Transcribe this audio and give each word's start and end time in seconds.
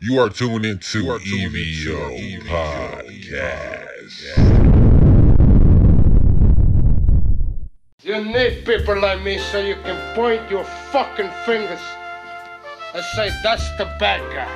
You 0.00 0.20
are 0.20 0.28
tuned 0.28 0.64
into 0.64 1.02
EVO 1.02 2.40
Podcast. 2.42 4.14
You 8.04 8.24
need 8.24 8.64
people 8.64 9.00
like 9.00 9.20
me 9.22 9.38
so 9.38 9.58
you 9.58 9.74
can 9.74 10.14
point 10.14 10.48
your 10.48 10.62
fucking 10.92 11.28
fingers 11.44 11.80
and 12.94 13.02
say, 13.16 13.32
that's 13.42 13.68
the 13.76 13.86
bad 13.98 14.20
guy. 14.32 14.46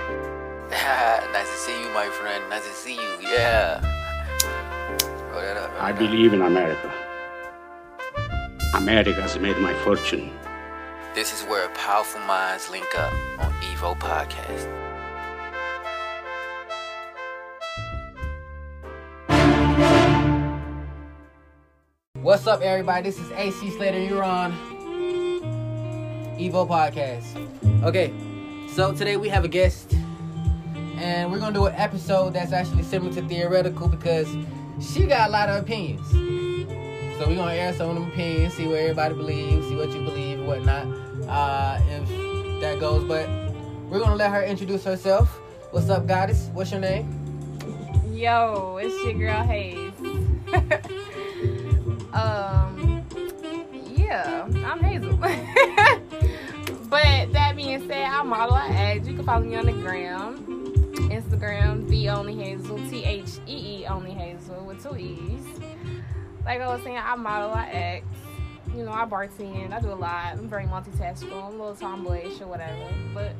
nice 1.33 1.51
to 1.51 1.57
see 1.57 1.83
you, 1.83 1.91
my 1.93 2.07
friend. 2.07 2.49
Nice 2.49 2.65
to 2.69 2.75
see 2.75 2.95
you. 2.95 3.19
Yeah. 3.23 3.83
Roll 5.33 5.41
that 5.41 5.57
up. 5.57 5.73
roll 5.73 5.81
I 5.81 5.91
that 5.91 5.99
believe 5.99 6.35
in 6.35 6.43
America. 6.43 6.95
America 8.75 9.21
has 9.21 9.37
made 9.41 9.59
my 9.59 9.75
fortune. 9.83 10.31
This 11.17 11.35
is 11.35 11.45
where 11.49 11.69
powerful 11.71 12.21
minds 12.21 12.71
link 12.71 12.87
up 12.97 13.13
on 13.41 13.53
Evo 13.63 13.99
Podcast. 13.99 14.92
What's 22.33 22.47
up, 22.47 22.63
everybody? 22.63 23.03
This 23.03 23.19
is 23.19 23.31
AC 23.33 23.73
Slater. 23.73 23.99
You're 23.99 24.25
on 24.25 24.53
Evo 26.39 26.67
Podcast. 26.67 27.37
Okay, 27.85 28.11
so 28.73 28.91
today 28.91 29.19
we 29.19 29.29
have 29.29 29.45
a 29.45 29.49
guest, 29.49 29.93
and 30.97 31.31
we're 31.31 31.39
gonna 31.39 31.53
do 31.53 31.67
an 31.67 31.75
episode 31.75 32.33
that's 32.33 32.53
actually 32.53 32.85
similar 32.85 33.13
to 33.13 33.29
theoretical 33.29 33.87
because 33.87 34.35
she 34.81 35.05
got 35.05 35.29
a 35.29 35.31
lot 35.31 35.51
of 35.51 35.63
opinions. 35.63 36.09
So 37.19 37.29
we're 37.29 37.37
gonna 37.37 37.53
air 37.53 37.75
some 37.75 37.91
of 37.91 37.97
them 37.97 38.09
opinions, 38.11 38.55
see 38.55 38.67
what 38.67 38.77
everybody 38.77 39.15
believes, 39.15 39.69
see 39.69 39.77
what 39.77 39.93
you 39.93 40.03
believe 40.03 40.39
and 40.39 40.49
whatnot. 40.49 40.87
Uh, 41.29 41.83
if 41.91 42.61
that 42.63 42.81
goes, 42.81 43.05
but 43.05 43.29
we're 43.91 44.01
gonna 44.01 44.17
let 44.17 44.31
her 44.31 44.43
introduce 44.43 44.85
herself. 44.85 45.39
What's 45.71 45.91
up, 45.91 46.07
goddess? 46.07 46.49
What's 46.55 46.71
your 46.71 46.81
name? 46.81 47.13
Yo, 48.11 48.79
it's 48.81 49.05
your 49.05 49.13
girl 49.13 49.43
Hayes. 49.43 49.93
um, 52.13 53.05
yeah, 53.95 54.47
I'm 54.67 54.81
Hazel. 54.81 55.17
but 56.89 57.33
that 57.33 57.55
being 57.57 57.87
said, 57.89 58.05
I 58.05 58.23
model, 58.23 58.55
I 58.55 58.67
act. 58.69 59.07
You 59.07 59.15
can 59.15 59.25
follow 59.25 59.45
me 59.45 59.55
on 59.57 59.67
the 59.67 59.73
gram, 59.73 60.45
Instagram, 61.11 61.89
the 61.89 62.11
only 62.11 62.35
Hazel, 62.35 62.79
T 62.91 63.05
H 63.05 63.39
E 63.47 63.81
E 63.81 63.87
only 63.87 64.13
Hazel 64.13 64.65
with 64.67 64.83
two 64.83 64.97
E's. 64.97 65.47
Like 66.45 66.61
I 66.61 66.67
was 66.67 66.83
saying, 66.83 66.99
I 66.99 67.15
model, 67.17 67.51
I 67.51 67.65
act. 67.67 68.05
You 68.75 68.85
know, 68.85 68.93
I 68.93 69.05
bartend. 69.05 69.73
I 69.73 69.81
do 69.81 69.93
a 69.93 69.95
lot. 69.95 70.33
I'm 70.33 70.49
very 70.49 70.65
multitasking. 70.65 71.31
I'm 71.33 71.33
a 71.33 71.51
little 71.51 71.75
tomboyish 71.75 72.41
or 72.41 72.47
whatever. 72.47 72.89
But 73.13 73.33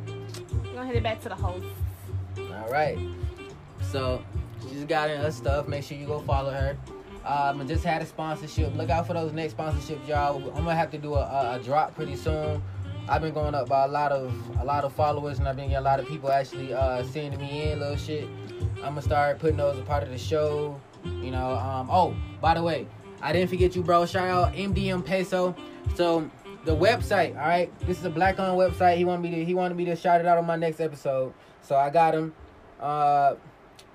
we're 0.65 0.75
gonna 0.75 0.87
hit 0.87 0.97
it 0.97 1.03
back 1.03 1.23
to 1.23 1.29
the 1.31 1.35
host. 1.35 1.67
All 2.39 2.71
right. 2.71 2.99
So 3.91 4.23
she's 4.69 4.85
got 4.85 5.09
her 5.09 5.31
stuff. 5.31 5.69
Make 5.69 5.85
sure 5.85 5.97
you 5.97 6.07
go 6.07 6.21
follow 6.21 6.51
her. 6.51 6.77
Um, 7.25 7.61
I 7.61 7.65
just 7.65 7.85
had 7.85 8.03
a 8.03 8.07
sponsorship. 8.07 8.75
Look 8.75 8.91
out 8.91 9.07
for 9.07 9.15
those 9.15 9.33
next 9.33 9.57
sponsorships, 9.57 10.07
y'all. 10.09 10.37
I'm 10.37 10.65
gonna 10.65 10.75
have 10.75 10.91
to 10.91 10.99
do 10.99 11.15
a, 11.15 11.21
a, 11.21 11.61
a 11.61 11.63
drop 11.63 11.95
pretty 11.95 12.17
soon. 12.17 12.63
I've 13.09 13.21
been 13.21 13.35
going 13.35 13.55
up 13.55 13.69
by 13.69 13.85
a 13.85 13.89
lot 13.89 14.13
of 14.13 14.33
a 14.61 14.65
lot 14.65 14.85
of 14.85 14.93
followers, 14.93 15.39
and 15.39 15.49
I've 15.49 15.57
been 15.57 15.69
getting 15.69 15.79
a 15.79 15.89
lot 15.89 16.01
of 16.01 16.07
people 16.07 16.31
actually 16.31 16.73
uh, 16.75 17.03
sending 17.05 17.41
me 17.41 17.71
in 17.71 17.81
little 17.81 17.97
shit. 17.97 18.29
I'm 18.77 18.95
gonna 18.95 19.03
start 19.03 19.39
putting 19.39 19.57
those 19.57 19.79
a 19.79 19.83
part 19.83 20.03
of 20.03 20.11
the 20.11 20.19
show. 20.19 20.81
You 21.05 21.31
know. 21.31 21.53
Um, 21.53 21.89
oh, 21.91 22.17
by 22.41 22.55
the 22.55 22.63
way, 22.63 22.87
I 23.21 23.33
didn't 23.33 23.51
forget 23.51 23.77
you, 23.77 23.83
bro. 23.83 24.07
Shout 24.07 24.29
out 24.29 24.55
MDM 24.55 25.05
Peso. 25.05 25.55
So 25.95 26.29
the 26.65 26.75
website, 26.77 27.37
all 27.37 27.47
right. 27.47 27.77
This 27.81 27.99
is 27.99 28.05
a 28.05 28.11
black-owned 28.11 28.59
website. 28.59 28.97
He 28.97 29.05
wanted 29.05 29.23
me 29.23 29.31
to 29.37 29.45
he 29.45 29.55
wanted 29.55 29.77
me 29.77 29.85
to 29.87 29.97
shout 29.97 30.21
it 30.21 30.27
out 30.27 30.39
on 30.39 30.47
my 30.47 30.57
next 30.57 30.81
episode. 30.81 31.33
So 31.61 31.77
I 31.77 31.91
got 31.91 32.15
him. 32.15 32.35
Uh, 32.81 33.35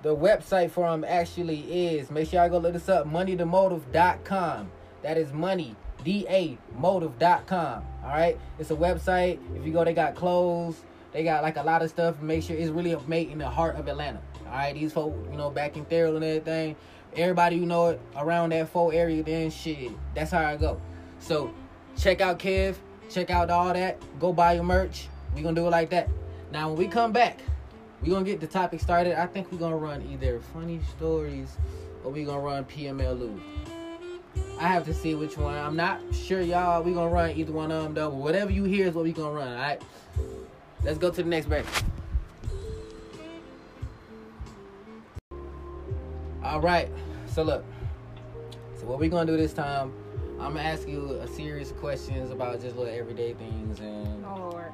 the 0.02 0.14
website 0.14 0.70
for 0.70 0.88
him 0.92 1.04
actually 1.04 1.88
is 1.88 2.10
make 2.10 2.28
sure 2.28 2.40
y'all 2.40 2.48
go 2.48 2.58
look 2.58 2.72
this 2.72 2.88
up 2.88 3.06
moneythemotive.com 3.06 4.70
that 5.02 5.16
is 5.16 5.32
money 5.32 5.74
da 6.04 6.56
motive.com 6.76 7.84
all 8.04 8.10
right? 8.10 8.38
It's 8.58 8.70
a 8.70 8.76
website. 8.76 9.38
If 9.56 9.66
you 9.66 9.72
go 9.72 9.84
they 9.84 9.94
got 9.94 10.14
clothes. 10.14 10.80
They 11.10 11.24
got 11.24 11.42
like 11.42 11.56
a 11.56 11.62
lot 11.62 11.82
of 11.82 11.88
stuff. 11.90 12.20
Make 12.20 12.42
sure 12.42 12.54
it's 12.54 12.70
really 12.70 12.94
made 13.06 13.30
in 13.30 13.38
the 13.38 13.48
heart 13.48 13.76
of 13.76 13.88
atlanta 13.88 14.20
all 14.46 14.52
right? 14.52 14.74
These 14.74 14.92
folk 14.92 15.14
you 15.30 15.36
know 15.36 15.50
back 15.50 15.76
in 15.76 15.84
Thurl 15.84 16.16
and 16.16 16.24
everything 16.24 16.76
everybody 17.16 17.56
you 17.56 17.64
know 17.64 17.88
it 17.88 18.00
around 18.16 18.52
that 18.52 18.68
full 18.68 18.92
area 18.92 19.22
then 19.22 19.50
shit 19.50 19.90
that's 20.14 20.30
how 20.30 20.44
i 20.44 20.56
go. 20.56 20.80
So 21.18 21.52
check 21.96 22.20
out 22.20 22.38
kev 22.38 22.76
check 23.10 23.30
out 23.30 23.50
all 23.50 23.72
that. 23.72 24.00
Go 24.20 24.32
buy 24.32 24.52
your 24.54 24.64
merch. 24.64 25.08
We 25.34 25.42
gonna 25.42 25.56
do 25.56 25.66
it 25.66 25.70
like 25.70 25.90
that. 25.90 26.08
Now 26.52 26.68
when 26.68 26.78
we 26.78 26.86
come 26.86 27.12
back 27.12 27.40
we're 28.02 28.10
gonna 28.10 28.24
get 28.24 28.40
the 28.40 28.46
topic 28.46 28.80
started. 28.80 29.20
I 29.20 29.26
think 29.26 29.50
we're 29.50 29.58
gonna 29.58 29.76
run 29.76 30.02
either 30.10 30.40
funny 30.40 30.80
stories 30.96 31.56
or 32.04 32.12
we're 32.12 32.26
gonna 32.26 32.40
run 32.40 32.64
PMLU. 32.64 33.40
I 34.60 34.68
have 34.68 34.84
to 34.86 34.94
see 34.94 35.14
which 35.14 35.36
one. 35.36 35.54
I'm 35.54 35.76
not 35.76 36.00
sure, 36.12 36.40
y'all. 36.40 36.82
We're 36.82 36.94
gonna 36.94 37.10
run 37.10 37.30
either 37.30 37.52
one 37.52 37.70
of 37.70 37.82
them 37.82 37.94
though. 37.94 38.10
Whatever 38.10 38.50
you 38.50 38.64
hear 38.64 38.86
is 38.86 38.94
what 38.94 39.04
we're 39.04 39.12
gonna 39.12 39.32
run, 39.32 39.48
alright? 39.48 39.82
Let's 40.84 40.98
go 40.98 41.10
to 41.10 41.22
the 41.22 41.28
next 41.28 41.46
break. 41.46 41.64
Alright, 46.44 46.88
so 47.26 47.42
look. 47.42 47.64
So 48.80 48.86
what 48.86 48.98
we're 48.98 49.10
gonna 49.10 49.30
do 49.30 49.36
this 49.36 49.52
time, 49.52 49.92
I'm 50.40 50.54
gonna 50.54 50.60
ask 50.60 50.88
you 50.88 51.18
a 51.20 51.26
series 51.26 51.72
of 51.72 51.78
questions 51.78 52.30
about 52.30 52.60
just 52.60 52.76
little 52.76 52.92
everyday 52.92 53.34
things 53.34 53.80
and 53.80 54.24
Oh 54.24 54.50
Lord, 54.52 54.72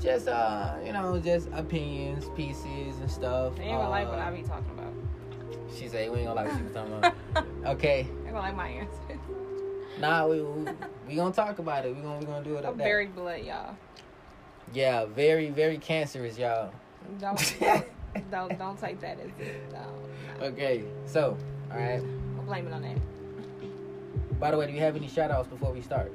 just 0.00 0.28
uh, 0.28 0.74
you 0.84 0.92
know, 0.92 1.18
just 1.18 1.48
opinions, 1.52 2.28
pieces, 2.36 2.98
and 3.00 3.10
stuff. 3.10 3.56
they 3.56 3.64
ain't 3.64 3.78
gonna 3.78 3.90
like 3.90 4.08
what 4.08 4.18
Uh, 4.18 4.22
I 4.22 4.30
be 4.30 4.42
talking 4.42 4.70
about. 4.76 4.92
She 5.76 5.88
said 5.88 6.10
we 6.10 6.18
ain't 6.18 6.28
gonna 6.28 6.40
like 6.40 6.48
what 6.48 6.56
she 6.58 6.62
was 6.64 6.72
talking 6.72 6.94
about. 6.94 7.14
okay, 7.76 8.06
They 8.24 8.30
gonna 8.30 8.38
like 8.40 8.56
my 8.56 8.68
answer. 8.68 9.18
nah, 10.00 10.26
we, 10.26 10.40
we 10.42 10.70
we 11.08 11.14
gonna 11.16 11.32
talk 11.34 11.58
about 11.58 11.84
it. 11.86 11.94
We 11.96 12.02
gonna 12.02 12.18
we 12.18 12.26
gonna 12.26 12.44
do 12.44 12.56
it. 12.56 12.60
I'm 12.60 12.66
Up 12.72 12.76
there. 12.76 12.86
very 12.86 13.06
blood, 13.06 13.42
y'all. 13.44 13.74
yeah, 14.72 15.04
very 15.06 15.50
very 15.50 15.78
cancerous, 15.78 16.38
y'all. 16.38 16.72
Don't 17.18 17.56
don't 18.30 18.58
don't 18.58 18.78
take 18.80 19.00
that 19.00 19.18
as 19.20 19.30
it. 19.38 19.72
No, 19.72 19.80
no. 20.40 20.46
Okay, 20.46 20.84
so 21.06 21.36
all 21.72 21.78
right. 21.78 22.02
I'll 22.38 22.44
blame 22.44 22.66
it 22.66 22.72
on 22.72 22.82
that. 22.82 22.96
By 24.40 24.50
the 24.50 24.56
way, 24.58 24.66
do 24.66 24.72
you 24.72 24.80
have 24.80 24.96
any 24.96 25.08
shout 25.08 25.30
outs 25.30 25.48
before 25.48 25.72
we 25.72 25.80
start? 25.80 26.12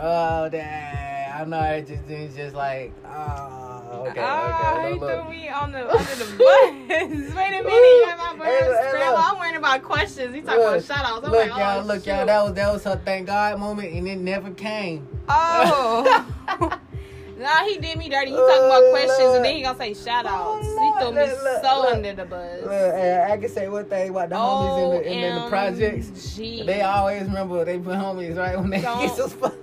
Oh, 0.00 0.48
dang. 0.48 1.08
I 1.40 1.44
know 1.44 1.60
it 1.62 1.86
just 2.34 2.54
like, 2.54 2.92
oh, 3.04 3.08
okay, 3.08 3.90
oh, 3.92 4.06
okay. 4.10 4.20
Ah, 4.20 4.86
he 4.88 4.92
Look, 4.94 5.00
look. 5.02 5.22
threw 5.24 5.30
me 5.30 5.48
on 5.48 5.70
the 5.72 5.88
under 5.88 6.14
the 6.16 6.24
bus. 6.38 6.38
Wait 6.38 6.90
a 6.90 7.62
minute, 7.62 7.64
you 7.64 8.04
got 8.06 8.36
my 8.38 8.44
look, 8.66 8.88
scrambled. 8.88 9.24
I'm 9.24 9.38
worrying 9.38 9.56
about 9.56 9.82
questions. 9.82 10.34
He 10.34 10.40
talking 10.40 10.60
Look, 10.60 10.68
about 10.68 10.84
shout 10.84 11.04
outs. 11.04 11.24
I'm 11.26 11.30
look, 11.32 11.48
like, 11.50 11.58
y'all, 11.58 11.80
oh, 11.80 11.84
look, 11.84 12.06
y'all. 12.06 12.26
That 12.26 12.42
was 12.44 12.54
that 12.54 12.72
was 12.72 12.84
her 12.84 13.00
thank 13.04 13.26
God 13.28 13.58
moment, 13.60 13.92
and 13.92 14.08
it 14.08 14.16
never 14.18 14.50
came. 14.50 15.06
Oh. 15.28 16.26
nah, 17.38 17.64
he 17.64 17.78
did 17.78 17.98
me 17.98 18.08
dirty. 18.08 18.30
He 18.32 18.36
talking 18.36 18.56
about 18.64 18.82
Oh, 18.82 18.90
questions 18.90 19.18
Lord. 19.20 19.36
and 19.36 19.44
then 19.44 19.54
he 19.56 19.62
gonna 19.62 19.78
say 19.78 19.94
shout 19.94 20.24
oh, 20.26 20.28
outs. 20.28 20.66
Oh, 20.68 20.94
he 20.98 21.04
threw 21.04 21.14
me 21.14 21.30
look, 21.30 21.62
so 21.64 21.80
look. 21.82 21.94
under 21.94 22.14
the 22.14 22.24
bus. 22.24 22.62
Look, 22.62 22.94
I 22.94 23.36
can 23.36 23.48
say 23.48 23.68
one 23.68 23.84
thing 23.84 24.10
about 24.10 24.28
the 24.30 24.34
homies 24.36 24.84
in 24.84 25.02
the, 25.02 25.26
in, 25.28 25.34
the 25.36 25.48
projects. 25.48 26.36
They 26.36 26.80
always 26.82 27.22
remember 27.24 27.64
they 27.64 27.78
put 27.78 27.94
homies 27.94 28.36
right 28.36 28.58
when 28.58 28.70
they 28.70 28.80
Don't- 28.82 29.06
get 29.06 29.16
so 29.16 29.28
spot. 29.28 29.54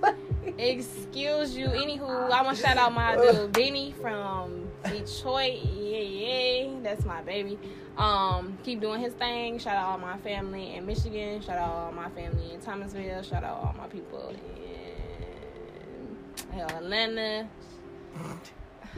Excuse 0.57 1.55
you. 1.55 1.67
Anywho, 1.67 2.31
I 2.31 2.41
want 2.41 2.55
to 2.57 2.63
shout 2.63 2.77
out 2.77 2.93
my 2.93 3.15
dude 3.17 3.51
Benny 3.51 3.93
from 4.01 4.69
Detroit. 4.83 5.59
Yeah, 5.63 5.99
yeah, 5.99 6.79
that's 6.81 7.03
my 7.05 7.21
baby. 7.21 7.59
Um, 7.97 8.57
keep 8.63 8.79
doing 8.79 9.01
his 9.01 9.13
thing. 9.13 9.59
Shout 9.59 9.75
out 9.75 9.85
all 9.91 9.97
my 9.97 10.17
family 10.17 10.75
in 10.75 10.85
Michigan. 10.85 11.41
Shout 11.41 11.57
out 11.57 11.69
all 11.69 11.91
my 11.91 12.09
family 12.09 12.53
in 12.53 12.61
Thomasville. 12.61 13.21
Shout 13.23 13.43
out 13.43 13.57
all 13.57 13.75
my 13.77 13.87
people 13.87 14.29
in 14.29 14.55
hell, 16.51 16.69
Atlanta. 16.69 17.49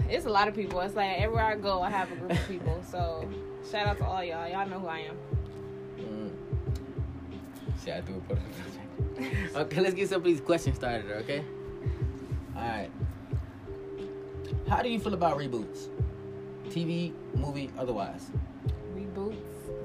It's 0.09 0.25
a 0.25 0.29
lot 0.29 0.47
of 0.47 0.55
people. 0.55 0.79
It's 0.81 0.95
like 0.95 1.19
everywhere 1.19 1.45
I 1.45 1.55
go, 1.55 1.81
I 1.81 1.89
have 1.89 2.11
a 2.11 2.15
group 2.15 2.31
of 2.31 2.47
people. 2.47 2.83
So 2.89 3.27
shout 3.71 3.87
out 3.87 3.97
to 3.97 4.05
all 4.05 4.23
y'all. 4.23 4.47
Y'all 4.47 4.67
know 4.67 4.79
who 4.79 4.87
I 4.87 4.99
am. 4.99 5.17
Mm. 5.99 6.31
See, 7.79 7.91
I 7.91 8.01
do 8.01 8.15
it 8.15 8.23
for 8.27 8.35
the 8.35 8.41
project. 8.41 8.83
Okay, 9.55 9.81
let's 9.81 9.95
get 9.95 10.09
some 10.09 10.17
of 10.17 10.23
these 10.23 10.41
questions 10.41 10.75
started. 10.75 11.09
Okay. 11.23 11.43
All 12.57 12.63
right. 12.63 12.89
How 14.67 14.81
do 14.81 14.89
you 14.89 14.99
feel 14.99 15.13
about 15.13 15.37
reboots? 15.37 15.89
TV, 16.69 17.13
movie, 17.35 17.71
otherwise. 17.77 18.31
Reboots. 18.95 19.35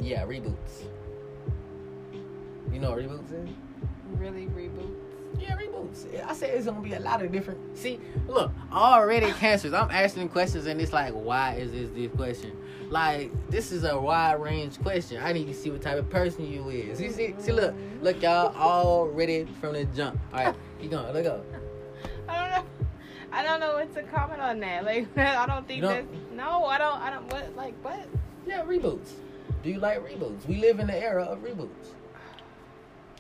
Yeah, 0.01 0.25
reboots. 0.25 0.85
You 2.73 2.81
know 2.81 2.91
what 2.91 3.01
reboots 3.01 3.33
is? 3.33 3.51
Really 4.15 4.47
reboots. 4.47 4.97
Yeah, 5.39 5.57
reboots. 5.57 6.07
I 6.27 6.33
said 6.33 6.55
it's 6.55 6.67
gonna 6.67 6.81
be 6.81 6.95
a 6.95 7.01
lot 7.01 7.23
of 7.23 7.31
different. 7.31 7.77
See, 7.77 8.01
look, 8.27 8.51
already 8.73 9.33
cancers. 9.39 9.73
I'm 9.75 9.91
asking 9.91 10.31
questions, 10.31 10.67
and 10.67 10.81
it's 10.81 10.93
like, 10.93 11.13
why 11.13 11.55
is 11.55 11.73
this 11.73 11.91
this 11.95 12.11
question? 12.17 12.57
Like, 12.89 13.31
this 13.51 13.71
is 13.73 13.85
a 13.85 13.99
wide 13.99 14.41
range 14.41 14.81
question. 14.81 15.23
I 15.23 15.33
need 15.33 15.47
to 15.47 15.55
see 15.55 15.71
what 15.71 15.83
type 15.83 15.99
of 15.99 16.09
person 16.11 16.51
you 16.51 16.69
is. 16.71 17.01
You 17.01 17.11
see, 17.11 17.35
see, 17.39 17.53
look, 17.53 17.75
look, 18.01 18.23
y'all 18.23 18.55
already 18.57 19.45
from 19.61 19.75
the 19.75 19.85
jump. 19.87 20.19
All 20.33 20.45
right, 20.45 20.55
keep 20.81 20.91
going. 20.91 21.13
Look 21.13 21.27
up. 21.27 21.45
I 23.33 23.43
don't 23.43 23.45
know. 23.45 23.53
I 23.55 23.59
don't 23.59 23.61
know 23.61 23.75
what 23.75 23.95
to 23.95 24.03
comment 24.13 24.41
on 24.41 24.61
that. 24.61 24.85
Like, 24.93 25.17
I 25.17 25.47
don't 25.47 25.67
think 25.67 25.83
that. 25.83 26.05
No, 26.35 26.65
I 26.65 26.79
don't. 26.79 27.01
I 27.01 27.11
don't. 27.11 27.33
What? 27.33 27.57
Like, 27.57 27.75
what? 27.83 28.07
Yeah, 28.47 28.63
reboots. 28.63 29.13
Do 29.63 29.71
you 29.71 29.79
like 29.79 30.05
reboots? 30.05 30.47
We 30.47 30.57
live 30.57 30.81
in 30.81 30.89
the 30.89 30.97
era 30.97 31.25
of 31.25 31.39
reboots. 31.39 31.91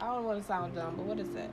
I 0.00 0.06
don't 0.06 0.24
want 0.24 0.40
to 0.40 0.46
sound 0.46 0.74
dumb, 0.74 0.96
but 0.96 1.04
what 1.04 1.18
is 1.20 1.28
that? 1.30 1.50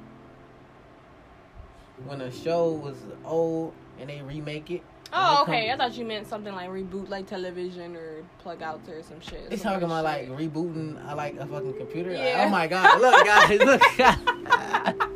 When 2.06 2.21
a 2.21 2.31
show 2.31 2.71
was 2.71 2.95
old 3.23 3.73
and 4.00 4.09
they 4.09 4.21
remake 4.21 4.71
it. 4.71 4.81
Oh, 5.11 5.44
okay. 5.44 5.71
I 5.71 5.77
thought 5.77 5.95
you 5.95 6.06
meant 6.06 6.27
something 6.27 6.53
like 6.53 6.69
reboot, 6.69 7.09
like 7.09 7.27
television 7.27 7.95
or 7.95 8.23
plug 8.39 8.61
out 8.61 8.81
or 8.88 9.03
some 9.03 9.19
shit. 9.19 9.50
Some 9.51 9.59
talking 9.59 9.83
about 9.85 10.03
like 10.03 10.29
rebooting 10.29 11.03
I 11.06 11.13
like 11.13 11.35
a 11.35 11.45
fucking 11.45 11.75
computer. 11.77 12.11
Like, 12.11 12.35
oh 12.38 12.50
my 12.50 12.67
god, 12.67 13.01
look 13.01 13.25
guys, 13.25 13.59
look. 13.59 13.81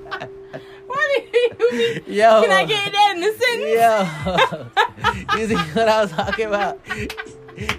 What 0.86 1.00
do 1.00 1.12
you 1.12 1.16
mean? 1.16 1.22
Yo. 2.08 2.42
Can 2.44 2.52
I 2.52 2.66
get 2.66 2.92
that 2.92 3.12
in 3.16 3.22
the 3.22 3.34
sentence? 3.40 5.36
Yo. 5.36 5.40
you 5.42 5.48
see 5.48 5.56
what 5.74 5.90
I 5.90 6.02
was 6.02 6.12
talking 6.12 6.46
about? 6.46 6.80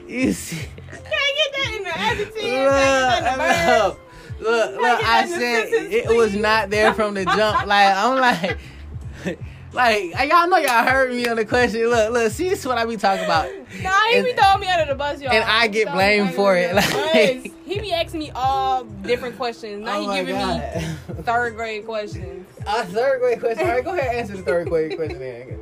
You 0.09 0.33
see 0.33 0.67
Can 0.91 1.01
I 1.05 1.33
get 1.37 1.53
that 1.53 1.75
in 1.77 1.85
the 1.85 1.99
adjective? 1.99 2.35
Look, 2.35 2.43
Can 2.43 3.41
I 3.41 3.63
in 3.63 3.69
the 3.69 4.51
look, 4.51 4.71
look, 4.81 4.83
I 4.83 4.87
I 5.03 5.03
that 5.03 5.25
in 5.25 5.31
the 5.31 5.37
said 5.39 5.69
sentence, 5.71 5.95
it 5.95 6.17
was 6.17 6.35
not 6.35 6.71
there 6.71 6.93
from 6.95 7.15
the 7.15 7.25
jump. 7.25 7.67
Like 7.67 7.97
I'm 7.97 8.17
like 8.19 8.59
like 9.73 10.29
y'all 10.29 10.49
know 10.49 10.57
y'all 10.59 10.85
heard 10.85 11.13
me 11.13 11.27
on 11.27 11.37
the 11.37 11.45
question. 11.45 11.87
Look, 11.89 12.13
look, 12.13 12.33
see 12.33 12.49
this 12.49 12.61
is 12.61 12.67
what 12.67 12.79
I 12.79 12.85
be 12.87 12.97
talking 12.97 13.25
about. 13.25 13.49
Nah, 13.83 13.91
he 14.13 14.23
be 14.23 14.33
throwing 14.33 14.61
me 14.61 14.69
under 14.69 14.93
the 14.93 14.95
bus, 14.97 15.21
y'all. 15.21 15.33
and 15.33 15.43
I 15.45 15.67
get 15.69 15.91
blamed 15.93 16.35
for 16.35 16.57
it, 16.57 16.75
like- 16.75 17.53
he 17.75 17.81
be 17.81 17.93
asking 17.93 18.21
me 18.21 18.31
all 18.35 18.85
different 18.85 19.37
questions. 19.37 19.85
Now 19.85 19.99
Oh 19.99 20.11
he 20.11 20.17
giving 20.19 20.35
God. 20.37 20.61
me 20.77 20.83
third 21.23 21.57
grade 21.57 21.85
questions. 21.85 22.47
Uh, 22.67 22.85
third 22.87 23.21
grade 23.21 23.41
question. 23.41 23.67
All 23.67 23.75
right, 23.75 23.85
go 23.85 23.93
ahead 23.95 24.09
and 24.09 24.17
answer 24.19 24.37
the 24.37 24.43
third 24.43 24.69
grade 24.69 24.97
question. 24.97 25.19
Then. 25.19 25.61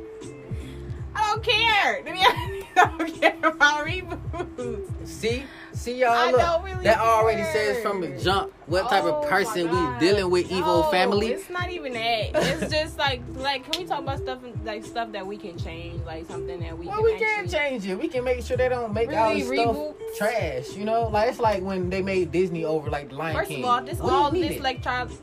I 1.15 1.31
don't 1.31 1.43
care. 1.43 2.03
I 2.75 2.95
don't 2.97 3.21
care 3.21 3.37
about 3.43 3.85
reboots. 3.85 5.07
See, 5.07 5.43
see 5.73 5.99
y'all. 5.99 6.09
I 6.11 6.31
Look, 6.31 6.65
really 6.65 6.83
that 6.83 6.99
already 6.99 7.41
care. 7.41 7.51
says 7.75 7.83
from 7.83 8.01
the 8.01 8.09
jump 8.21 8.51
what 8.67 8.89
type 8.89 9.03
Oh 9.03 9.21
of 9.21 9.29
person 9.29 9.69
we 9.69 9.99
dealing 9.99 10.29
with. 10.29 10.49
No, 10.51 10.83
family. 10.83 11.27
It's 11.27 11.49
not 11.49 11.69
even 11.71 11.93
that. 11.93 12.31
It's 12.35 12.71
just 12.73 12.97
like 12.97 13.21
like 13.35 13.69
can 13.69 13.81
we 13.81 13.87
talk 13.87 13.99
about 13.99 14.19
stuff 14.19 14.39
like 14.63 14.85
stuff 14.85 15.11
that 15.11 15.25
we 15.25 15.37
can 15.37 15.57
change, 15.57 16.01
like 16.05 16.25
something 16.27 16.59
that 16.61 16.77
we 16.77 16.87
Well, 16.87 16.95
can 16.97 17.03
we 17.03 17.17
can 17.17 17.47
change 17.49 17.85
it. 17.87 17.95
We 17.99 18.07
can 18.07 18.23
make 18.23 18.43
sure 18.43 18.55
they 18.57 18.69
don't 18.69 18.93
make 18.93 19.09
Really, 19.09 19.43
our 19.43 19.49
reboots? 19.51 19.95
stuff 19.95 20.17
trash. 20.17 20.69
You 20.75 20.85
know, 20.85 21.07
like 21.09 21.29
it's 21.29 21.39
like 21.39 21.61
when 21.63 21.89
they 21.89 22.01
made 22.01 22.31
Disney 22.31 22.63
over 22.65 22.89
like 22.89 23.09
the 23.09 23.15
Lion 23.15 23.35
First 23.35 23.49
King. 23.49 23.63
of 23.63 23.69
all, 23.69 23.81
this 23.83 23.99
We 23.99 24.09
all 24.09 24.31
this 24.31 24.57
electron, 24.57 25.07
electron, 25.07 25.17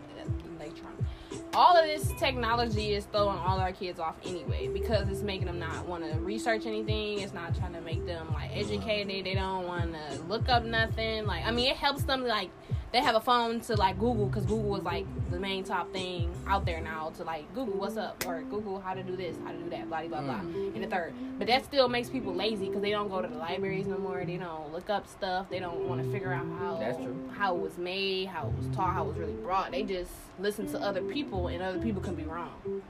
all 1.54 1.76
of 1.76 1.84
this 1.84 2.12
technology 2.18 2.94
is 2.94 3.04
throwing 3.06 3.38
all 3.38 3.58
our 3.58 3.72
kids 3.72 3.98
off 3.98 4.14
anyway 4.24 4.68
because 4.68 5.08
it's 5.08 5.22
making 5.22 5.46
them 5.46 5.58
not 5.58 5.86
want 5.86 6.04
to 6.04 6.18
research 6.20 6.66
anything. 6.66 7.18
It's 7.20 7.32
not 7.32 7.56
trying 7.56 7.72
to 7.72 7.80
make 7.80 8.06
them 8.06 8.32
like 8.32 8.50
educated. 8.56 9.26
They 9.26 9.34
don't 9.34 9.66
want 9.66 9.92
to 9.94 10.22
look 10.28 10.48
up 10.48 10.64
nothing. 10.64 11.26
Like 11.26 11.44
I 11.44 11.50
mean, 11.50 11.70
it 11.70 11.76
helps 11.76 12.04
them 12.04 12.24
like 12.24 12.50
they 12.92 13.00
have 13.00 13.14
a 13.14 13.20
phone 13.20 13.60
to 13.60 13.76
like 13.76 13.98
Google 13.98 14.26
because 14.26 14.44
Google 14.44 14.76
is 14.76 14.82
like 14.82 15.06
the 15.30 15.38
main 15.38 15.62
top 15.62 15.92
thing 15.92 16.32
out 16.46 16.66
there 16.66 16.80
now 16.80 17.12
to 17.16 17.24
like 17.24 17.52
Google 17.54 17.74
what's 17.74 17.96
up 17.96 18.24
or 18.26 18.42
Google 18.42 18.80
how 18.80 18.94
to 18.94 19.02
do 19.02 19.14
this, 19.16 19.36
how 19.44 19.52
to 19.52 19.58
do 19.58 19.70
that, 19.70 19.88
blah 19.88 20.02
blah 20.08 20.20
blah. 20.20 20.40
Mm. 20.40 20.74
And 20.74 20.84
the 20.84 20.88
third, 20.88 21.14
but 21.38 21.46
that 21.46 21.64
still 21.64 21.88
makes 21.88 22.08
people 22.08 22.34
lazy 22.34 22.66
because 22.66 22.82
they 22.82 22.90
don't 22.90 23.08
go 23.08 23.22
to 23.22 23.28
the 23.28 23.36
libraries 23.36 23.86
no 23.86 23.98
more. 23.98 24.24
They 24.24 24.36
don't 24.36 24.72
look 24.72 24.90
up 24.90 25.06
stuff. 25.06 25.48
They 25.50 25.60
don't 25.60 25.88
want 25.88 26.02
to 26.02 26.10
figure 26.10 26.32
out 26.32 26.46
how 26.58 26.78
That's 26.78 26.96
true. 26.96 27.30
how 27.36 27.54
it 27.54 27.60
was 27.60 27.78
made, 27.78 28.28
how 28.28 28.48
it 28.48 28.54
was 28.58 28.74
taught, 28.74 28.92
how 28.92 29.04
it 29.04 29.08
was 29.08 29.16
really 29.18 29.34
brought. 29.34 29.70
They 29.70 29.84
just 29.84 30.12
listen 30.40 30.66
to 30.72 30.80
other 30.80 31.02
people, 31.02 31.48
and 31.48 31.62
other 31.62 31.78
people 31.78 32.02
can 32.02 32.16
be 32.16 32.24
wrong. 32.24 32.82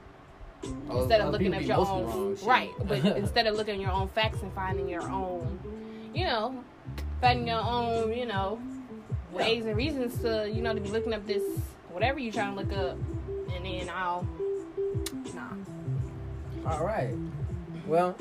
Oh, 0.89 1.01
Instead 1.01 1.21
of 1.21 1.31
looking 1.31 1.53
at 1.53 1.63
your 1.63 1.77
own 1.77 2.05
wrong, 2.05 2.37
right, 2.43 2.69
but 2.85 3.03
instead 3.17 3.47
of 3.47 3.55
looking 3.55 3.75
at 3.75 3.81
your 3.81 3.91
own 3.91 4.07
facts 4.09 4.41
and 4.41 4.53
finding 4.53 4.87
your 4.89 5.01
own, 5.03 5.59
you 6.13 6.23
know, 6.23 6.63
finding 7.19 7.47
your 7.47 7.61
own, 7.61 8.13
you 8.13 8.25
know, 8.27 8.59
ways 9.31 9.65
and 9.65 9.75
reasons 9.75 10.19
to, 10.21 10.49
you 10.51 10.61
know, 10.61 10.73
to 10.73 10.81
be 10.81 10.89
looking 10.89 11.13
up 11.13 11.25
this 11.25 11.43
whatever 11.91 12.19
you're 12.19 12.33
trying 12.33 12.55
to 12.55 12.61
look 12.61 12.73
up, 12.77 12.97
and 13.55 13.65
then 13.65 13.89
I'll, 13.89 14.27
nah. 15.33 16.69
All 16.69 16.85
right. 16.85 17.13
Well, 17.85 18.15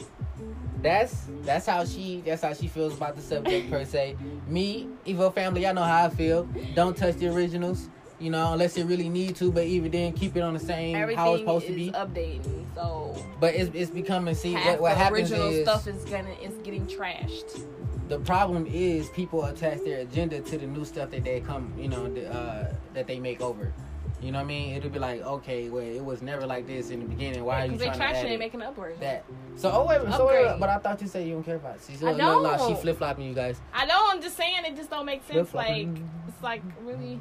that's 0.82 1.26
that's 1.42 1.66
how 1.66 1.84
she 1.84 2.22
that's 2.24 2.42
how 2.42 2.54
she 2.54 2.66
feels 2.68 2.96
about 2.96 3.16
the 3.16 3.22
subject 3.22 3.70
per 3.70 3.84
se. 3.84 4.16
Me, 4.48 4.88
Evo 5.06 5.32
family, 5.34 5.62
y'all 5.62 5.74
know 5.74 5.82
how 5.82 6.06
I 6.06 6.10
feel. 6.10 6.48
Don't 6.74 6.96
touch 6.96 7.16
the 7.16 7.28
originals. 7.28 7.88
You 8.18 8.28
know, 8.28 8.52
unless 8.52 8.76
you 8.76 8.84
really 8.84 9.08
need 9.08 9.36
to, 9.36 9.50
but 9.50 9.64
even 9.64 9.90
then, 9.90 10.12
keep 10.12 10.36
it 10.36 10.40
on 10.42 10.52
the 10.52 10.60
same 10.60 10.94
Everything 10.94 11.18
how 11.18 11.32
it's 11.32 11.40
supposed 11.40 11.66
to 11.68 11.72
be. 11.72 11.90
updating, 11.92 12.66
so 12.74 13.16
But 13.38 13.54
it's 13.54 13.70
it's 13.74 13.90
becoming 13.90 14.34
see 14.34 14.54
what, 14.54 14.80
what 14.80 14.96
happens 14.96 15.32
original 15.32 15.48
is 15.48 15.62
stuff 15.62 15.86
is 15.86 16.04
gonna 16.04 16.34
is 16.42 16.52
getting 16.62 16.86
trashed. 16.86 17.64
The 18.10 18.18
problem 18.18 18.66
is 18.66 19.08
people 19.10 19.44
attach 19.44 19.78
their 19.84 20.00
agenda 20.00 20.40
to 20.40 20.58
the 20.58 20.66
new 20.66 20.84
stuff 20.84 21.10
that 21.12 21.22
they 21.24 21.40
come 21.40 21.72
you 21.78 21.88
know 21.88 22.12
the, 22.12 22.28
uh, 22.30 22.74
that 22.92 23.06
they 23.06 23.18
make 23.20 23.40
over. 23.40 23.72
You 24.20 24.32
know 24.32 24.38
what 24.38 24.44
I 24.44 24.48
mean? 24.48 24.74
It'll 24.76 24.90
be 24.90 24.98
like, 24.98 25.22
okay, 25.22 25.70
well, 25.70 25.82
it 25.82 26.04
was 26.04 26.20
never 26.20 26.46
like 26.46 26.66
this 26.66 26.90
in 26.90 27.00
the 27.00 27.06
beginning. 27.06 27.42
Why 27.42 27.62
are 27.62 27.66
you 27.72 27.78
trying 27.78 27.96
trash 27.96 28.12
to 28.12 28.18
add 28.18 28.24
and 28.26 28.34
it? 28.34 28.38
making 28.38 28.60
upwards. 28.60 29.00
that? 29.00 29.24
So 29.56 29.70
oh 29.72 29.86
wait, 29.86 30.00
so 30.12 30.26
wait, 30.26 30.60
but 30.60 30.68
I 30.68 30.76
thought 30.76 31.00
you 31.00 31.08
said 31.08 31.26
you 31.26 31.34
don't 31.34 31.42
care 31.44 31.56
about. 31.56 31.76
it. 31.76 31.82
See, 31.82 31.94
so, 31.96 32.08
I 32.08 32.12
look, 32.12 32.42
look, 32.42 32.68
she 32.68 32.74
flip 32.82 32.98
flopping 32.98 33.24
you 33.26 33.32
guys. 33.34 33.58
I 33.72 33.86
know. 33.86 33.98
I'm 34.10 34.20
just 34.20 34.36
saying 34.36 34.56
it 34.66 34.76
just 34.76 34.90
don't 34.90 35.06
make 35.06 35.22
sense. 35.26 35.54
Like 35.54 35.68
Flip-flopping. 35.68 36.10
it's 36.28 36.42
like 36.42 36.62
really, 36.82 37.18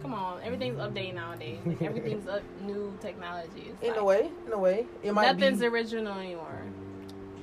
come 0.00 0.14
on. 0.14 0.40
Everything's 0.42 0.78
updated 0.78 1.16
nowadays. 1.16 1.58
Like 1.66 1.82
everything's 1.82 2.26
up, 2.26 2.42
new 2.62 2.96
technology. 3.02 3.64
It's 3.72 3.82
In 3.82 3.88
like, 3.90 3.98
a 4.00 4.04
way, 4.04 4.30
in 4.46 4.52
a 4.52 4.58
way, 4.58 4.86
it 5.02 5.12
might 5.12 5.36
nothing's 5.36 5.60
be. 5.60 5.66
original 5.66 6.16
anymore. 6.18 6.62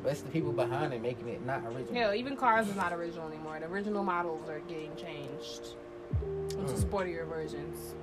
But 0.05 0.11
it's 0.11 0.21
the 0.21 0.29
people 0.29 0.51
behind 0.51 0.93
it 0.93 1.01
making 1.01 1.27
it 1.29 1.43
not 1.43 1.63
original. 1.65 1.95
Hell, 1.95 2.13
even 2.13 2.37
cars 2.37 2.67
is 2.67 2.75
not 2.75 2.93
original 2.93 3.27
anymore. 3.27 3.57
The 3.59 3.65
original 3.65 4.03
models 4.03 4.47
are 4.47 4.59
getting 4.67 4.95
changed 4.95 5.69
into 6.59 6.73
Mm. 6.73 6.83
sportier 6.85 7.27
versions 7.27 7.95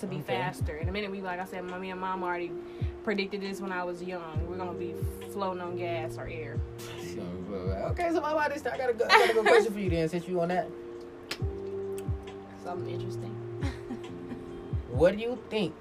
to 0.00 0.08
be 0.08 0.16
Okay. 0.16 0.24
faster. 0.24 0.78
In 0.78 0.88
a 0.88 0.92
minute, 0.92 1.12
we 1.12 1.20
like 1.20 1.38
I 1.38 1.44
said, 1.44 1.62
mommy 1.62 1.92
and 1.92 2.00
mom 2.00 2.24
already 2.24 2.50
predicted 3.04 3.40
this 3.40 3.60
when 3.60 3.70
I 3.70 3.84
was 3.84 4.02
young. 4.02 4.48
We're 4.50 4.56
gonna 4.56 4.72
be 4.72 4.96
floating 5.30 5.62
on 5.62 5.76
gas 5.76 6.18
or 6.18 6.26
air. 6.26 6.56
Okay, 7.92 8.10
so 8.10 8.20
how 8.20 8.32
about 8.36 8.52
this? 8.52 8.66
I 8.66 8.76
got 8.76 8.90
a 8.90 8.92
good, 8.92 9.06
I 9.06 9.18
got 9.20 9.30
a 9.30 9.32
good 9.34 9.46
question 9.52 9.72
for 9.72 9.78
you 9.78 9.90
then, 9.90 10.08
since 10.08 10.26
you 10.26 10.40
on 10.40 10.48
that. 10.48 10.66
Something 12.64 12.90
interesting. 12.90 13.36
What 14.90 15.16
do 15.16 15.22
you 15.22 15.38
think 15.50 15.74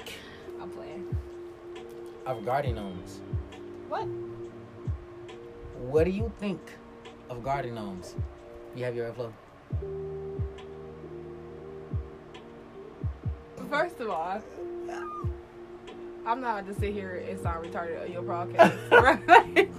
I'm 0.61 0.69
playing. 0.69 1.07
of 2.27 2.45
garden 2.45 2.75
gnomes? 2.75 3.19
What? 3.89 4.07
What 5.91 6.05
do 6.05 6.11
you 6.11 6.31
think 6.39 6.61
of 7.29 7.43
garden 7.43 7.75
gnomes? 7.75 8.15
You 8.77 8.85
have 8.85 8.95
your 8.95 9.11
airflow. 9.11 9.33
First 13.69 13.99
of 13.99 14.09
all, 14.09 14.41
I'm 16.25 16.39
not 16.39 16.65
to 16.67 16.73
sit 16.75 16.93
here 16.93 17.25
and 17.29 17.37
sound 17.41 17.65
retarded 17.65 18.03
on 18.03 18.11
your 18.11 18.21
broadcast. 18.21 18.77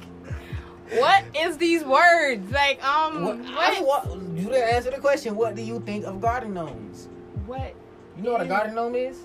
What 0.98 1.24
is 1.34 1.56
these 1.56 1.82
words? 1.82 2.52
Like, 2.52 2.84
um, 2.84 3.24
What, 3.24 3.38
what? 3.38 4.06
What, 4.06 4.16
you 4.36 4.50
didn't 4.50 4.74
answer 4.74 4.90
the 4.90 4.98
question. 4.98 5.34
What 5.34 5.54
do 5.54 5.62
you 5.62 5.80
think 5.80 6.04
of 6.04 6.20
garden 6.20 6.52
gnomes? 6.52 7.08
What? 7.46 7.74
You 8.18 8.24
know 8.24 8.32
what 8.32 8.42
a 8.42 8.46
garden 8.46 8.74
gnome 8.74 8.94
is? 8.96 9.20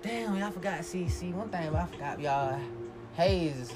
Damn, 0.00 0.34
y'all 0.38 0.50
forgot. 0.50 0.82
See, 0.86 1.06
see, 1.10 1.32
one 1.32 1.50
thing 1.50 1.76
I 1.76 1.84
forgot, 1.84 2.18
y'all. 2.18 2.58
Hayes, 3.16 3.70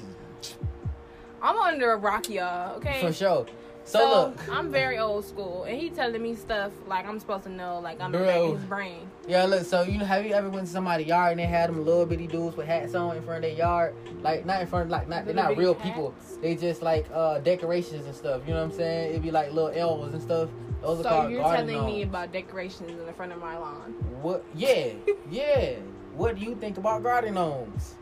I'm 1.43 1.57
under 1.57 1.91
a 1.91 1.97
rock, 1.97 2.29
y'all. 2.29 2.77
Okay. 2.77 3.01
for 3.01 3.11
sure. 3.11 3.45
So, 3.85 3.99
So, 3.99 4.09
look, 4.29 4.49
I'm 4.49 4.71
very 4.71 4.97
old 4.97 5.25
school, 5.25 5.65
and 5.65 5.77
he 5.77 5.89
telling 5.89 6.23
me 6.23 6.35
stuff 6.35 6.71
like 6.87 7.05
I'm 7.05 7.19
supposed 7.19 7.43
to 7.43 7.49
know, 7.49 7.81
like 7.81 7.99
I'm 7.99 8.15
in 8.15 8.21
the 8.21 8.25
Bro. 8.25 8.51
of 8.53 8.59
his 8.61 8.65
brain. 8.69 9.11
yeah, 9.27 9.43
look. 9.43 9.65
So 9.65 9.81
you 9.81 9.97
know, 9.97 10.05
have 10.05 10.25
you 10.25 10.33
ever 10.33 10.49
went 10.49 10.67
to 10.67 10.71
somebody's 10.71 11.07
yard 11.07 11.31
and 11.31 11.39
they 11.41 11.45
had 11.45 11.69
them 11.69 11.83
little 11.83 12.05
bitty 12.05 12.27
dudes 12.27 12.55
with 12.55 12.65
hats 12.65 12.95
on 12.95 13.17
in 13.17 13.23
front 13.23 13.43
of 13.43 13.49
their 13.49 13.57
yard? 13.59 13.93
Like 14.21 14.45
not 14.45 14.61
in 14.61 14.67
front, 14.67 14.85
of, 14.85 14.91
like 14.91 15.09
not 15.09 15.25
they're 15.25 15.33
not 15.35 15.57
real 15.57 15.73
hats? 15.73 15.85
people. 15.85 16.15
They 16.41 16.55
just 16.55 16.81
like 16.81 17.05
uh 17.13 17.39
decorations 17.39 18.05
and 18.05 18.15
stuff. 18.15 18.43
You 18.47 18.53
know 18.53 18.61
what 18.61 18.71
I'm 18.71 18.77
saying? 18.77 19.09
It'd 19.09 19.21
be 19.21 19.31
like 19.31 19.51
little 19.51 19.71
elves 19.77 20.13
and 20.13 20.23
stuff. 20.23 20.49
Those 20.81 21.01
are 21.01 21.03
So 21.03 21.09
called 21.09 21.31
you're 21.31 21.43
telling 21.43 21.85
me 21.85 22.03
about 22.03 22.31
decorations 22.31 22.89
in 22.91 23.05
the 23.05 23.13
front 23.13 23.33
of 23.33 23.39
my 23.39 23.57
lawn? 23.57 23.91
What? 24.21 24.45
Yeah, 24.55 24.93
yeah. 25.29 25.73
What 26.15 26.37
do 26.39 26.45
you 26.45 26.55
think 26.55 26.77
about 26.77 27.03
garden 27.03 27.33
gnomes? 27.33 27.95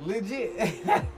Legit. 0.00 0.84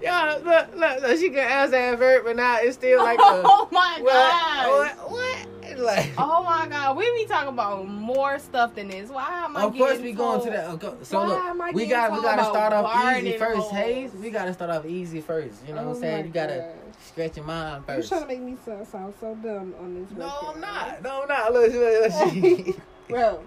yeah, 0.00 0.38
look, 0.44 0.74
look, 0.74 1.02
look, 1.02 1.18
she 1.18 1.28
can 1.28 1.38
answer 1.38 1.72
that 1.72 1.98
verb, 1.98 2.24
but 2.24 2.36
now 2.36 2.56
it's 2.60 2.76
still 2.76 2.98
like 3.02 3.18
a 3.18 3.22
oh 3.24 3.68
my 3.70 4.02
god! 4.04 4.68
what? 4.68 4.96
What? 5.10 5.10
What? 5.10 5.48
Like, 5.78 6.10
Oh 6.18 6.42
my 6.42 6.66
god, 6.68 6.96
we 6.96 7.10
be 7.16 7.24
talking 7.26 7.48
about 7.48 7.86
more 7.88 8.38
stuff 8.38 8.74
than 8.74 8.88
this. 8.88 9.08
Why 9.10 9.44
am 9.44 9.56
I? 9.56 9.62
of 9.64 9.74
course 9.74 9.92
getting 9.92 10.04
we 10.06 10.12
going 10.12 10.40
to 10.40 10.50
told- 10.50 10.80
that. 10.80 10.86
okay, 10.88 10.96
So 11.04 11.20
Why 11.20 11.52
look, 11.52 11.74
we 11.74 11.86
got 11.86 12.12
we 12.12 12.20
got 12.20 12.36
to 12.36 12.44
start 12.44 12.72
off 12.72 13.16
easy 13.22 13.38
first, 13.38 13.58
holes? 13.58 13.72
Hayes. 13.72 14.12
We 14.14 14.30
got 14.30 14.44
to 14.46 14.54
start 14.54 14.70
off 14.70 14.84
easy 14.86 15.20
first. 15.20 15.66
You 15.66 15.74
know 15.74 15.82
what 15.82 15.88
Oh 15.88 15.94
I'm 15.96 16.00
saying? 16.00 16.26
You 16.26 16.32
gotta 16.32 16.56
gosh. 16.74 17.06
scratch 17.06 17.36
your 17.36 17.46
mind 17.46 17.84
first. 17.86 17.88
You're 17.88 17.96
first. 17.96 18.08
trying 18.10 18.22
to 18.22 18.26
make 18.28 18.40
me 18.42 18.56
sound, 18.66 18.86
sound 18.88 19.14
so 19.20 19.34
dumb 19.36 19.74
on 19.80 19.94
this. 19.94 20.10
No, 20.16 20.26
record. 20.26 20.54
I'm 20.54 20.60
not. 20.60 21.02
No, 21.02 21.22
I'm 21.22 21.28
not. 21.28 21.52
Look, 21.52 21.72
look, 21.72 22.66
look, 22.66 22.76
Bro, 23.08 23.42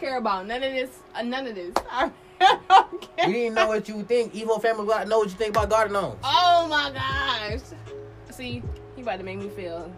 care 0.00 0.18
about 0.18 0.46
none 0.46 0.62
of 0.62 0.72
this. 0.72 0.90
Uh, 1.14 1.22
none 1.22 1.46
of 1.46 1.54
this. 1.54 1.74
I 1.90 2.10
care. 2.40 3.26
We 3.26 3.32
didn't 3.32 3.54
know 3.54 3.68
what 3.68 3.88
you 3.88 4.02
think. 4.02 4.32
Evo 4.34 4.60
family 4.60 4.86
got 4.86 5.06
know 5.08 5.18
what 5.18 5.28
you 5.28 5.34
think 5.36 5.50
about 5.56 5.70
garden 5.70 5.92
gnomes. 5.92 6.18
Oh 6.24 6.66
my 6.68 6.90
gosh. 6.92 7.60
See, 8.30 8.62
he 8.96 9.02
about 9.02 9.18
to 9.18 9.24
make 9.24 9.38
me 9.38 9.48
feel 9.48 9.92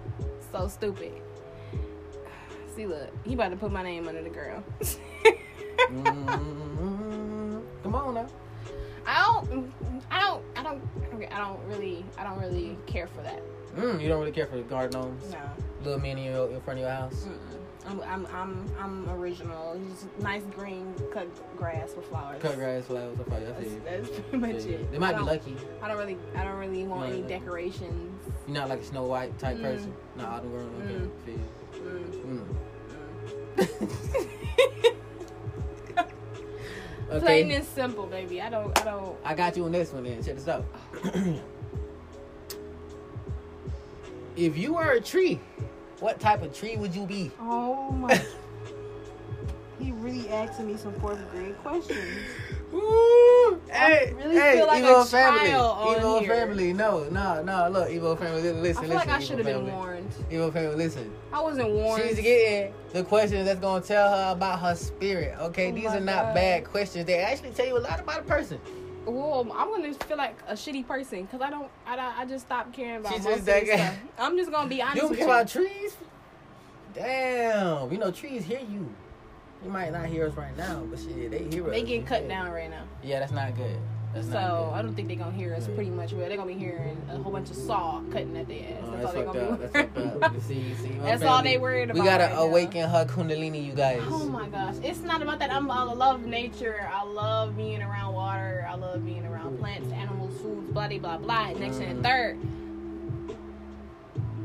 so 0.51 0.69
stupid. 0.69 1.13
See, 2.75 2.87
look, 2.87 3.11
he 3.25 3.35
about 3.35 3.51
to 3.51 3.57
put 3.57 3.71
my 3.71 3.83
name 3.83 4.09
under 4.09 4.23
the 4.23 4.31
girl. 4.31 4.63
Mm, 5.91 7.63
Come 7.83 7.95
on 7.95 8.15
now. 8.15 8.27
I 9.07 9.25
don't, 9.25 9.73
I 10.11 10.21
don't, 10.21 10.43
I 10.57 10.63
don't, 10.63 10.83
I 11.33 11.39
don't 11.39 11.61
really, 11.69 12.05
I 12.17 12.25
don't 12.25 12.39
really 12.41 12.79
care 12.87 13.07
for 13.09 13.21
that. 13.23 13.43
Mm, 13.77 14.01
you 14.01 14.09
don't 14.09 14.21
really 14.21 14.33
care 14.33 14.47
for 14.47 14.57
the 14.57 14.63
garden 14.63 15.01
gnomes. 15.01 15.33
No. 15.33 15.39
Little 15.85 16.01
mini 16.01 16.27
in, 16.29 16.33
your, 16.35 16.51
in 16.51 16.61
front 16.61 16.79
of 16.79 16.85
your 16.85 16.95
house. 16.95 17.27
Mm-mm. 17.27 17.59
I'm, 17.87 18.01
I'm, 18.03 18.27
I'm, 18.35 18.71
I'm 18.79 19.11
original. 19.11 19.79
Just 19.91 20.07
nice 20.21 20.43
green 20.57 20.95
cut 21.13 21.27
grass 21.57 21.93
with 21.97 22.07
flowers. 22.07 22.41
Cut 22.41 22.55
grass, 22.57 22.87
flowers, 22.87 23.17
that. 23.19 23.29
That's, 23.31 23.75
that's 23.85 24.09
pretty 24.29 24.39
much 24.39 24.65
you. 24.65 24.73
it. 24.75 24.93
They 24.93 24.99
might 24.99 25.17
be 25.17 25.23
lucky. 25.23 25.57
I 25.83 25.89
don't 25.89 25.99
really, 25.99 26.17
I 26.37 26.45
don't 26.45 26.59
really 26.59 26.85
want 26.85 27.13
any 27.13 27.23
decorations. 27.23 28.21
You're 28.47 28.55
not 28.55 28.69
like 28.69 28.81
a 28.81 28.85
Snow 28.85 29.05
White 29.05 29.37
type 29.39 29.57
Mm. 29.57 29.63
person. 29.63 29.95
Not 30.17 30.29
autumn 30.29 30.51
girl. 30.53 30.69
Okay. 30.83 31.39
Mm. 31.77 32.45
Mm. 33.57 33.57
Mm. 33.57 33.69
Plain 37.21 37.51
and 37.51 37.65
simple, 37.67 38.07
baby. 38.07 38.41
I 38.41 38.49
don't, 38.49 38.79
I 38.81 38.85
don't. 38.85 39.17
I 39.25 39.35
got 39.35 39.57
you 39.57 39.65
on 39.65 39.73
this 39.73 39.93
one 39.93 40.05
then. 40.05 40.23
Check 40.23 40.37
this 40.37 40.49
out. 40.49 40.65
if 44.37 44.57
you 44.57 44.75
were 44.75 44.93
a 44.93 45.01
tree, 45.01 45.41
what 46.03 46.19
type 46.19 46.43
of 46.43 46.53
tree 46.53 46.77
would 46.77 46.95
you 46.95 47.07
be? 47.07 47.31
Oh 47.41 47.91
my. 47.93 48.15
he 49.79 49.93
really 49.93 50.29
asking 50.31 50.67
me 50.67 50.77
some 50.77 50.93
fourth 50.95 51.19
grade 51.31 51.57
questions. 51.63 51.99
Ooh, 52.75 53.61
I 53.71 53.77
hey, 53.77 54.15
really 54.15 54.35
hey, 54.35 54.57
feel 54.57 54.67
like 54.67 54.83
Evo 54.83 55.03
a 55.03 55.05
family, 55.05 55.51
Evo 55.51 56.27
family. 56.27 56.73
No, 56.73 57.05
no, 57.11 57.43
no. 57.43 57.69
Look, 57.69 57.89
Evo 57.91 58.19
family. 58.19 58.41
Listen, 58.43 58.63
listen. 58.63 58.85
I 58.85 58.89
feel 58.89 58.97
like 58.97 59.09
I 59.09 59.19
should 59.21 59.39
have 59.39 59.47
been 59.47 59.67
warned. 59.67 60.11
Evo 60.31 60.53
family, 60.53 60.77
listen. 60.77 61.13
I 61.33 61.41
wasn't 61.41 61.71
warned. 61.71 62.03
She's 62.03 62.19
getting 62.19 62.73
the 62.93 63.05
questions 63.05 63.45
that's 63.45 63.61
gonna 63.61 63.85
tell 63.85 64.11
her 64.11 64.33
about 64.33 64.59
her 64.61 64.75
spirit. 64.75 65.37
Okay, 65.39 65.71
Oh 65.71 65.75
these 65.75 65.87
are 65.87 66.01
not 66.01 66.25
God. 66.27 66.35
bad 66.35 66.65
questions. 66.65 67.05
They 67.05 67.19
actually 67.19 67.51
tell 67.51 67.67
you 67.67 67.77
a 67.77 67.81
lot 67.81 68.01
about 68.01 68.21
a 68.21 68.25
person. 68.25 68.59
Well, 69.05 69.47
I'm 69.55 69.69
gonna 69.71 69.93
feel 69.95 70.17
like 70.17 70.37
a 70.47 70.53
shitty 70.55 70.87
person 70.87 71.23
because 71.25 71.41
I 71.41 71.51
don't, 71.51 71.69
I, 71.87 72.23
I 72.23 72.25
just 72.25 72.47
stopped 72.47 72.73
caring 72.73 73.01
about 73.01 73.13
most 73.13 73.27
of 73.39 73.45
that 73.47 73.65
this 73.65 73.81
stuff. 73.81 73.95
I'm 74.19 74.37
just 74.37 74.51
gonna 74.51 74.69
be 74.69 74.81
honest 74.81 74.97
You 74.97 75.03
don't 75.03 75.17
care 75.17 75.25
about 75.27 75.49
trees? 75.49 75.97
Damn, 76.95 77.91
you 77.91 77.99
know 77.99 78.11
trees 78.11 78.45
hear 78.45 78.61
you. 78.61 78.89
You 79.65 79.71
might 79.71 79.93
not 79.93 80.07
hear 80.07 80.27
us 80.27 80.35
right 80.35 80.57
now, 80.57 80.83
but 80.91 80.99
shit, 80.99 81.31
they 81.31 81.45
hear 81.45 81.65
us. 81.67 81.71
They 81.71 81.83
getting 81.83 82.05
cut 82.05 82.23
Yeah. 82.23 82.29
down 82.29 82.51
right 82.51 82.71
now, 82.71 82.85
Yeah, 83.03 83.21
that's 83.21 83.33
not 83.33 83.57
good. 83.57 83.77
That's 84.15 84.29
so 84.31 84.71
I 84.75 84.83
don't 84.83 84.95
think 84.95 85.09
they're 85.09 85.17
gonna 85.17 85.33
hear 85.33 85.55
us 85.55 85.67
pretty 85.69 85.89
much. 85.91 86.13
Well, 86.13 86.29
they're 86.29 86.37
gonna 86.37 86.53
be 86.53 86.59
hearing 86.59 87.01
a 87.11 87.17
whole 87.17 87.33
bunch 87.33 87.49
of 87.51 87.57
saw 87.57 88.03
cutting 88.13 88.37
at 88.37 88.47
their 88.47 88.59
ass. 88.61 88.83
Oh, 88.85 88.91
That's 88.91 89.03
that's 89.03 89.07
all 89.07 89.13
they're 89.13 89.25
gonna 89.25 89.41
up. 89.51 89.73
be. 89.73 90.01
That's 90.03 90.23
up. 90.23 90.41
See, 90.43 90.75
see. 90.75 90.89
That's 91.03 91.23
all 91.23 91.43
they 91.43 91.57
worried 91.57 91.91
about. 91.91 92.03
We 92.03 92.05
gotta 92.07 92.25
right 92.25 92.33
now. 92.35 92.43
awaken 92.43 92.89
her 92.91 93.05
kundalini, 93.07 93.65
you 93.65 93.73
guys. 93.73 94.03
Oh 94.07 94.27
my 94.27 94.49
gosh, 94.49 94.75
it's 94.83 95.01
not 95.01 95.23
about 95.23 95.39
that. 95.39 95.51
I'm, 95.51 95.71
all 95.71 95.89
I 95.91 95.95
love 95.95 96.27
nature. 96.27 96.87
I 96.93 97.05
love 97.05 97.57
being 97.57 97.81
around 97.83 98.13
water. 98.15 98.67
I 98.69 98.75
love 98.75 99.05
being 99.07 99.25
around 99.25 99.59
plants, 99.59 99.91
animals, 99.93 100.39
foods, 100.43 100.71
blah 100.73 100.89
blah 100.89 100.99
blah 100.99 101.17
blah. 101.19 101.53
Next 101.59 101.77
Mm. 101.77 101.91
and 101.91 102.05
third. 102.05 102.39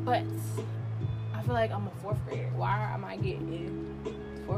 But 0.05 0.23
I 1.35 1.41
feel 1.41 1.53
like 1.53 1.71
I'm 1.71 1.87
a 1.87 1.91
fourth 2.01 2.25
grader. 2.25 2.49
Why 2.55 2.89
am 2.93 3.03
I 3.03 3.17
getting 3.17 3.85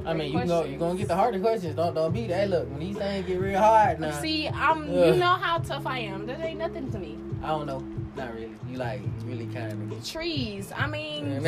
I 0.05 0.13
mean, 0.13 0.27
you 0.27 0.39
go, 0.39 0.45
questions? 0.45 0.71
you 0.71 0.77
gonna 0.79 0.97
get 0.97 1.07
the 1.07 1.15
harder 1.15 1.39
questions. 1.39 1.75
Don't, 1.75 1.93
don't 1.93 2.13
be 2.13 2.27
that. 2.27 2.49
Look, 2.49 2.69
when 2.69 2.79
these 2.79 2.97
things 2.97 3.25
get 3.25 3.39
real 3.39 3.59
hard 3.59 3.99
now. 3.99 4.19
See, 4.19 4.47
I'm. 4.47 4.83
Ugh. 4.83 5.13
You 5.13 5.15
know 5.15 5.27
how 5.27 5.59
tough 5.59 5.85
I 5.85 5.99
am. 5.99 6.25
That 6.25 6.39
ain't 6.41 6.59
nothing 6.59 6.91
to 6.91 6.99
me. 6.99 7.17
I 7.43 7.47
don't 7.47 7.65
know. 7.67 7.79
Not 8.15 8.33
really. 8.33 8.55
You 8.69 8.77
like 8.77 9.01
really 9.23 9.47
kind 9.47 9.91
of. 9.91 10.07
Trees. 10.07 10.71
I 10.75 10.87
mean, 10.87 11.47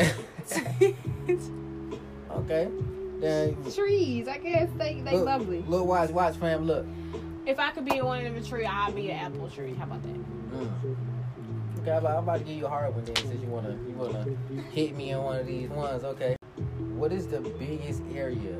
okay. 2.30 2.68
Then 3.20 3.56
trees. 3.72 4.28
I 4.28 4.38
guess 4.38 4.68
they 4.76 5.00
they 5.00 5.12
look, 5.12 5.26
lovely. 5.26 5.62
Look, 5.66 5.86
watch, 5.86 6.10
watch, 6.10 6.36
fam. 6.36 6.66
Look. 6.66 6.86
If 7.44 7.58
I 7.58 7.70
could 7.72 7.84
be 7.84 7.96
in 7.96 8.04
one 8.04 8.24
of 8.24 8.34
the 8.34 8.48
tree, 8.48 8.64
I'd 8.64 8.94
be 8.94 9.10
an 9.10 9.18
apple 9.18 9.48
tree. 9.48 9.74
How 9.74 9.84
about 9.84 10.02
that? 10.02 10.14
Mm. 10.52 10.96
Okay, 11.80 11.90
I'm 11.90 11.98
about, 11.98 12.16
I'm 12.18 12.22
about 12.22 12.38
to 12.38 12.44
give 12.44 12.56
you 12.56 12.66
a 12.66 12.68
hard 12.68 12.94
one 12.94 13.04
then, 13.04 13.16
since 13.16 13.42
you 13.42 13.48
wanna 13.48 13.76
you 13.88 13.94
wanna 13.94 14.24
hit 14.70 14.96
me 14.96 15.10
in 15.10 15.22
one 15.22 15.40
of 15.40 15.46
these 15.46 15.68
ones. 15.68 16.04
Okay. 16.04 16.36
What 16.96 17.12
is 17.12 17.26
the 17.26 17.40
biggest 17.40 18.02
area 18.14 18.56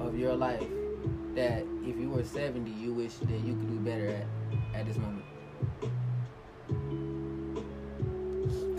of 0.00 0.16
your 0.18 0.34
life 0.34 0.64
that 1.34 1.64
if 1.84 1.96
you 1.98 2.10
were 2.10 2.24
70, 2.24 2.70
you 2.70 2.92
wish 2.94 3.14
that 3.14 3.40
you 3.40 3.54
could 3.54 3.68
do 3.68 3.78
better 3.80 4.08
at 4.08 4.26
at 4.80 4.86
this 4.86 4.96
moment? 4.98 5.24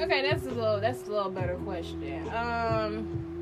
Okay, 0.02 0.22
that's 0.24 0.46
a 0.46 0.50
little 0.50 0.80
that's 0.80 1.08
a 1.08 1.12
little 1.12 1.30
better 1.32 1.56
question. 1.56 2.28
Um. 2.34 2.94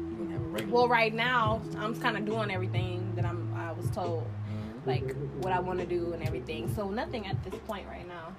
You 0.09 0.15
wouldn't 0.17 0.31
have 0.31 0.41
a 0.41 0.45
regular. 0.45 0.73
Well, 0.73 0.87
right 0.87 1.13
now 1.13 1.61
I'm 1.77 1.95
kind 1.99 2.17
of 2.17 2.25
doing 2.25 2.51
everything 2.51 3.13
that 3.15 3.25
I'm. 3.25 3.53
I 3.55 3.71
was 3.71 3.89
told, 3.91 4.25
Mhm. 4.25 4.85
like 4.87 5.15
what 5.43 5.53
I 5.53 5.59
want 5.59 5.79
to 5.79 5.85
do 5.85 6.11
and 6.13 6.21
everything. 6.23 6.73
So 6.75 6.89
nothing 6.89 7.27
at 7.27 7.41
this 7.43 7.55
point 7.67 7.87
right 7.87 8.07
now. 8.07 8.35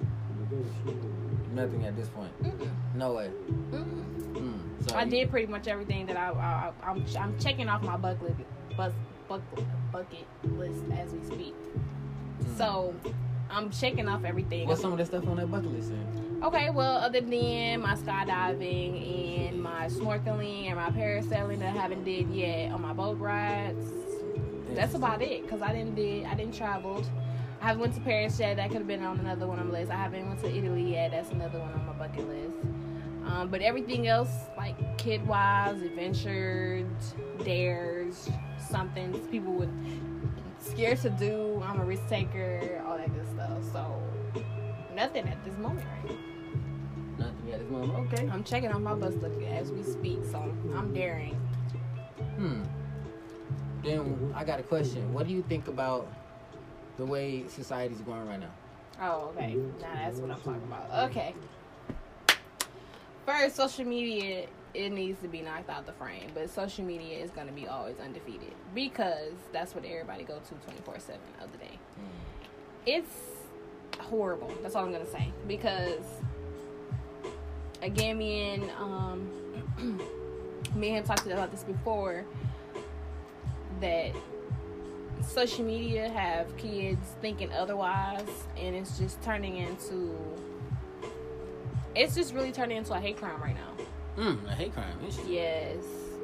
Nothing 1.54 1.84
at 1.86 1.96
this 1.96 2.08
point. 2.08 2.32
Mm-mm. 2.42 2.68
No 2.94 3.14
way. 3.14 3.30
Mm-mm. 3.70 3.89
I 4.94 5.04
did 5.04 5.30
pretty 5.30 5.46
much 5.46 5.68
everything 5.68 6.06
that 6.06 6.16
I, 6.16 6.30
I 6.30 6.72
I'm 6.82 7.04
I'm 7.18 7.38
checking 7.38 7.68
off 7.68 7.82
my 7.82 7.96
bucket 7.96 8.34
bus 8.76 8.92
bucket 9.28 9.64
bucket 9.92 10.26
list 10.44 10.82
as 10.92 11.12
we 11.12 11.24
speak. 11.24 11.54
Mm. 12.42 12.56
So 12.56 12.94
I'm 13.50 13.70
checking 13.70 14.08
off 14.08 14.24
everything. 14.24 14.68
What's 14.68 14.80
some 14.80 14.92
of 14.92 14.98
the 14.98 15.06
stuff 15.06 15.26
on 15.26 15.36
that 15.36 15.50
bucket 15.50 15.72
list? 15.72 15.90
Then? 15.90 16.40
Okay, 16.42 16.70
well, 16.70 16.96
other 16.96 17.20
than 17.20 17.80
my 17.80 17.94
skydiving 17.94 19.48
and 19.48 19.62
my 19.62 19.86
snorkeling 19.88 20.66
and 20.66 20.76
my 20.76 20.90
parasailing 20.90 21.58
that 21.58 21.76
I 21.76 21.78
haven't 21.78 22.04
did 22.04 22.30
yet 22.30 22.72
on 22.72 22.80
my 22.80 22.92
boat 22.92 23.18
rides, 23.18 23.86
that's 24.70 24.94
about 24.94 25.20
it. 25.20 25.48
Cause 25.48 25.62
I 25.62 25.72
didn't 25.72 25.96
did 25.96 26.24
I 26.26 26.34
didn't 26.34 26.54
traveled. 26.54 27.08
I 27.60 27.66
haven't 27.66 27.80
went 27.80 27.94
to 27.94 28.00
Paris 28.00 28.40
yet. 28.40 28.56
That 28.56 28.70
could 28.70 28.78
have 28.78 28.86
been 28.86 29.02
on 29.02 29.20
another 29.20 29.46
one 29.46 29.58
on 29.58 29.68
my 29.68 29.80
list. 29.80 29.90
I 29.90 29.96
haven't 29.96 30.26
went 30.26 30.40
to 30.40 30.56
Italy 30.56 30.92
yet. 30.92 31.10
That's 31.10 31.30
another 31.30 31.58
one 31.58 31.72
on 31.72 31.86
my 31.86 31.92
bucket 31.92 32.26
list. 32.26 32.56
Um, 33.30 33.48
but 33.48 33.60
everything 33.60 34.08
else, 34.08 34.30
like 34.56 34.98
kid 34.98 35.26
wise, 35.26 35.82
adventures, 35.82 37.14
dares, 37.44 38.28
something 38.58 39.12
people 39.28 39.52
would 39.54 39.70
scared 40.58 40.98
to 41.02 41.10
do. 41.10 41.62
I'm 41.64 41.80
a 41.80 41.84
risk 41.84 42.08
taker, 42.08 42.82
all 42.86 42.96
that 42.96 43.12
good 43.14 43.28
stuff. 43.28 43.62
So 43.72 44.02
nothing 44.94 45.28
at 45.28 45.42
this 45.44 45.56
moment, 45.58 45.86
right? 46.04 46.16
Nothing 47.18 47.52
at 47.52 47.60
this 47.60 47.70
moment. 47.70 48.12
Okay. 48.12 48.28
I'm 48.28 48.44
checking 48.44 48.72
on 48.72 48.82
my 48.82 48.94
bus 48.94 49.14
look 49.14 49.40
as 49.42 49.70
we 49.70 49.82
speak, 49.82 50.20
so 50.30 50.38
I'm 50.74 50.92
daring. 50.92 51.34
Hmm. 52.36 52.62
Then 53.84 54.32
I 54.34 54.44
got 54.44 54.60
a 54.60 54.62
question. 54.62 55.12
What 55.12 55.26
do 55.26 55.32
you 55.32 55.42
think 55.48 55.68
about 55.68 56.08
the 56.96 57.06
way 57.06 57.44
society's 57.48 58.00
going 58.00 58.26
right 58.26 58.40
now? 58.40 58.52
Oh, 59.00 59.32
okay. 59.34 59.54
Now 59.80 59.94
that's 59.94 60.18
what 60.18 60.30
I'm 60.30 60.40
talking 60.40 60.62
about. 60.64 61.10
Okay. 61.10 61.34
First, 63.30 63.54
social 63.54 63.84
media 63.84 64.46
it 64.74 64.90
needs 64.90 65.20
to 65.22 65.28
be 65.28 65.40
knocked 65.40 65.70
out 65.70 65.86
the 65.86 65.92
frame, 65.92 66.30
but 66.34 66.50
social 66.50 66.84
media 66.84 67.18
is 67.18 67.30
gonna 67.30 67.52
be 67.52 67.68
always 67.68 67.96
undefeated 68.00 68.52
because 68.74 69.34
that's 69.52 69.72
what 69.74 69.84
everybody 69.84 70.24
go 70.24 70.38
to 70.38 70.54
24 70.64 70.98
seven 70.98 71.20
of 71.40 71.52
the 71.52 71.58
day. 71.58 71.78
It's 72.86 73.14
horrible. 74.00 74.52
That's 74.62 74.74
all 74.74 74.84
I'm 74.84 74.90
gonna 74.90 75.06
say 75.06 75.32
because 75.46 76.02
again, 77.82 78.18
me 78.18 78.54
and 78.54 78.70
um, 78.72 79.30
me 80.74 80.88
and 80.88 80.98
him 80.98 81.04
talked 81.04 81.26
about 81.26 81.52
this 81.52 81.62
before 81.62 82.24
that 83.80 84.12
social 85.24 85.64
media 85.64 86.08
have 86.08 86.56
kids 86.56 87.14
thinking 87.20 87.52
otherwise 87.52 88.28
and 88.56 88.74
it's 88.74 88.98
just 88.98 89.22
turning 89.22 89.56
into 89.58 90.16
it's 92.00 92.14
just 92.14 92.32
really 92.34 92.52
turning 92.52 92.76
into 92.78 92.92
a 92.94 93.00
hate 93.00 93.16
crime 93.16 93.40
right 93.42 93.54
now 93.54 93.84
Hmm. 94.22 94.44
A 94.48 94.54
hate 94.54 94.74
crime. 94.74 94.92
Interesting. 95.00 95.32
yes 95.32 95.76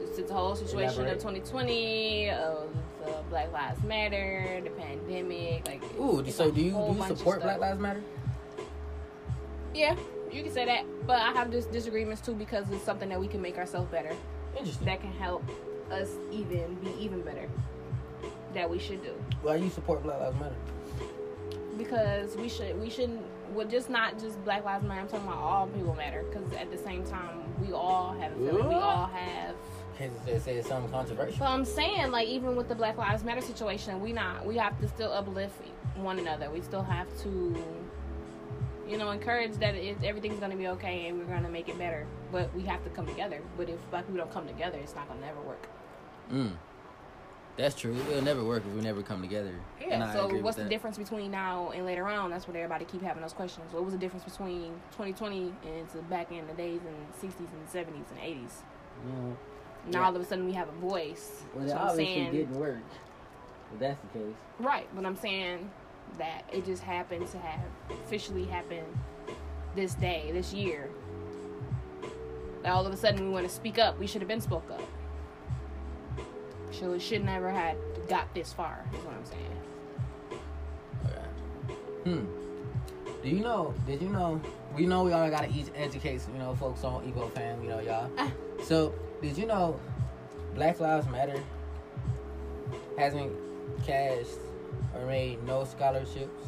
it's 0.02 0.18
the 0.28 0.34
whole 0.34 0.56
situation 0.56 1.02
Elaborate. 1.04 1.16
of 1.16 1.18
2020 1.18 2.30
of 2.30 2.68
the 3.04 3.12
black 3.30 3.52
lives 3.52 3.82
matter 3.84 4.60
the 4.64 4.70
pandemic 4.70 5.66
like 5.66 5.82
Ooh. 6.00 6.24
So 6.30 6.50
do 6.50 6.60
you 6.60 6.70
do 6.72 6.94
you 6.98 7.04
support. 7.06 7.42
Black 7.42 7.58
Lives 7.60 7.78
Matter? 7.80 8.02
yeah 9.74 9.94
you 10.32 10.42
can 10.42 10.52
say 10.52 10.64
that 10.64 10.84
but 11.06 11.20
i 11.20 11.30
have 11.32 11.50
just 11.50 11.70
disagreements 11.70 12.20
too 12.20 12.34
because 12.34 12.68
it's 12.70 12.82
something 12.82 13.08
that 13.08 13.20
we 13.20 13.28
can 13.28 13.40
make 13.42 13.56
ourselves 13.58 13.90
better 13.90 14.12
Interesting. 14.58 14.86
that 14.86 15.00
can 15.00 15.12
help 15.12 15.44
us 15.90 16.08
even 16.32 16.74
be 16.76 16.90
even 16.98 17.20
better 17.20 17.48
that 18.54 18.68
we 18.68 18.78
should 18.78 19.02
do 19.02 19.12
Why 19.42 19.56
you 19.56 19.70
support 19.70 20.02
Black 20.02 20.18
Lives 20.20 20.36
Matter? 20.40 20.56
because 21.78 22.36
we 22.36 22.48
should 22.48 22.78
we 22.80 22.88
shouldn't 22.90 23.22
well 23.56 23.66
just 23.66 23.90
not 23.90 24.18
just 24.18 24.42
black 24.44 24.64
lives 24.64 24.84
matter 24.84 25.00
i'm 25.00 25.08
talking 25.08 25.26
about 25.26 25.38
all 25.38 25.66
people 25.68 25.94
matter 25.94 26.24
because 26.28 26.52
at 26.52 26.70
the 26.70 26.78
same 26.78 27.04
time 27.04 27.42
we 27.60 27.72
all 27.72 28.12
have 28.20 28.32
a 28.32 28.34
feeling 28.36 28.68
we 28.68 28.74
all 28.74 29.06
have 29.06 29.54
case 29.96 30.10
it 30.26 30.42
says 30.42 30.66
something 30.66 30.90
controversial. 30.90 31.38
So 31.38 31.44
I'm 31.44 31.64
saying, 31.64 32.10
like, 32.10 32.28
even 32.28 32.56
with 32.56 32.68
the 32.68 32.74
Black 32.74 32.96
Lives 32.96 33.24
Matter 33.24 33.40
situation, 33.40 34.00
we 34.00 34.12
not 34.12 34.44
we 34.44 34.56
have 34.56 34.78
to 34.80 34.88
still 34.88 35.12
uplift 35.12 35.54
one 35.96 36.18
another. 36.18 36.50
We 36.50 36.60
still 36.60 36.82
have 36.82 37.06
to, 37.22 37.56
you 38.88 38.98
know, 38.98 39.10
encourage 39.10 39.54
that 39.54 39.74
it, 39.74 40.02
everything's 40.04 40.40
gonna 40.40 40.56
be 40.56 40.68
okay 40.68 41.08
and 41.08 41.18
we're 41.18 41.24
gonna 41.24 41.48
make 41.48 41.68
it 41.68 41.78
better. 41.78 42.06
But 42.30 42.54
we 42.54 42.62
have 42.62 42.82
to 42.84 42.90
come 42.90 43.06
together. 43.06 43.40
But 43.56 43.68
if 43.68 43.78
black 43.90 44.06
people 44.06 44.18
don't 44.18 44.32
come 44.32 44.46
together, 44.46 44.78
it's 44.78 44.94
not 44.94 45.08
gonna 45.08 45.26
ever 45.26 45.40
work. 45.40 45.68
Mm. 46.30 46.52
That's 47.56 47.74
true. 47.74 47.96
It'll 48.10 48.22
never 48.22 48.44
work 48.44 48.62
if 48.68 48.72
we 48.74 48.82
never 48.82 49.02
come 49.02 49.22
together. 49.22 49.54
Yeah. 49.80 50.06
I 50.08 50.12
So 50.12 50.28
what's 50.42 50.56
the 50.56 50.64
that. 50.64 50.68
difference 50.68 50.98
between 50.98 51.30
now 51.30 51.70
and 51.74 51.86
later 51.86 52.06
on? 52.06 52.30
That's 52.30 52.46
what 52.46 52.54
everybody 52.56 52.84
keep 52.84 53.02
having 53.02 53.22
those 53.22 53.32
questions. 53.32 53.72
What 53.72 53.82
was 53.84 53.92
the 53.94 53.98
difference 53.98 54.24
between 54.24 54.72
2020 54.92 55.54
and 55.66 55.88
to 55.92 55.98
back 56.02 56.30
in 56.30 56.46
the 56.46 56.52
days 56.54 56.80
in 56.82 56.94
the 57.20 57.26
60s 57.26 57.38
and 57.38 57.68
70s 57.86 58.10
and 58.10 58.20
80s? 58.20 58.62
Mm. 59.06 59.34
Now 59.92 60.00
Yeah. 60.00 60.06
all 60.06 60.14
of 60.16 60.20
a 60.20 60.24
sudden 60.24 60.44
we 60.44 60.52
have 60.52 60.68
a 60.68 60.72
voice. 60.72 61.44
Well, 61.54 61.64
it 61.66 61.72
obviously 61.72 62.04
saying, 62.04 62.32
didn't 62.32 62.58
work. 62.60 62.78
If 63.72 63.80
that's 63.80 63.98
the 64.12 64.18
case. 64.18 64.34
Right, 64.58 64.86
but 64.94 65.06
I'm 65.06 65.16
saying 65.16 65.70
that 66.18 66.44
it 66.52 66.64
just 66.66 66.82
happened 66.82 67.26
to 67.28 67.38
have 67.38 67.60
officially 67.90 68.44
happened 68.44 68.86
this 69.74 69.94
day, 69.94 70.30
this 70.32 70.52
year. 70.52 70.90
That 72.62 72.72
all 72.72 72.86
of 72.86 72.92
a 72.92 72.96
sudden 72.96 73.24
we 73.24 73.30
want 73.30 73.46
to 73.48 73.52
speak 73.54 73.78
up. 73.78 73.98
We 73.98 74.06
should 74.06 74.20
have 74.20 74.28
been 74.28 74.40
spoke 74.40 74.70
up. 74.70 74.82
So 76.78 76.92
it 76.92 77.00
should 77.00 77.24
never 77.24 77.50
had 77.50 77.76
got 78.08 78.32
this 78.34 78.52
far. 78.52 78.84
Is 78.92 79.04
what 79.04 79.14
I'm 79.14 79.24
saying. 79.24 79.56
Hmm. 82.04 82.24
Do 83.22 83.28
you 83.28 83.40
know? 83.40 83.74
Did 83.86 84.00
you 84.02 84.08
know? 84.08 84.40
We 84.76 84.86
know 84.86 85.04
we 85.04 85.12
all 85.12 85.28
gotta 85.30 85.48
each 85.48 85.68
educate, 85.74 86.20
you 86.32 86.38
know, 86.38 86.54
folks 86.54 86.84
on 86.84 87.10
Evo 87.10 87.32
fam, 87.32 87.62
you 87.62 87.70
know, 87.70 87.80
y'all. 87.80 88.10
Ah. 88.18 88.30
So, 88.62 88.94
did 89.22 89.36
you 89.36 89.46
know 89.46 89.80
Black 90.54 90.78
Lives 90.78 91.08
Matter 91.08 91.42
hasn't 92.96 93.32
cashed 93.84 94.38
or 94.94 95.06
made 95.06 95.42
no 95.44 95.64
scholarships, 95.64 96.44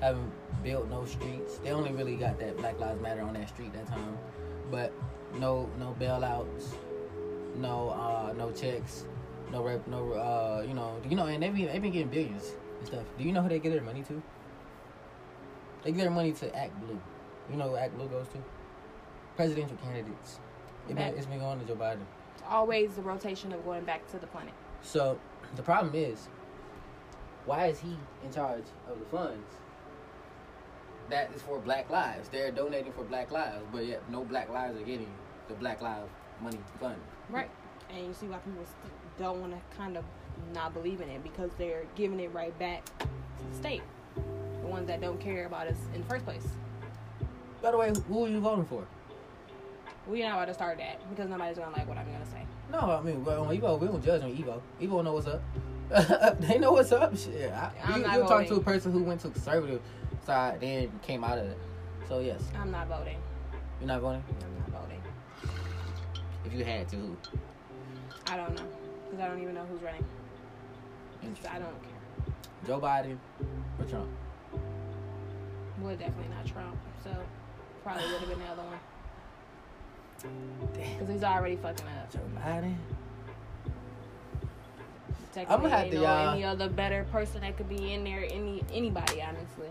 haven't 0.00 0.30
built 0.62 0.88
no 0.88 1.04
streets. 1.04 1.58
They 1.58 1.70
only 1.70 1.92
really 1.92 2.16
got 2.16 2.38
that 2.38 2.56
Black 2.58 2.78
Lives 2.78 3.00
Matter 3.00 3.22
on 3.22 3.34
that 3.34 3.48
street 3.48 3.72
that 3.72 3.88
time, 3.88 4.18
but 4.70 4.92
no, 5.38 5.68
no 5.78 5.96
bailouts, 5.98 6.74
no, 7.56 7.90
uh, 7.90 8.32
no 8.36 8.52
checks, 8.52 9.04
no 9.52 9.62
rep, 9.62 9.86
no, 9.86 10.12
uh, 10.12 10.64
you 10.66 10.74
know, 10.74 10.96
you 11.08 11.14
know, 11.14 11.26
and 11.26 11.42
they 11.42 11.50
be 11.50 11.66
they've 11.66 11.82
been 11.82 11.92
getting 11.92 12.08
billions 12.08 12.52
and 12.78 12.86
stuff. 12.88 13.04
Do 13.18 13.24
you 13.24 13.32
know 13.32 13.42
who 13.42 13.48
they 13.48 13.58
get 13.58 13.72
their 13.72 13.82
money 13.82 14.02
to? 14.04 14.22
They 15.82 15.92
give 15.92 16.00
their 16.00 16.10
money 16.10 16.32
to 16.32 16.56
Act 16.56 16.78
Blue. 16.80 16.98
You 17.50 17.56
know 17.56 17.68
who 17.68 17.76
Act 17.76 17.96
Blue 17.96 18.08
goes 18.08 18.26
to? 18.28 18.38
Presidential 19.36 19.76
candidates. 19.78 20.40
It 20.88 20.96
been, 20.96 21.14
it's 21.14 21.26
been 21.26 21.38
going 21.38 21.60
to 21.60 21.66
Joe 21.66 21.76
Biden. 21.76 22.00
It's 22.34 22.42
Always 22.48 22.94
the 22.94 23.02
rotation 23.02 23.52
of 23.52 23.64
going 23.64 23.84
back 23.84 24.10
to 24.10 24.18
the 24.18 24.26
planet. 24.26 24.54
So 24.82 25.18
the 25.54 25.62
problem 25.62 25.94
is, 25.94 26.28
why 27.46 27.66
is 27.66 27.80
he 27.80 27.96
in 28.24 28.32
charge 28.32 28.64
of 28.88 28.98
the 28.98 29.04
funds? 29.06 29.56
That 31.10 31.30
is 31.34 31.42
for 31.42 31.58
Black 31.58 31.90
Lives. 31.90 32.28
They're 32.28 32.50
donating 32.50 32.92
for 32.92 33.04
Black 33.04 33.30
Lives, 33.30 33.64
but 33.72 33.84
yet 33.84 34.02
no 34.10 34.24
Black 34.24 34.48
Lives 34.48 34.80
are 34.80 34.84
getting 34.84 35.12
the 35.48 35.54
Black 35.54 35.82
Lives 35.82 36.08
money 36.40 36.58
fund. 36.80 37.00
Right. 37.28 37.50
And 37.94 38.06
you 38.06 38.14
see 38.14 38.26
why 38.26 38.38
people 38.38 38.64
st- 38.64 38.92
don't 39.18 39.40
want 39.40 39.52
to 39.52 39.76
kind 39.76 39.96
of 39.96 40.04
not 40.54 40.74
believe 40.74 41.00
in 41.00 41.08
it 41.08 41.22
because 41.22 41.50
they're 41.58 41.84
giving 41.94 42.20
it 42.20 42.32
right 42.32 42.56
back 42.58 42.84
to 42.98 43.06
the 43.50 43.56
state. 43.56 43.82
The 44.14 44.66
ones 44.66 44.86
that 44.86 45.00
don't 45.00 45.20
care 45.20 45.46
about 45.46 45.66
us 45.66 45.76
in 45.94 46.02
the 46.02 46.06
first 46.08 46.24
place. 46.24 46.46
By 47.60 47.70
the 47.70 47.78
way, 47.78 47.92
who 48.08 48.24
are 48.24 48.28
you 48.28 48.40
voting 48.40 48.64
for? 48.64 48.84
We're 50.06 50.28
not 50.28 50.34
about 50.34 50.46
to 50.46 50.54
start 50.54 50.78
that 50.78 51.08
because 51.10 51.30
nobody's 51.30 51.58
going 51.58 51.72
to 51.72 51.78
like 51.78 51.88
what 51.88 51.96
I'm 51.96 52.06
going 52.06 52.20
to 52.20 52.30
say. 52.30 52.44
No, 52.72 52.78
I 52.78 53.00
mean, 53.02 53.24
well, 53.24 53.44
on 53.44 53.56
Evo, 53.56 53.78
we 53.78 53.86
don't 53.86 54.04
judge 54.04 54.22
on 54.22 54.34
Evo. 54.34 54.60
Evo 54.80 55.04
know 55.04 55.12
what's 55.12 55.26
up. 55.26 55.42
they 56.40 56.58
know 56.58 56.72
what's 56.72 56.90
up. 56.90 57.16
Shit, 57.16 57.52
I, 57.52 57.70
I'm 57.84 58.00
you, 58.00 58.06
not 58.06 58.16
you 58.16 58.22
talk 58.22 58.46
to 58.46 58.54
a 58.54 58.60
person 58.60 58.92
who 58.92 59.02
went 59.02 59.20
to 59.20 59.28
conservative 59.28 59.80
side, 60.24 60.60
then 60.60 60.90
came 61.02 61.22
out 61.22 61.38
of 61.38 61.44
it. 61.44 61.58
So 62.08 62.20
yes, 62.20 62.42
I'm 62.58 62.70
not 62.70 62.88
voting. 62.88 63.18
you're 63.78 63.88
not 63.88 64.00
voting. 64.00 64.22
I'm 64.42 64.72
not 64.72 64.82
voting. 64.82 65.02
If 66.44 66.52
you 66.54 66.64
had 66.64 66.88
to? 66.90 67.16
I 68.32 68.36
don't 68.38 68.54
know 68.56 68.64
because 69.04 69.20
I 69.22 69.28
don't 69.28 69.42
even 69.42 69.54
know 69.54 69.66
who's 69.70 69.82
running. 69.82 70.02
I 71.22 71.58
don't 71.58 71.82
care. 71.82 72.34
Joe 72.66 72.80
Biden 72.80 73.18
or 73.78 73.84
Trump? 73.84 74.08
Well, 75.82 75.94
definitely 75.96 76.34
not 76.34 76.46
Trump. 76.46 76.74
So 77.04 77.10
probably 77.82 78.04
would 78.04 78.20
have 78.20 78.28
been 78.30 78.38
the 78.38 78.46
other 78.46 78.62
one 78.62 78.78
because 80.72 81.08
he's 81.10 81.22
already 81.22 81.56
fucking 81.56 81.84
up. 81.88 82.10
Joe 82.10 82.20
Biden. 82.38 82.76
Technically, 85.34 85.70
have 85.70 85.80
ain't 85.80 85.90
to, 85.90 85.96
no 85.98 86.02
y'all- 86.04 86.32
any 86.34 86.44
other 86.44 86.70
better 86.70 87.04
person 87.12 87.42
that 87.42 87.58
could 87.58 87.68
be 87.68 87.92
in 87.92 88.02
there. 88.02 88.26
Any 88.30 88.64
anybody, 88.72 89.20
honestly. 89.20 89.68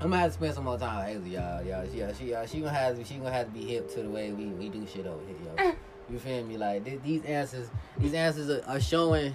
I'm 0.00 0.10
gonna 0.10 0.18
have 0.18 0.30
to 0.30 0.34
spend 0.34 0.54
some 0.54 0.64
more 0.64 0.78
time 0.78 1.12
with 1.12 1.24
Haley, 1.24 1.34
y'all. 1.34 1.64
Y'all, 1.64 1.88
she, 1.92 2.02
uh, 2.02 2.12
she, 2.12 2.34
uh, 2.34 2.46
she 2.46 2.60
gonna 2.60 2.70
have, 2.72 2.96
to, 2.98 3.04
she 3.04 3.14
gonna 3.16 3.32
have 3.32 3.46
to 3.46 3.52
be 3.52 3.64
hip 3.64 3.90
to 3.94 4.02
the 4.02 4.08
way 4.10 4.30
we, 4.30 4.46
we 4.46 4.68
do 4.68 4.86
shit 4.86 5.06
over 5.08 5.24
here, 5.26 5.36
yo. 5.58 5.72
You 6.10 6.18
feel 6.18 6.44
me? 6.44 6.56
Like 6.56 6.84
th- 6.84 7.00
these 7.04 7.24
answers, 7.24 7.68
these 7.98 8.14
answers 8.14 8.48
are, 8.50 8.62
are 8.68 8.80
showing 8.80 9.34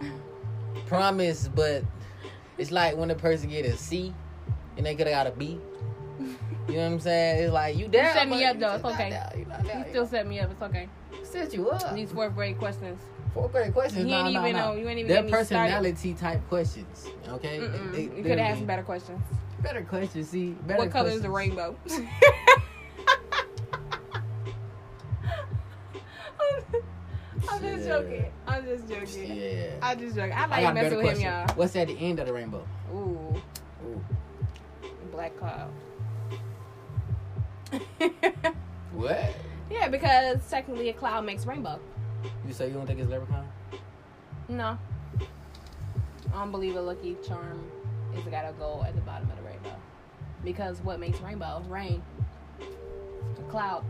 promise, 0.86 1.48
but 1.48 1.82
it's 2.58 2.70
like 2.70 2.96
when 2.96 3.10
a 3.10 3.14
person 3.14 3.48
get 3.48 3.64
a 3.66 3.76
C 3.76 4.14
and 4.76 4.86
they 4.86 4.94
could 4.94 5.06
have 5.06 5.24
got 5.24 5.26
a 5.26 5.36
B. 5.36 5.58
You 6.68 6.74
know 6.76 6.84
what 6.84 6.92
I'm 6.92 7.00
saying? 7.00 7.42
It's 7.44 7.52
like 7.52 7.76
you 7.76 7.88
down. 7.88 8.14
set 8.14 8.28
me 8.28 8.44
up, 8.44 8.58
though. 8.58 8.74
It's 8.76 8.84
okay. 8.84 9.10
down. 9.10 9.38
You 9.38 9.44
down. 9.44 9.64
He 9.64 9.78
You 9.78 9.84
still 9.90 10.06
set 10.06 10.26
me 10.26 10.38
up. 10.38 10.50
It's 10.52 10.62
okay. 10.62 10.88
set 11.24 11.52
you 11.52 11.68
up. 11.70 11.94
These 11.94 12.12
fourth 12.12 12.34
grade 12.34 12.58
questions. 12.58 13.00
Fourth 13.34 13.50
grade 13.50 13.72
questions. 13.72 14.06
You 14.08 14.14
ain't 14.14 14.32
nah, 14.34 14.40
even 14.46 14.56
nah. 14.56 14.70
know- 14.70 14.76
you 14.78 14.86
ain't 14.88 15.00
even 15.00 15.08
They're 15.08 15.22
get 15.22 15.24
me 15.24 15.44
started. 15.44 15.48
personality 15.72 16.14
type 16.14 16.48
questions. 16.48 17.06
Okay. 17.28 17.58
Mm-mm. 17.58 17.92
They- 17.92 18.02
you 18.02 18.08
could 18.10 18.26
have 18.26 18.36
they- 18.36 18.40
asked 18.42 18.58
some 18.58 18.66
better 18.66 18.82
questions. 18.84 19.20
better 19.60 19.82
questions. 19.82 20.28
See, 20.28 20.50
better 20.52 20.78
what 20.82 20.90
color 20.92 21.10
is 21.10 21.22
the 21.22 21.30
rainbow? 21.30 21.76
I'm 27.62 27.76
just 27.76 27.86
joking. 27.86 28.32
I'm 28.46 28.64
just 28.64 28.88
joking. 28.88 29.36
Yeah. 29.36 29.70
I'm 29.82 29.98
just 29.98 30.16
joking. 30.16 30.32
I 30.32 30.46
like 30.46 30.74
messing 30.74 30.98
with 30.98 31.18
him, 31.18 31.20
y'all. 31.20 31.54
What's 31.54 31.76
at 31.76 31.86
the 31.88 31.94
end 31.94 32.18
of 32.18 32.26
the 32.26 32.32
rainbow? 32.32 32.66
Ooh, 32.92 33.40
Ooh. 33.86 34.04
black 35.10 35.36
cloud. 35.38 35.70
What? 38.92 39.34
yeah, 39.70 39.88
because 39.88 40.46
technically 40.50 40.90
a 40.90 40.92
cloud 40.92 41.24
makes 41.24 41.46
rainbow. 41.46 41.80
You 42.46 42.52
say 42.52 42.68
you 42.68 42.74
don't 42.74 42.86
think 42.86 43.00
it's 43.00 43.08
leprechaun? 43.08 43.48
No. 44.48 44.78
I 45.18 46.34
don't 46.34 46.50
believe 46.50 46.76
a 46.76 46.80
lucky 46.80 47.16
charm 47.26 47.64
is 48.14 48.22
gotta 48.24 48.52
go 48.58 48.84
at 48.86 48.94
the 48.94 49.00
bottom 49.00 49.30
of 49.30 49.36
the 49.36 49.42
rainbow. 49.42 49.74
Because 50.44 50.82
what 50.82 51.00
makes 51.00 51.20
rainbow? 51.20 51.62
Rain. 51.68 52.02
A 52.60 53.50
cloud. 53.50 53.82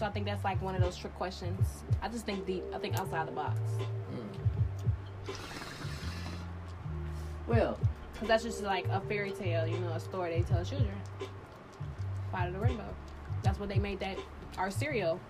So 0.00 0.06
I 0.06 0.08
think 0.08 0.24
that's 0.24 0.44
like 0.44 0.62
one 0.62 0.74
of 0.74 0.80
those 0.80 0.96
trick 0.96 1.14
questions. 1.16 1.84
I 2.00 2.08
just 2.08 2.24
think 2.24 2.46
deep. 2.46 2.64
I 2.74 2.78
think 2.78 2.98
outside 2.98 3.28
the 3.28 3.32
box. 3.32 3.60
Well, 7.46 7.78
Because 8.14 8.28
that's 8.28 8.42
just 8.42 8.62
like 8.62 8.86
a 8.88 9.02
fairy 9.02 9.32
tale, 9.32 9.66
you 9.66 9.76
know, 9.76 9.90
a 9.90 10.00
story 10.00 10.30
they 10.30 10.40
tell 10.40 10.64
children. 10.64 10.94
Part 12.32 12.48
of 12.48 12.54
the 12.54 12.60
rainbow. 12.60 12.88
That's 13.42 13.60
what 13.60 13.68
they 13.68 13.78
made 13.78 14.00
that, 14.00 14.16
our 14.56 14.70
cereal. 14.70 15.20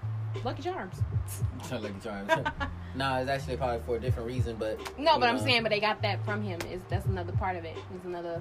Lucky 0.44 0.62
Charms. 0.62 1.02
lucky 1.72 1.92
charms. 2.00 2.30
nah, 2.94 3.18
it's 3.18 3.28
actually 3.28 3.56
probably 3.56 3.80
for 3.85 3.96
a 3.96 4.00
different 4.00 4.28
reason, 4.28 4.54
but 4.54 4.78
No, 4.96 5.14
you 5.14 5.20
but 5.20 5.28
I'm 5.28 5.38
saying, 5.40 5.64
but 5.64 5.70
they 5.70 5.80
got 5.80 6.00
that 6.02 6.24
from 6.24 6.44
him. 6.44 6.61
Is 6.70 6.80
That's 6.88 7.06
another 7.06 7.33
part 7.33 7.56
of 7.56 7.64
it. 7.64 7.76
It's 7.92 8.04
another 8.04 8.40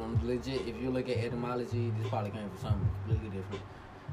um, 0.00 0.20
legit. 0.22 0.60
If 0.68 0.80
you 0.80 0.90
look 0.90 1.08
at 1.08 1.16
etymology, 1.16 1.92
this 1.98 2.08
probably 2.08 2.30
came 2.30 2.48
from 2.50 2.58
something 2.60 2.90
completely 3.04 3.36
different. 3.36 3.62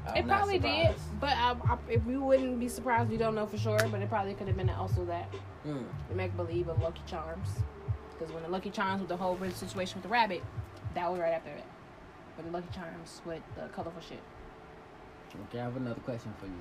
I'm 0.08 0.16
it 0.16 0.26
probably 0.26 0.58
did, 0.58 0.94
but 1.20 1.30
I, 1.30 1.54
I, 1.68 1.78
if 1.88 2.04
we 2.04 2.16
wouldn't 2.16 2.58
be 2.58 2.68
surprised, 2.68 3.08
we 3.10 3.16
don't 3.16 3.34
know 3.34 3.46
for 3.46 3.56
sure. 3.56 3.78
But 3.90 4.00
it 4.02 4.08
probably 4.08 4.34
could 4.34 4.48
have 4.48 4.56
been 4.56 4.70
also 4.70 5.04
that 5.06 5.32
Mm. 5.66 5.84
the 6.08 6.14
make 6.16 6.36
believe 6.36 6.66
of 6.68 6.82
Lucky 6.82 7.02
Charms, 7.06 7.48
because 8.12 8.32
when 8.34 8.42
the 8.42 8.48
Lucky 8.48 8.70
Charms 8.70 8.98
with 9.00 9.08
the 9.08 9.16
whole 9.16 9.38
situation 9.54 9.96
with 9.98 10.02
the 10.02 10.08
rabbit, 10.08 10.42
that 10.94 11.08
was 11.10 11.20
right 11.20 11.32
after 11.32 11.50
it. 11.50 11.62
But 12.36 12.46
the 12.46 12.50
Lucky 12.50 12.66
Charms 12.74 13.20
with 13.24 13.42
the 13.54 13.68
colorful 13.68 14.00
shit. 14.02 14.18
Okay, 15.48 15.60
I 15.60 15.64
have 15.64 15.76
another 15.76 16.00
question 16.00 16.32
for 16.40 16.46
you. 16.46 16.52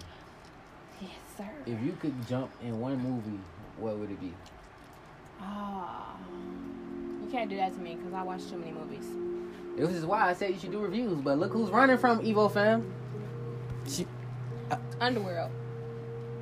Yes, 1.02 1.12
sir. 1.36 1.50
If 1.66 1.82
you 1.82 1.94
could 2.00 2.14
jump 2.28 2.52
in 2.62 2.80
one 2.80 3.00
movie, 3.00 3.40
what 3.78 3.98
would 3.98 4.12
it 4.12 4.22
be? 4.22 4.34
Ah, 5.42 6.16
you 7.24 7.28
can't 7.32 7.50
do 7.50 7.58
that 7.58 7.74
to 7.74 7.80
me 7.80 7.96
because 7.96 8.14
I 8.14 8.22
watch 8.22 8.48
too 8.48 8.58
many 8.58 8.72
movies. 8.72 9.08
This 9.78 9.90
is 9.98 10.06
why 10.06 10.30
I 10.30 10.34
said 10.34 10.52
you 10.52 10.60
should 10.60 10.72
do 10.72 10.80
reviews. 10.80 11.20
But 11.22 11.40
look 11.40 11.52
who's 11.52 11.70
running 11.72 11.98
from 11.98 12.20
Evo 12.20 12.52
fam. 12.52 12.94
She, 13.88 14.06
Underworld, 15.00 15.52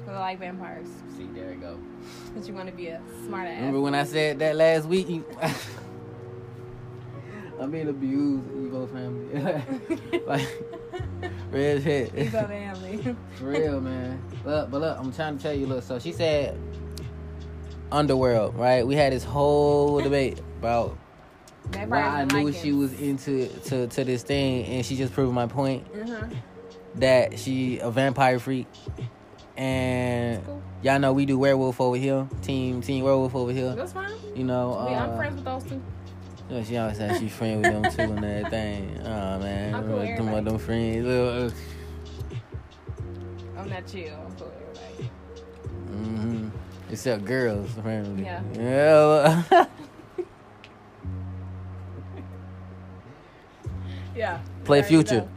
because 0.01 0.15
I 0.15 0.19
like 0.19 0.39
vampires. 0.39 0.87
see, 1.17 1.25
there 1.33 1.53
you 1.53 1.59
go. 1.59 1.79
Because 2.27 2.47
you 2.47 2.53
want 2.53 2.69
to 2.69 2.75
be 2.75 2.87
a 2.87 3.01
smart 3.25 3.47
ass. 3.47 3.57
Remember 3.57 3.81
when 3.81 3.95
I 3.95 4.03
said 4.03 4.39
that 4.39 4.55
last 4.55 4.85
week? 4.85 5.09
You, 5.09 5.25
I'm 7.59 7.71
being 7.71 7.89
abused, 7.89 8.47
Evo 8.49 8.89
family. 8.91 10.21
like, 10.25 10.47
real 11.51 11.81
shit. 11.81 12.13
Evo 12.15 12.47
family. 12.47 13.15
For 13.35 13.45
real, 13.45 13.81
man. 13.81 14.21
Look, 14.45 14.71
but 14.71 14.81
look, 14.81 14.97
I'm 14.97 15.11
trying 15.11 15.37
to 15.37 15.43
tell 15.43 15.53
you, 15.53 15.67
look, 15.67 15.83
so 15.83 15.99
she 15.99 16.13
said 16.13 16.57
Underworld, 17.91 18.55
right? 18.55 18.85
We 18.85 18.95
had 18.95 19.11
this 19.11 19.23
whole 19.23 19.99
debate 20.01 20.39
about 20.59 20.97
why 21.87 22.01
I 22.01 22.25
knew 22.25 22.45
like 22.45 22.55
she 22.55 22.71
was 22.71 22.93
into 22.99 23.47
to, 23.65 23.87
to 23.87 24.03
this 24.03 24.23
thing, 24.23 24.65
and 24.65 24.85
she 24.85 24.95
just 24.95 25.13
proved 25.13 25.33
my 25.33 25.47
point 25.47 25.91
Mhm. 25.93 26.35
That 26.95 27.39
she 27.39 27.79
a 27.79 27.89
vampire 27.91 28.39
freak. 28.39 28.67
And 29.57 30.41
y'all 30.81 30.99
know 30.99 31.11
we 31.13 31.25
do 31.25 31.37
werewolf 31.37 31.81
over 31.81 31.97
here, 31.97 32.27
team 32.41 32.81
team 32.81 33.03
werewolf 33.03 33.35
over 33.35 33.51
here. 33.51 33.75
That's 33.75 33.91
fine. 33.93 34.13
You 34.35 34.43
know, 34.45 34.69
We- 34.87 34.95
I'm 34.95 35.09
uh, 35.11 35.17
friends 35.17 35.35
with 35.35 35.45
those 35.45 35.63
two. 35.63 35.81
you 36.49 36.55
know, 36.55 36.63
she 36.63 36.77
always 36.77 36.97
says 36.97 37.19
she 37.19 37.27
friend 37.29 37.61
with 37.61 37.71
them 37.71 37.91
too 37.91 38.13
and 38.13 38.23
everything. 38.25 38.99
Oh 39.05 39.39
man, 39.39 39.75
I'm 39.75 39.83
cool 39.83 39.97
them, 39.99 40.45
them 40.45 40.57
friends. 40.59 41.05
Uh, 41.05 41.51
I'm 43.57 43.69
not 43.69 43.85
chill. 43.87 44.15
I'm 44.15 44.35
cool 44.37 44.47
with 44.47 44.79
everybody. 44.79 45.11
hmm 45.91 46.49
Except 46.91 47.23
girls, 47.25 47.77
apparently. 47.77 48.23
Yeah. 48.23 48.41
Yeah. 48.55 49.65
Yeah. 54.15 54.39
Play 54.65 54.81
Future. 54.81 55.21
know. 55.21 55.29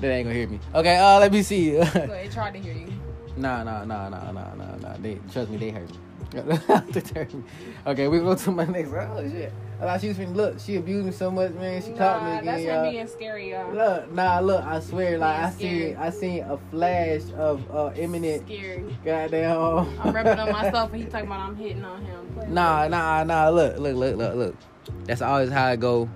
They 0.00 0.10
ain't 0.10 0.26
gonna 0.26 0.34
hear 0.34 0.48
me. 0.48 0.58
Okay, 0.74 0.96
uh, 0.98 1.18
let 1.20 1.32
me 1.32 1.42
see. 1.42 1.76
What? 1.76 1.92
They 1.92 2.28
tried 2.32 2.52
to 2.54 2.58
hear 2.60 2.74
you. 2.74 2.88
nah, 3.36 3.62
nah, 3.62 3.84
nah, 3.84 4.08
nah, 4.08 4.32
nah, 4.32 4.54
nah, 4.54 4.76
nah. 4.76 4.96
They 4.98 5.18
trust 5.32 5.50
me, 5.50 5.56
they 5.58 5.70
heard 5.70 5.90
me. 5.90 5.96
They 6.32 7.00
heard 7.14 7.34
me. 7.34 7.42
okay, 7.86 8.08
we 8.08 8.18
go 8.20 8.34
to 8.34 8.50
my 8.50 8.64
next. 8.64 8.90
Oh 8.94 9.20
shit! 9.30 9.52
I 9.80 9.84
thought 9.84 10.00
she 10.00 10.08
was 10.08 10.16
finna 10.16 10.34
look. 10.34 10.58
She 10.58 10.76
abused 10.76 11.04
me 11.04 11.12
so 11.12 11.30
much, 11.30 11.52
man. 11.52 11.82
She 11.82 11.92
caught 11.92 12.24
me 12.24 12.30
again, 12.38 12.44
that's 12.46 12.62
y'all. 12.62 12.90
being 12.90 13.06
scary, 13.06 13.50
y'all. 13.50 13.74
Look, 13.74 14.12
nah, 14.12 14.38
look. 14.38 14.64
I 14.64 14.80
swear, 14.80 15.18
like 15.18 15.38
I 15.40 15.50
Being 15.50 15.80
seen. 15.88 15.96
I 15.96 16.10
seen 16.10 16.42
a 16.44 16.56
flash 16.70 17.22
of 17.36 17.70
uh 17.70 17.90
imminent 17.96 18.46
Scary. 18.46 18.96
goddamn. 19.04 19.60
I'm 20.00 20.14
repping 20.14 20.38
on 20.38 20.52
myself 20.62 20.92
and 20.94 21.02
he 21.02 21.08
talking 21.10 21.26
about 21.26 21.40
I'm 21.40 21.56
hitting 21.56 21.84
on 21.84 22.02
him. 22.02 22.26
Play 22.34 22.46
Nah, 22.48 22.88
nah, 22.88 23.24
nah. 23.24 23.48
Look, 23.50 23.76
look, 23.78 23.94
look, 23.96 24.16
look, 24.16 24.34
look. 24.34 24.56
That's 25.04 25.20
always 25.20 25.50
how 25.50 25.66
I 25.66 25.76
go. 25.76 26.08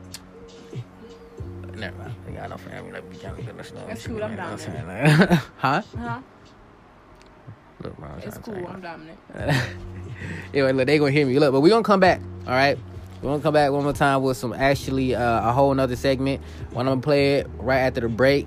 Never 1.77 1.99
mind. 1.99 2.15
I 2.27 2.31
got 2.31 2.51
no 2.51 2.57
family. 2.57 2.93
Let 2.93 3.09
me 3.09 3.17
count 3.17 3.37
this 3.59 3.69
stuff. 3.69 3.87
That's 3.87 4.07
cool, 4.07 4.25
I'm 4.25 4.35
down 4.35 4.59
huh? 5.59 5.83
Huh? 5.99 6.21
Look, 7.83 7.97
bro, 7.99 8.09
I'm 8.09 8.19
It's 8.19 8.25
trying 8.25 8.33
to 8.33 8.41
cool. 8.41 8.55
tell 8.55 8.63
you. 8.63 8.69
I'm 8.69 8.81
dominant. 8.81 9.19
anyway, 10.55 10.73
look, 10.73 10.87
they 10.87 10.99
gonna 10.99 11.11
hear 11.11 11.27
me. 11.27 11.39
Look, 11.39 11.53
but 11.53 11.61
we 11.61 11.69
gonna 11.69 11.83
come 11.85 12.01
back. 12.01 12.21
All 12.47 12.53
right, 12.53 12.79
We're 13.21 13.31
gonna 13.31 13.43
come 13.43 13.53
back 13.53 13.71
one 13.73 13.85
more 13.85 13.93
time 13.93 14.23
with 14.23 14.39
some 14.39 14.55
actually 14.55 15.15
uh, 15.15 15.49
a 15.51 15.53
whole 15.53 15.75
nother 15.75 15.97
segment. 15.97 16.41
When 16.71 16.87
I'm 16.87 16.93
gonna 16.93 17.03
play 17.03 17.35
it 17.37 17.47
right 17.59 17.81
after 17.81 18.01
the 18.01 18.09
break. 18.09 18.47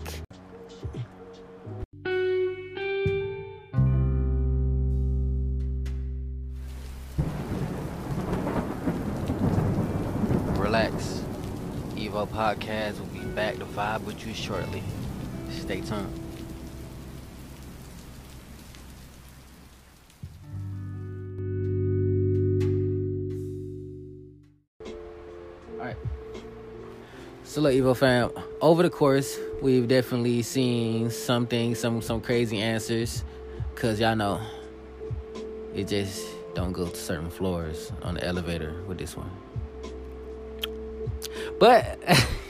Relax. 10.58 11.22
Evo 11.96 12.28
Podcast 12.28 12.96
back 13.36 13.58
to 13.58 13.66
vibe 13.66 14.02
with 14.04 14.26
you 14.26 14.34
shortly. 14.34 14.84
Stay 15.50 15.82
tuned. 15.82 16.14
Alright. 25.78 25.96
So 27.44 27.62
look, 27.62 27.74
Evo 27.74 27.96
fam, 27.96 28.32
over 28.62 28.84
the 28.84 28.90
course, 28.90 29.38
we've 29.62 29.88
definitely 29.88 30.42
seen 30.42 31.10
something, 31.10 31.76
some 31.76 32.02
some 32.02 32.22
crazy 32.22 32.60
answers. 32.60 33.24
Cause 33.76 34.00
y'all 34.00 34.16
know 34.16 34.42
it 35.74 35.88
just 35.88 36.26
don't 36.54 36.74
go 36.74 36.88
to 36.88 36.96
certain 36.96 37.30
floors 37.30 37.92
on 38.02 38.16
the 38.16 38.24
elevator 38.26 38.74
with 38.88 38.98
this 38.98 39.16
one. 39.16 39.32
But 41.60 42.00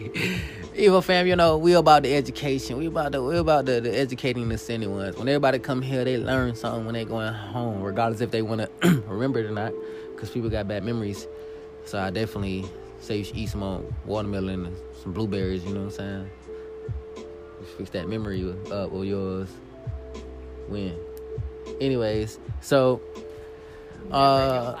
Evo 0.74 1.04
fam, 1.04 1.26
you 1.26 1.36
know, 1.36 1.58
we 1.58 1.74
about 1.74 2.04
the 2.04 2.14
education. 2.14 2.78
We 2.78 2.86
about 2.86 3.12
the 3.12 3.22
we 3.22 3.36
about 3.36 3.66
the, 3.66 3.82
the 3.82 3.94
educating 3.94 4.48
the 4.48 4.56
sending 4.56 4.94
ones. 4.94 5.16
When 5.16 5.28
everybody 5.28 5.58
come 5.58 5.82
here, 5.82 6.04
they 6.04 6.16
learn 6.16 6.54
something 6.54 6.86
when 6.86 6.94
they 6.94 7.04
going 7.04 7.34
home, 7.34 7.82
regardless 7.82 8.22
if 8.22 8.30
they 8.30 8.40
want 8.40 8.62
to 8.82 9.02
remember 9.06 9.40
it 9.40 9.46
or 9.46 9.50
not. 9.50 9.74
Cause 10.16 10.30
people 10.30 10.48
got 10.48 10.66
bad 10.66 10.84
memories. 10.84 11.26
So 11.84 11.98
I 11.98 12.08
definitely 12.08 12.64
say 13.00 13.18
you 13.18 13.24
should 13.24 13.36
eat 13.36 13.50
some 13.50 13.60
more 13.60 13.82
watermelon 14.06 14.66
and 14.66 14.76
some 15.02 15.12
blueberries, 15.12 15.64
you 15.64 15.74
know 15.74 15.84
what 15.84 16.00
I'm 16.00 16.30
saying? 16.30 16.30
Fix 17.76 17.90
that 17.90 18.08
memory 18.08 18.50
up 18.70 18.92
of 18.92 19.04
yours. 19.04 19.50
Win. 20.68 20.98
Anyways, 21.78 22.38
so 22.62 23.02
uh 24.10 24.80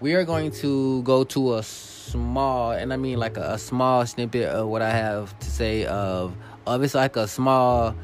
we 0.00 0.14
are 0.14 0.24
going 0.24 0.50
to 0.50 1.02
go 1.02 1.22
to 1.24 1.54
a 1.54 1.62
small 2.04 2.72
and 2.72 2.92
I 2.92 2.96
mean 2.96 3.18
like 3.18 3.36
a, 3.36 3.52
a 3.54 3.58
small 3.58 4.06
snippet 4.06 4.48
of 4.48 4.68
what 4.68 4.82
I 4.82 4.90
have 4.90 5.36
to 5.38 5.50
say 5.50 5.86
of 5.86 6.36
of 6.66 6.82
it's 6.82 6.94
like 6.94 7.16
a 7.16 7.26
small 7.26 7.94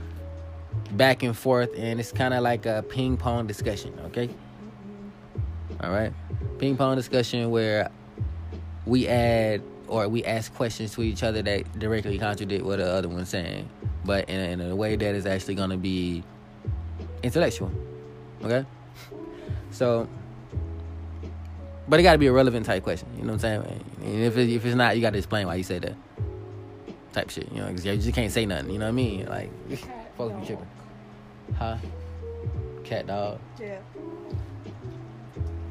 back 0.93 1.23
and 1.23 1.37
forth 1.37 1.71
and 1.77 2.01
it's 2.01 2.13
kind 2.13 2.35
of 2.35 2.43
like 2.43 2.67
a 2.67 2.85
ping 2.89 3.17
pong 3.17 3.47
discussion, 3.47 3.99
okay? 4.07 4.29
All 5.83 5.91
right. 5.91 6.13
Ping 6.59 6.77
pong 6.77 6.97
discussion 6.97 7.51
where 7.51 7.91
we 8.87 9.07
add 9.07 9.63
or 9.89 10.09
we 10.09 10.25
ask 10.25 10.55
questions 10.55 10.95
to 10.95 11.03
each 11.03 11.23
other 11.23 11.43
that 11.43 11.79
directly 11.79 12.19
contradict 12.19 12.65
what 12.65 12.79
the 12.79 12.87
other 12.87 13.09
one's 13.09 13.29
saying, 13.29 13.69
but 14.05 14.29
in 14.29 14.41
a, 14.41 14.45
in 14.45 14.61
a 14.71 14.77
way 14.77 14.97
that 14.97 15.15
is 15.15 15.27
actually 15.27 15.55
going 15.55 15.71
to 15.71 15.77
be 15.77 16.23
intellectual. 17.23 17.71
Okay? 18.45 18.65
So, 19.73 20.09
but 21.91 21.99
it 21.99 22.05
got 22.05 22.13
to 22.13 22.19
be 22.19 22.29
a 22.29 22.33
relevant 22.33 22.67
type 22.67 22.85
question. 22.85 23.09
You 23.17 23.25
know 23.25 23.33
what 23.33 23.45
I'm 23.45 23.63
saying? 23.65 23.85
And 24.01 24.23
if, 24.23 24.37
it, 24.37 24.49
if 24.49 24.65
it's 24.65 24.77
not, 24.77 24.95
you 24.95 25.03
got 25.03 25.11
to 25.11 25.19
explain 25.19 25.49
why 25.49 25.57
you 25.57 25.65
said 25.65 25.83
that 25.83 25.97
type 27.13 27.31
shit. 27.31 27.51
You 27.51 27.63
know, 27.63 27.67
because 27.67 27.85
you 27.85 27.97
just 27.97 28.15
can't 28.15 28.31
say 28.31 28.47
nothing. 28.47 28.71
You 28.71 28.79
know 28.79 28.85
what 28.85 28.91
I 28.91 28.93
mean? 28.93 29.27
Like, 29.27 29.51
folks 30.17 30.41
be 30.41 30.47
tripping. 30.47 30.69
Huh? 31.59 31.77
Cat 32.85 33.09
dog. 33.09 33.41
Yeah. 33.61 33.79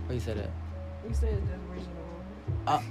Why 0.08 0.14
you 0.16 0.20
said 0.20 0.40
that? 0.40 0.50
You 1.08 1.14
said 1.14 1.42
the 1.48 1.72
original. 1.72 1.96
Uh, 2.68 2.82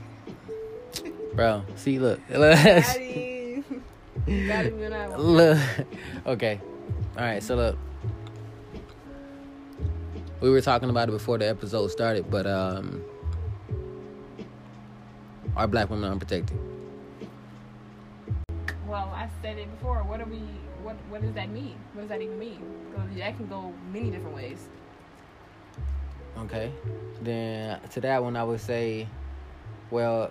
bro, 1.34 1.64
see, 1.76 1.98
look, 1.98 2.20
Got 2.30 2.56
him. 2.56 3.84
Got 4.24 4.64
him 4.64 4.82
in 4.82 4.90
that 4.90 5.20
look. 5.20 5.58
Okay, 6.26 6.60
all 7.16 7.22
right. 7.22 7.42
So 7.42 7.56
look, 7.56 7.78
we 10.40 10.48
were 10.48 10.60
talking 10.60 10.88
about 10.88 11.08
it 11.08 11.12
before 11.12 11.36
the 11.38 11.48
episode 11.48 11.88
started, 11.88 12.30
but 12.30 12.46
um, 12.46 13.04
are 15.58 15.66
black 15.66 15.90
women 15.90 16.10
unprotected? 16.10 16.56
Well, 18.86 19.12
I 19.14 19.28
said 19.42 19.58
it 19.58 19.70
before. 19.72 19.98
What 20.04 20.20
are 20.20 20.26
we? 20.26 20.38
What 20.82 20.96
What 21.10 21.20
does 21.20 21.34
that 21.34 21.50
mean? 21.50 21.76
What 21.92 22.02
does 22.02 22.08
that 22.08 22.22
even 22.22 22.38
mean? 22.38 22.62
that 23.16 23.36
can 23.36 23.46
go 23.48 23.72
many 23.92 24.10
different 24.10 24.34
ways. 24.34 24.68
Okay, 26.38 26.72
then 27.20 27.80
to 27.90 28.00
that 28.00 28.22
one, 28.22 28.36
I 28.36 28.44
would 28.44 28.60
say, 28.60 29.08
well, 29.90 30.30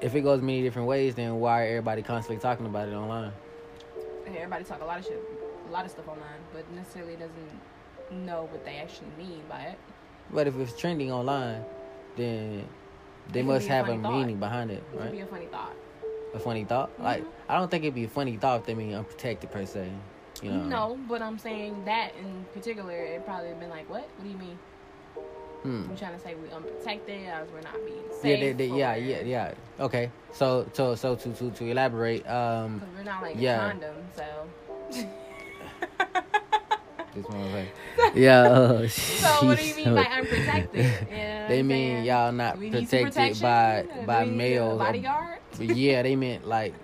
if 0.00 0.14
it 0.14 0.22
goes 0.22 0.40
many 0.40 0.62
different 0.62 0.88
ways, 0.88 1.14
then 1.14 1.36
why 1.40 1.62
are 1.62 1.66
everybody 1.66 2.02
constantly 2.02 2.40
talking 2.40 2.64
about 2.64 2.88
it 2.88 2.94
online? 2.94 3.32
And 4.26 4.34
everybody 4.34 4.64
talk 4.64 4.80
a 4.80 4.84
lot 4.84 4.98
of 4.98 5.04
shit, 5.04 5.22
a 5.68 5.70
lot 5.70 5.84
of 5.84 5.90
stuff 5.90 6.08
online, 6.08 6.40
but 6.54 6.70
necessarily 6.72 7.16
doesn't 7.16 8.24
know 8.24 8.48
what 8.50 8.64
they 8.64 8.76
actually 8.76 9.08
mean 9.18 9.42
by 9.48 9.60
it. 9.60 9.78
But 10.32 10.46
if 10.46 10.56
it's 10.56 10.78
trending 10.78 11.12
online, 11.12 11.64
then 12.16 12.64
they 13.32 13.42
must 13.42 13.66
be 13.66 13.72
a 13.72 13.76
have 13.76 13.88
a 13.88 13.96
meaning 13.96 14.38
behind 14.38 14.70
it, 14.70 14.82
right? 14.94 15.02
It 15.06 15.08
could 15.08 15.12
be 15.12 15.20
a 15.20 15.26
funny 15.26 15.46
thought. 15.46 15.74
a 16.34 16.38
funny 16.38 16.64
thought. 16.64 16.90
Like 17.00 17.24
I 17.48 17.56
don't 17.58 17.70
think 17.70 17.84
it'd 17.84 17.94
be 17.94 18.04
a 18.04 18.08
funny 18.08 18.36
thought 18.36 18.60
if 18.60 18.66
they 18.66 18.74
mean 18.74 18.94
unprotected 18.94 19.50
per 19.50 19.64
se. 19.66 19.90
You 20.42 20.50
know. 20.52 20.64
No, 20.64 20.98
but 21.08 21.20
I'm 21.22 21.38
saying 21.38 21.84
that 21.84 22.12
in 22.18 22.44
particular, 22.54 22.92
it 22.96 23.24
probably 23.26 23.48
have 23.48 23.60
been 23.60 23.68
like, 23.68 23.88
what? 23.90 24.08
What 24.16 24.24
do 24.24 24.30
you 24.30 24.38
mean? 24.38 24.58
Hmm. 25.62 25.84
I'm 25.90 25.96
trying 25.96 26.14
to 26.14 26.18
say 26.20 26.34
we're 26.34 26.54
unprotected, 26.56 27.26
as 27.28 27.46
we're 27.50 27.60
not 27.60 27.74
being 27.84 27.98
Yeah, 28.08 28.16
safe. 28.22 28.40
they, 28.40 28.52
they, 28.68 28.74
yeah, 28.74 28.94
yeah, 28.94 29.20
yeah. 29.20 29.54
Okay. 29.78 30.10
So, 30.32 30.66
so, 30.72 30.94
so 30.94 31.14
to 31.16 31.32
to 31.34 31.50
to 31.50 31.64
elaborate, 31.66 32.26
um, 32.26 32.78
Because 32.78 32.94
we're 32.96 33.02
not 33.04 33.22
like 33.22 33.36
Yeah. 33.38 33.66
a 33.66 33.70
condom, 33.70 33.96
so. 34.16 34.24
this 37.14 37.24
one 37.26 37.42
was 37.42 37.52
like, 37.52 37.68
yeah. 38.14 38.42
uh, 38.42 38.88
So 38.88 39.46
what 39.46 39.58
do 39.58 39.66
you 39.66 39.74
mean 39.84 39.94
by 39.94 40.04
unprotected? 40.04 40.84
You 40.84 40.90
know 40.90 40.90
what 40.90 41.10
they 41.50 41.62
mean 41.62 41.96
saying? 41.96 42.04
y'all 42.04 42.32
not 42.32 42.58
we 42.58 42.70
protected 42.70 43.40
by 43.40 43.86
by 44.06 44.24
we 44.24 44.30
males. 44.30 44.80
or- 44.80 45.38
yeah, 45.58 46.02
they 46.02 46.16
meant 46.16 46.46
like 46.56 46.74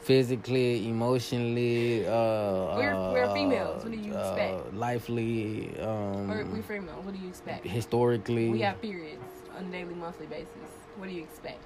physically, 0.00 0.88
emotionally. 0.88 2.06
Uh, 2.06 2.76
We're- 2.76 2.92
uh, 2.96 3.12
we're 3.12 3.32
females. 3.34 3.82
What 3.84 3.92
do 3.92 3.98
you 3.98 4.14
uh, 4.14 4.18
expect? 4.20 4.74
lively. 4.74 5.78
Um, 5.80 6.28
We're, 6.28 6.44
we 6.44 6.60
females. 6.62 7.04
What 7.04 7.14
do 7.14 7.20
you 7.20 7.28
expect? 7.28 7.66
historically. 7.66 8.50
We 8.50 8.60
have 8.60 8.80
periods 8.82 9.22
on 9.56 9.66
a 9.66 9.70
daily, 9.70 9.94
monthly 9.94 10.26
basis. 10.26 10.48
What 10.96 11.08
do 11.08 11.14
you 11.14 11.22
expect? 11.22 11.62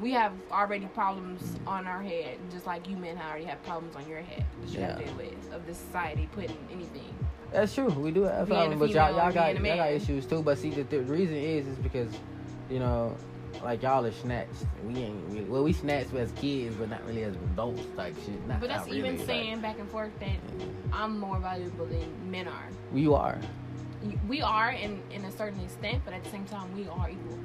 We 0.00 0.10
have 0.12 0.32
already 0.50 0.86
problems 0.86 1.56
on 1.66 1.86
our 1.86 2.02
head, 2.02 2.38
just 2.50 2.66
like 2.66 2.88
you 2.88 2.96
men 2.96 3.18
already 3.18 3.44
have 3.44 3.62
problems 3.62 3.94
on 3.94 4.08
your 4.08 4.20
head 4.20 4.44
that 4.62 4.70
you 4.72 4.80
have 4.80 4.96
to 4.96 5.02
Yeah. 5.02 5.06
deal 5.08 5.16
with 5.16 5.52
of 5.52 5.64
this 5.66 5.78
society 5.78 6.28
putting 6.32 6.58
anything. 6.72 7.14
That's 7.52 7.74
true. 7.74 7.88
We 7.88 8.10
do 8.10 8.22
have 8.22 8.48
problems, 8.48 8.80
but 8.80 8.90
y'all, 8.90 9.10
y'all 9.16 9.32
got 9.32 9.54
y'all 9.54 9.76
got 9.76 9.92
issues 9.92 10.26
too. 10.26 10.42
But 10.42 10.58
see, 10.58 10.70
the, 10.70 10.82
the 10.84 11.00
reason 11.02 11.36
is 11.36 11.66
is 11.66 11.76
because, 11.78 12.12
you 12.70 12.78
know, 12.78 13.16
like 13.62 13.82
y'all 13.82 14.04
are 14.04 14.12
snatched. 14.12 14.50
We 14.84 14.96
ain't 14.96 15.28
really, 15.28 15.44
well, 15.44 15.62
we 15.62 15.72
snatched 15.72 16.14
as 16.14 16.32
kids, 16.32 16.74
but 16.76 16.88
not 16.88 17.06
really 17.06 17.24
as 17.24 17.34
adults 17.34 17.84
type 17.96 18.14
shit. 18.24 18.46
Not, 18.48 18.60
But 18.60 18.70
that's 18.70 18.86
not 18.86 18.96
even 18.96 19.12
really, 19.14 19.26
saying 19.26 19.60
back 19.60 19.78
and 19.78 19.88
forth 19.90 20.18
that 20.20 20.30
I'm 20.92 21.18
more 21.18 21.38
valuable 21.38 21.86
than 21.86 22.30
men 22.30 22.48
are. 22.48 22.68
You 22.94 23.14
are. 23.14 23.38
We 24.26 24.42
are 24.42 24.70
in 24.70 25.00
in 25.10 25.24
a 25.24 25.30
certain 25.30 25.60
extent, 25.60 26.02
but 26.04 26.14
at 26.14 26.24
the 26.24 26.30
same 26.30 26.44
time, 26.46 26.74
we 26.74 26.88
are 26.88 27.10
equal. 27.10 27.38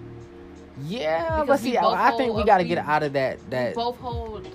Yeah, 0.84 1.42
Because 1.42 1.48
but 1.48 1.60
see, 1.60 1.78
I, 1.78 2.10
I 2.10 2.18
think 2.18 2.36
we 2.36 2.44
got 2.44 2.60
to 2.60 2.64
get 2.64 2.78
out 2.78 3.04
of 3.04 3.14
that. 3.14 3.38
That 3.50 3.76
both 3.76 3.98
hold 3.98 4.48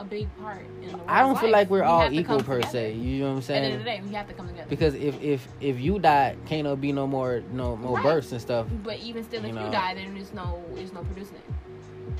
a 0.00 0.04
big 0.04 0.28
part 0.40 0.64
in 0.82 0.88
the 0.88 0.96
world's 0.96 1.04
I 1.08 1.20
don't 1.20 1.38
feel 1.38 1.50
like 1.50 1.68
we're 1.68 1.80
We 1.82 1.86
all 1.86 2.12
equal 2.12 2.42
per 2.42 2.56
together. 2.56 2.72
se. 2.72 2.92
You 2.94 3.18
know 3.20 3.24
what 3.26 3.30
I'm 3.32 3.38
At 3.38 3.46
the 3.46 3.54
end 3.54 3.64
of 3.66 3.70
saying? 3.70 3.78
the 3.78 3.84
day, 3.84 4.00
we 4.08 4.14
have 4.14 4.28
to 4.28 4.34
come 4.34 4.48
together. 4.48 4.66
Because 4.68 4.94
if 4.94 5.22
if 5.22 5.46
if 5.60 5.78
you 5.80 5.98
die, 5.98 6.36
can't 6.46 6.80
be 6.80 6.92
no 6.92 7.06
more 7.06 7.42
no 7.52 7.76
more 7.76 7.96
Right. 7.96 8.04
births 8.04 8.32
and 8.32 8.40
stuff. 8.40 8.66
But 8.82 8.98
even 8.98 9.22
still, 9.24 9.42
You 9.42 9.48
if 9.50 9.54
know. 9.54 9.66
you 9.66 9.70
die, 9.72 9.94
then 9.94 10.14
there's 10.14 10.32
no 10.32 10.64
there's 10.74 10.92
no 10.92 11.02
producing 11.02 11.36
it. 11.36 11.44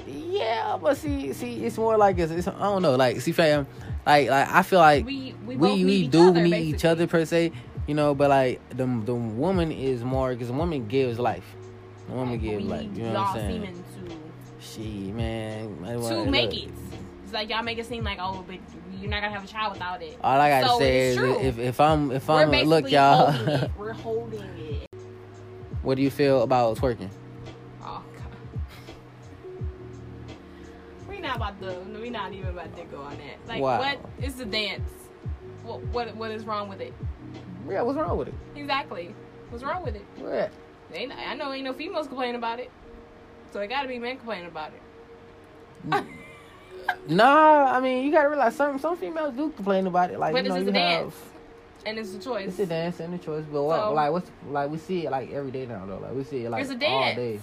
Yeah, 0.06 0.78
but 0.80 0.96
see, 0.96 1.32
see, 1.32 1.64
it's 1.64 1.76
more 1.78 1.96
like 1.96 2.18
it's, 2.18 2.32
it's 2.32 2.48
I 2.48 2.52
don't 2.60 2.82
know, 2.82 2.96
like 2.96 3.20
see, 3.20 3.32
fam, 3.32 3.66
like 4.06 4.28
like 4.30 4.48
I 4.48 4.62
feel 4.62 4.78
like 4.78 5.04
We 5.06 5.34
we 5.46 5.56
we 5.56 5.68
we, 5.74 5.82
need 5.84 6.04
each 6.06 6.10
do 6.10 6.28
other, 6.28 6.40
meet 6.42 6.50
basically. 6.50 6.68
each 6.74 6.84
other 6.84 7.06
per 7.06 7.24
se, 7.24 7.52
you 7.86 7.94
know, 7.94 8.14
but 8.14 8.28
like 8.30 8.60
the 8.70 8.86
the 9.04 9.14
woman 9.14 9.72
is 9.72 10.04
more 10.04 10.30
because 10.32 10.48
the 10.48 10.54
woman 10.54 10.86
gives 10.86 11.18
life. 11.18 11.44
The 12.08 12.14
woman 12.14 12.38
but 12.38 12.42
gives 12.44 12.64
life. 12.64 12.88
You 12.94 13.04
know 13.04 13.12
what 13.14 13.36
I'm 13.36 13.62
saying? 13.62 13.84
She 14.60 15.12
man, 15.12 15.76
to 15.84 16.30
make 16.30 16.54
it. 16.54 16.70
It's 17.30 17.34
like 17.36 17.48
y'all 17.48 17.62
make 17.62 17.78
it 17.78 17.86
seem 17.86 18.02
like 18.02 18.18
oh, 18.20 18.44
but 18.44 18.58
you're 19.00 19.08
not 19.08 19.22
gonna 19.22 19.32
have 19.32 19.44
a 19.44 19.46
child 19.46 19.74
without 19.74 20.02
it. 20.02 20.18
All 20.20 20.40
I 20.40 20.48
gotta 20.48 20.66
So 20.66 20.78
say 20.80 21.10
is 21.10 21.16
true. 21.16 21.38
if 21.38 21.60
if 21.60 21.80
I'm 21.80 22.10
if 22.10 22.28
I'm 22.28 22.50
look 22.66 22.90
y'all, 22.90 23.30
holding 23.30 23.54
it. 23.54 23.70
We're 23.78 23.92
holding 23.92 24.42
it. 24.42 24.88
what 25.82 25.94
do 25.94 26.02
you 26.02 26.10
feel 26.10 26.42
about 26.42 26.76
twerking? 26.78 27.08
Oh 27.84 28.02
god. 28.16 29.56
We 31.08 31.20
not 31.20 31.36
about 31.36 31.60
to. 31.62 31.78
We 32.00 32.10
not 32.10 32.32
even 32.32 32.48
about 32.48 32.76
to 32.76 32.82
go 32.86 33.00
on 33.02 33.16
that. 33.18 33.46
Like 33.46 33.62
Wow. 33.62 33.78
what 33.78 34.00
is 34.20 34.34
the 34.34 34.44
dance? 34.44 34.90
What 35.62 35.82
what 35.84 36.16
what 36.16 36.32
is 36.32 36.44
wrong 36.44 36.68
with 36.68 36.80
it? 36.80 36.92
Yeah, 37.68 37.82
what's 37.82 37.96
wrong 37.96 38.18
with 38.18 38.26
it? 38.26 38.34
Exactly. 38.56 39.14
What's 39.50 39.62
wrong 39.62 39.84
with 39.84 39.94
it? 39.94 40.04
What? 40.16 40.50
Ain't, 40.92 41.12
I 41.12 41.34
know 41.34 41.52
ain't 41.52 41.62
no 41.62 41.74
females 41.74 42.08
complaining 42.08 42.34
about 42.34 42.58
it. 42.58 42.72
So 43.52 43.60
it 43.60 43.68
gotta 43.68 43.86
be 43.86 44.00
men 44.00 44.16
complaining 44.16 44.48
about 44.48 44.72
it. 44.72 45.90
Mm. 45.90 46.06
Nah, 47.08 47.76
I 47.76 47.80
mean 47.80 48.04
you 48.04 48.12
gotta 48.12 48.28
realize 48.28 48.54
some 48.56 48.78
some 48.78 48.96
females 48.96 49.34
do 49.34 49.50
complain 49.50 49.86
about 49.86 50.10
it. 50.10 50.18
Like 50.18 50.32
But 50.32 50.44
you 50.44 50.48
know 50.50 50.56
it's 50.56 50.64
you 50.64 50.70
a 50.70 50.72
dance. 50.72 51.14
have 51.14 51.86
And 51.86 51.98
it's 51.98 52.14
a 52.14 52.18
choice. 52.18 52.48
it's 52.48 52.58
a 52.58 52.66
dance 52.66 53.00
and 53.00 53.14
a 53.14 53.18
choice, 53.18 53.44
but 53.50 53.62
what 53.62 53.80
So- 53.80 53.92
like 53.94 54.12
what's 54.12 54.30
like 54.50 54.70
we 54.70 54.78
see 54.78 55.06
it 55.06 55.10
like 55.10 55.30
every 55.32 55.50
day 55.50 55.66
now 55.66 55.84
though. 55.86 55.98
Like 55.98 56.14
we 56.14 56.24
see 56.24 56.44
it 56.44 56.50
like 56.50 56.62
It's 56.62 56.70
a 56.70 56.74
all 56.74 56.78
day. 57.14 57.40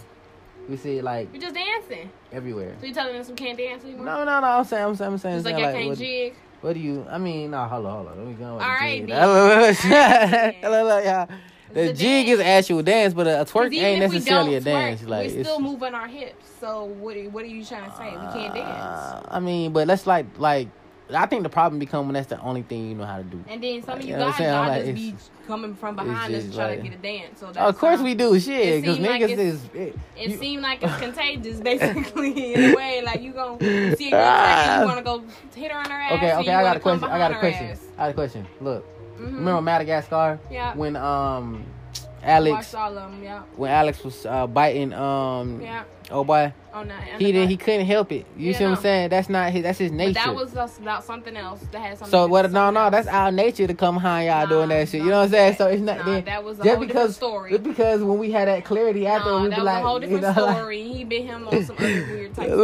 We 0.69 0.75
see 0.75 0.97
it 0.97 1.03
like 1.03 1.29
You're 1.31 1.41
just 1.41 1.55
dancing. 1.55 2.09
everywhere. 2.31 2.75
So 2.81 2.87
you 2.87 2.93
telling 2.93 3.15
us 3.15 3.29
we 3.29 3.35
can't 3.35 3.57
dance 3.57 3.83
anymore? 3.85 4.05
No, 4.05 4.25
no, 4.25 4.39
no. 4.41 4.47
I'm 4.47 4.63
saying, 4.65 4.83
I'm 4.83 4.95
saying, 4.95 5.11
I'm 5.13 5.17
saying, 5.17 5.35
It's 5.37 5.45
like 5.45 5.55
like, 5.55 5.73
can't 5.75 5.87
what, 5.87 5.97
jig. 5.97 6.33
what 6.59 6.73
do 6.73 6.79
you? 6.81 7.05
I 7.09 7.17
mean, 7.17 7.51
nah, 7.51 7.69
hold 7.69 7.85
on, 7.85 7.93
hold 7.93 8.07
on. 8.09 8.17
Let 8.17 8.27
me 8.27 8.33
go. 8.33 8.45
All 8.51 8.57
right, 8.59 8.99
jig. 8.99 9.07
then. 9.07 10.55
Look, 10.63 11.05
look, 11.05 11.29
All 11.69 11.75
right, 11.75 11.75
then. 11.75 11.85
look, 11.85 11.85
look, 11.85 11.85
y'all. 11.85 11.85
The 11.85 11.89
a 11.91 11.93
jig 11.93 12.29
is 12.29 12.39
actual 12.39 12.83
dance, 12.83 13.13
but 13.13 13.27
a 13.27 13.45
twerk 13.45 13.73
ain't 13.75 13.99
necessarily 13.99 14.55
a 14.55 14.59
don't 14.61 14.73
dance. 14.73 15.03
like 15.03 15.29
we're 15.31 15.39
it's. 15.39 15.49
still 15.49 15.59
moving 15.59 15.93
our 15.93 16.07
hips. 16.07 16.45
So 16.59 16.85
what 16.85 17.15
are, 17.17 17.29
what 17.29 17.43
are 17.43 17.47
you 17.47 17.63
trying 17.63 17.89
to 17.89 17.95
say? 17.97 18.09
We 18.09 18.15
can't 18.33 18.53
dance. 18.53 18.67
Uh, 18.67 19.21
I 19.29 19.39
mean, 19.39 19.73
but 19.73 19.87
let's 19.87 20.07
like, 20.07 20.25
like, 20.37 20.69
I 21.13 21.25
think 21.25 21.43
the 21.43 21.49
problem 21.49 21.79
become 21.79 22.05
when 22.07 22.15
that's 22.15 22.27
the 22.27 22.39
only 22.41 22.63
thing 22.63 22.89
you 22.89 22.95
know 22.95 23.05
how 23.05 23.17
to 23.17 23.23
do. 23.23 23.41
And 23.47 23.63
then 23.63 23.81
some 23.83 23.99
of 23.99 24.03
You 24.03 24.11
you 24.11 24.17
know 24.17 24.29
guys, 24.31 24.39
y'all 24.41 24.67
Like, 24.67 24.83
just 24.83 24.95
be 24.95 25.15
coming 25.47 25.73
from 25.75 25.95
behind 25.95 26.33
us 26.35 26.53
trying 26.53 26.69
like- 26.69 26.77
to 26.83 26.89
get 26.89 26.99
a 26.99 27.01
dance. 27.01 27.39
So 27.39 27.47
of 27.47 27.77
course 27.77 28.01
we 28.01 28.13
do, 28.13 28.37
shit, 28.39 28.67
it 28.67 28.81
because 28.81 28.99
like 28.99 29.21
niggas 29.21 29.29
it's- 29.29 29.39
is. 29.39 29.63
It, 29.73 29.99
It 30.17 30.29
you- 30.31 30.37
seemed 30.37 30.63
like 30.63 30.83
it's 30.83 30.97
contagious, 30.99 31.59
basically, 31.61 32.53
in 32.55 32.71
a 32.71 32.75
way. 32.75 33.01
Like 33.05 33.21
you 33.21 33.31
gonna 33.31 33.95
see 33.95 34.07
a 34.07 34.11
girl 34.11 34.21
Ah. 34.21 34.81
you 34.81 34.87
wanna 34.87 35.01
go 35.03 35.23
hit 35.55 35.71
her 35.71 35.77
on 35.77 35.89
her 35.89 35.97
ass. 35.97 36.13
okay, 36.13 36.33
okay, 36.35 36.53
I 36.53 36.63
got 36.63 36.75
a 36.75 36.79
question. 36.81 37.03
I 37.09 37.17
got 37.17 37.31
a 37.31 37.39
question. 37.39 37.65
ass. 37.67 37.83
I 37.97 38.01
got 38.01 38.09
a 38.09 38.13
question. 38.13 38.47
Look, 38.59 38.85
Mhm. 39.19 39.35
remember 39.35 39.61
Madagascar 39.61 40.39
Yeah. 40.51 40.73
when 40.75 40.95
um 40.95 41.65
Watched 41.93 42.05
Alex 42.23 42.73
all 42.73 42.97
of 42.97 43.11
them. 43.11 43.23
Yeah. 43.23 43.41
when 43.55 43.71
Alex 43.71 44.03
was 44.03 44.25
uh, 44.25 44.47
biting 44.47 44.91
um 44.93 45.61
Yeah. 45.61 45.83
oh 46.11 46.23
boy 46.23 46.51
Oh 46.73 46.83
no. 46.83 46.93
he 47.17 47.31
didn't 47.31 47.49
he 47.49 47.57
couldn't 47.57 47.85
help 47.87 48.11
it. 48.11 48.25
You 48.37 48.51
Yeah, 48.51 48.57
see 48.57 48.63
what. 48.65 48.71
I'm 48.71 48.81
saying? 48.81 49.09
That's 49.09 49.29
not 49.29 49.51
his 49.51 49.63
that's 49.63 49.79
his 49.79 49.91
But 49.91 49.97
nature. 49.97 50.13
that 50.13 50.35
was 50.35 50.53
about 50.53 51.03
something 51.03 51.35
else 51.37 51.61
that 51.71 51.79
had 51.79 51.97
something. 51.97 52.11
so 52.11 52.27
what? 52.27 52.51
No, 52.51 52.69
no, 52.69 52.81
else. 52.81 52.91
that's 52.91 53.07
our 53.07 53.31
nature 53.31 53.65
to 53.65 53.73
come 53.73 53.97
high 53.97 54.27
y'all 54.27 54.43
Nah, 54.43 54.45
doing 54.49 54.69
that 54.69 54.89
shit. 54.89 55.01
You 55.01 55.09
know 55.09 55.17
what 55.19 55.23
I'm 55.25 55.29
saying? 55.31 55.51
that- 55.53 55.57
So 55.57 55.67
it's 55.67 55.81
not 55.81 55.97
nah, 55.99 56.03
then, 56.05 56.25
that 56.25 56.43
was 56.43 56.59
a 56.59 56.63
just 56.63 56.79
because 56.81 57.15
story. 57.15 57.51
just 57.51 57.63
because 57.63 58.03
when 58.03 58.19
we 58.19 58.31
had 58.31 58.47
that 58.47 58.63
clarity 58.65 59.07
after 59.07 59.29
No, 59.29 59.41
we 59.43 59.49
that 59.49 59.57
was 59.59 59.65
like 59.65 59.83
a 59.83 59.87
whole 59.87 59.99
different 59.99 60.21
you 60.23 60.33
know, 60.33 60.45
like- 60.45 60.55
story. 60.57 60.83
he 60.83 61.03
bit 61.03 61.23
him 61.25 61.47
on 61.47 61.63
some 61.65 61.77
other 61.77 61.87
weird 62.11 62.35
type. 62.35 62.49
Of. 62.49 62.59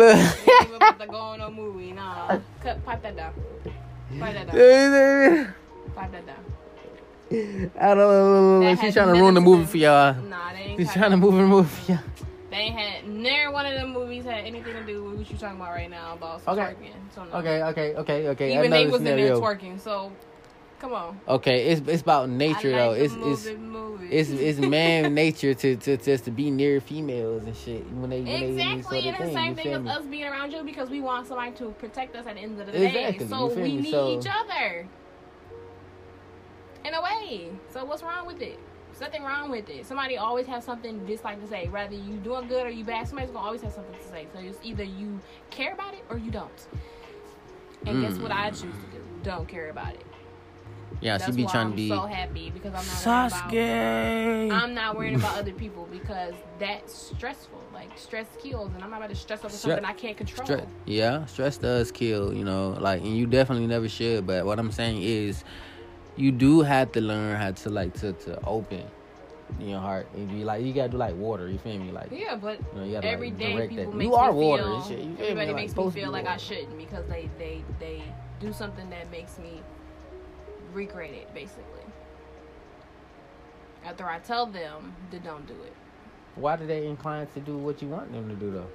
He 0.70 0.76
about 0.76 1.00
to 1.00 1.08
go 1.08 1.16
on 1.18 1.42
a 1.42 1.50
movie. 1.50 1.92
Nah, 1.94 2.38
cut, 2.62 2.84
pipe 2.86 3.02
that 3.02 3.16
down. 3.16 3.34
Pipe 4.20 4.34
that 4.36 4.48
down. 4.52 5.54
Pipe 5.96 6.12
that 6.12 6.26
down. 6.28 6.36
I 7.32 7.94
don't 7.96 7.98
know. 7.98 8.76
She's 8.82 8.94
trying 8.94 9.08
to 9.14 9.20
ruin 9.20 9.34
the 9.34 9.42
movie 9.42 9.66
for 9.66 9.78
y'all. 9.78 10.14
Nah, 10.16 10.54
they 10.54 10.60
ain't 10.60 10.80
She's 10.80 10.94
trying 10.94 11.12
to 11.12 11.18
move 11.18 11.34
the 11.36 11.42
movie 11.44 11.70
for 11.70 11.92
y'all. 11.94 12.02
They 12.52 12.58
ain't 12.58 12.78
had 12.78 13.08
never 13.08 13.52
one 13.52 13.66
of 13.66 13.74
them 13.74 13.94
movies 13.94 14.26
had 14.26 14.46
anything 14.46 14.74
to 14.76 14.84
do 14.84 15.04
with 15.06 15.18
what 15.18 15.30
you're 15.30 15.40
talking 15.40 15.58
about 15.58 15.72
right 15.72 15.90
now 15.90 16.14
about 16.14 16.48
Okay. 16.48 16.62
twerking. 16.62 16.94
So 17.16 17.24
no. 17.24 17.32
Okay, 17.40 17.64
okay, 17.64 17.96
okay, 17.96 18.28
okay. 18.30 18.58
Even 18.58 18.70
they 18.70 18.86
was 18.86 18.98
in 18.98 19.06
there 19.06 19.36
twerking. 19.38 19.80
So 19.80 20.12
come 20.80 20.94
on. 20.94 21.20
Okay, 21.28 21.70
it's 21.70 21.82
it's 21.88 22.04
about 22.04 22.30
nature 22.30 22.76
I 22.76 22.78
though. 22.78 22.90
like 22.92 23.00
It's 23.02 23.14
it's 23.48 23.58
movie. 23.58 24.08
it's 24.12 24.30
it's 24.30 24.60
man 24.76 25.16
nature 25.16 25.56
to, 25.56 25.76
to 25.78 25.98
just 25.98 26.26
to 26.26 26.32
be 26.32 26.52
near 26.52 26.80
females 26.80 27.44
and 27.44 27.56
shit 27.58 27.84
when 27.94 28.12
they 28.12 28.22
when 28.22 28.32
when 28.32 28.42
they 28.42 28.50
Exactly, 28.50 29.08
and 29.08 29.18
the 29.18 29.34
same 29.34 29.56
thing 29.56 29.74
as 29.74 29.88
us 29.88 30.06
being 30.06 30.26
around 30.26 30.52
you 30.52 30.64
because 30.64 30.92
we 30.92 31.02
want 31.02 31.26
somebody 31.26 31.54
to 31.54 31.72
protect 31.80 32.16
us 32.16 32.28
at 32.28 32.36
the 32.36 32.42
end 32.42 32.60
of 32.62 32.68
the 32.68 32.86
Exactly, 32.86 33.26
day. 33.26 33.28
So 33.32 33.48
we 33.56 33.78
need 33.78 33.90
So- 33.90 34.20
each 34.20 34.28
other. 34.30 34.86
In 36.86 36.94
a 36.94 37.02
way. 37.02 37.50
So 37.70 37.86
what's 37.86 38.04
wrong 38.04 38.26
with 38.26 38.42
it? 38.42 38.60
There's 38.88 39.02
nothing 39.02 39.24
wrong 39.24 39.50
with 39.50 39.70
it. 39.70 39.86
Somebody 39.86 40.18
always 40.18 40.46
has 40.48 40.64
something 40.64 41.04
dislike 41.06 41.42
to 41.42 41.48
say. 41.48 41.68
Whether 41.68 41.96
you 41.96 42.18
doing 42.18 42.48
good 42.48 42.66
or 42.66 42.70
you 42.70 42.84
bad, 42.84 43.08
somebody's 43.08 43.32
gonna 43.32 43.46
always 43.46 43.62
have 43.62 43.74
something 43.74 43.94
to 44.00 44.08
say. 44.08 44.28
So 44.34 44.40
it's 44.40 44.60
either 44.64 44.84
you 44.84 45.20
care 45.50 45.74
about 45.74 45.94
it 45.94 46.04
or 46.10 46.18
you 46.18 46.30
don't. 46.30 46.68
And 47.86 48.02
guess 48.02 48.18
what 48.18 48.32
I 48.32 48.50
choose 48.50 48.62
to 48.62 48.68
do? 48.68 48.98
Mm. 48.98 49.24
Don't 49.24 49.48
care 49.48 49.70
about 49.70 49.94
it. 49.94 50.06
Yeah, 51.02 51.18
That's 51.18 51.32
she 51.32 51.38
be 51.38 51.44
why 51.46 51.52
trying 51.52 51.66
I'm 51.66 51.72
to 51.72 51.76
be 51.76 51.90
so 51.90 52.02
happy 52.02 52.50
because 52.52 52.74
I'm 52.74 52.86
not 52.86 53.52
worried 53.52 53.52
about 53.52 53.52
Sasuke. 53.52 54.52
I'm 54.52 54.74
not 54.74 54.98
worried 54.98 55.16
about 55.16 55.38
other 55.38 55.52
people 55.52 55.88
because 55.92 56.34
that's 56.60 56.94
stressful. 56.94 57.62
Like 57.74 57.98
stress 57.98 58.28
kills, 58.42 58.72
and 58.74 58.84
I'm 58.84 58.92
not 58.92 58.98
about 58.98 59.10
to 59.10 59.16
stress 59.16 59.40
over 59.40 59.50
Stre- 59.54 59.58
something 59.58 59.86
I 59.86 59.94
can't 59.94 60.16
control. 60.16 60.46
Stress, 60.46 60.66
yeah, 60.86 61.26
stress 61.26 61.58
does 61.58 61.92
kill, 61.92 62.34
you 62.34 62.46
know, 62.46 62.78
like, 62.80 63.02
and 63.02 63.18
you 63.18 63.26
definitely 63.26 63.68
never 63.68 63.90
should. 63.90 64.28
But 64.28 64.46
what 64.46 64.60
I'm 64.60 64.72
saying 64.72 65.02
is, 65.02 65.44
you 66.16 66.32
do 66.32 66.62
have 66.62 66.92
to 66.94 67.02
learn 67.02 67.36
how 67.38 67.52
to 67.52 67.70
like 67.70 67.94
to 67.96 68.14
to 68.14 68.44
open 68.46 68.84
your 69.60 69.80
heart 69.80 70.08
and 70.16 70.30
be 70.30 70.44
like, 70.44 70.64
you 70.64 70.74
gotta 70.74 70.90
do 70.90 70.98
like 70.98 71.16
water. 71.16 71.48
You 71.50 71.58
feel 71.60 71.78
me? 71.78 71.92
Like, 71.92 72.10
Yeah, 72.12 72.36
but 72.36 72.60
you 72.74 72.80
know, 72.80 72.86
you 72.86 72.94
gotta 72.94 73.08
every 73.08 73.30
like, 73.30 73.40
day 73.40 73.68
people 73.68 73.86
that. 73.92 73.94
make 73.96 74.08
You 74.08 74.16
are 74.16 74.32
me 74.34 74.40
water 74.40 74.64
feel. 74.64 74.76
and 74.76 74.86
shit. 74.86 75.00
You 75.00 75.04
feel 75.06 75.10
me? 75.16 75.22
everybody 75.24 75.48
Like, 75.48 75.56
makes 75.56 75.76
me 75.76 75.92
feel 75.92 76.12
like 76.12 76.28
I 76.28 76.38
shouldn't 76.38 76.78
because 76.78 77.06
they 77.08 77.30
they 77.38 77.64
they 77.80 78.04
do 78.40 78.52
something 78.54 78.90
that 78.90 79.10
makes 79.12 79.38
me 79.40 79.62
regret 80.74 81.12
it. 81.12 81.34
Basically, 81.34 81.64
after 83.86 84.06
I 84.08 84.20
tell 84.20 84.46
them 84.46 84.96
to 85.12 85.20
don't 85.20 85.46
do 85.48 85.54
it. 85.66 85.74
Why 86.36 86.56
do 86.56 86.66
they 86.66 86.88
incline 86.88 87.28
to 87.36 87.40
do 87.40 87.58
what 87.58 87.82
you 87.82 87.90
want 87.90 88.12
them 88.12 88.28
to 88.30 88.36
do 88.36 88.50
though? 88.52 88.70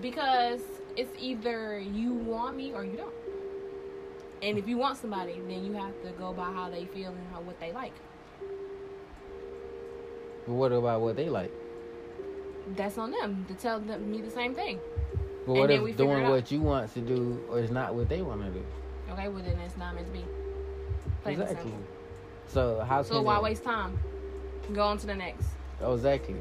Because 0.00 0.60
it's 0.96 1.10
either 1.18 1.78
you 1.80 2.12
want 2.12 2.56
me 2.56 2.72
or 2.72 2.84
you 2.84 2.96
don't. 2.96 3.12
And 4.42 4.58
if 4.58 4.66
you 4.66 4.76
want 4.76 4.98
somebody, 4.98 5.40
then 5.46 5.64
you 5.64 5.72
have 5.74 6.02
to 6.02 6.10
go 6.18 6.32
by 6.32 6.50
how 6.50 6.68
they 6.68 6.84
feel 6.86 7.10
and 7.10 7.26
how 7.32 7.40
what 7.40 7.60
they 7.60 7.72
like. 7.72 7.94
But 10.46 10.54
what 10.54 10.72
about 10.72 11.00
what 11.00 11.14
they 11.14 11.28
like? 11.28 11.52
That's 12.76 12.98
on 12.98 13.12
them 13.12 13.46
to 13.48 13.54
tell 13.54 13.78
them 13.78 14.10
me 14.10 14.20
the 14.20 14.30
same 14.30 14.54
thing. 14.54 14.80
But 15.46 15.52
And 15.52 15.60
what 15.60 15.70
if 15.70 15.96
doing 15.96 16.28
what 16.28 16.50
you 16.50 16.60
want 16.60 16.92
to 16.94 17.00
do 17.00 17.40
or 17.48 17.60
is 17.60 17.70
not 17.70 17.94
what 17.94 18.08
they 18.08 18.22
want 18.22 18.42
to 18.42 18.50
do? 18.50 18.64
Okay, 19.12 19.28
well 19.28 19.42
then 19.42 19.58
it's 19.60 19.76
not 19.76 19.94
meant 19.94 20.08
to 20.08 20.12
be. 20.12 20.24
Plain 21.22 21.40
Exactly. 21.40 21.72
So 22.48 22.80
how 22.80 23.02
So 23.02 23.22
why 23.22 23.38
waste 23.40 23.62
time? 23.62 23.98
Go 24.72 24.82
on 24.82 24.98
to 24.98 25.06
the 25.06 25.14
next. 25.14 25.46
Oh, 25.80 25.94
exactly. 25.94 26.36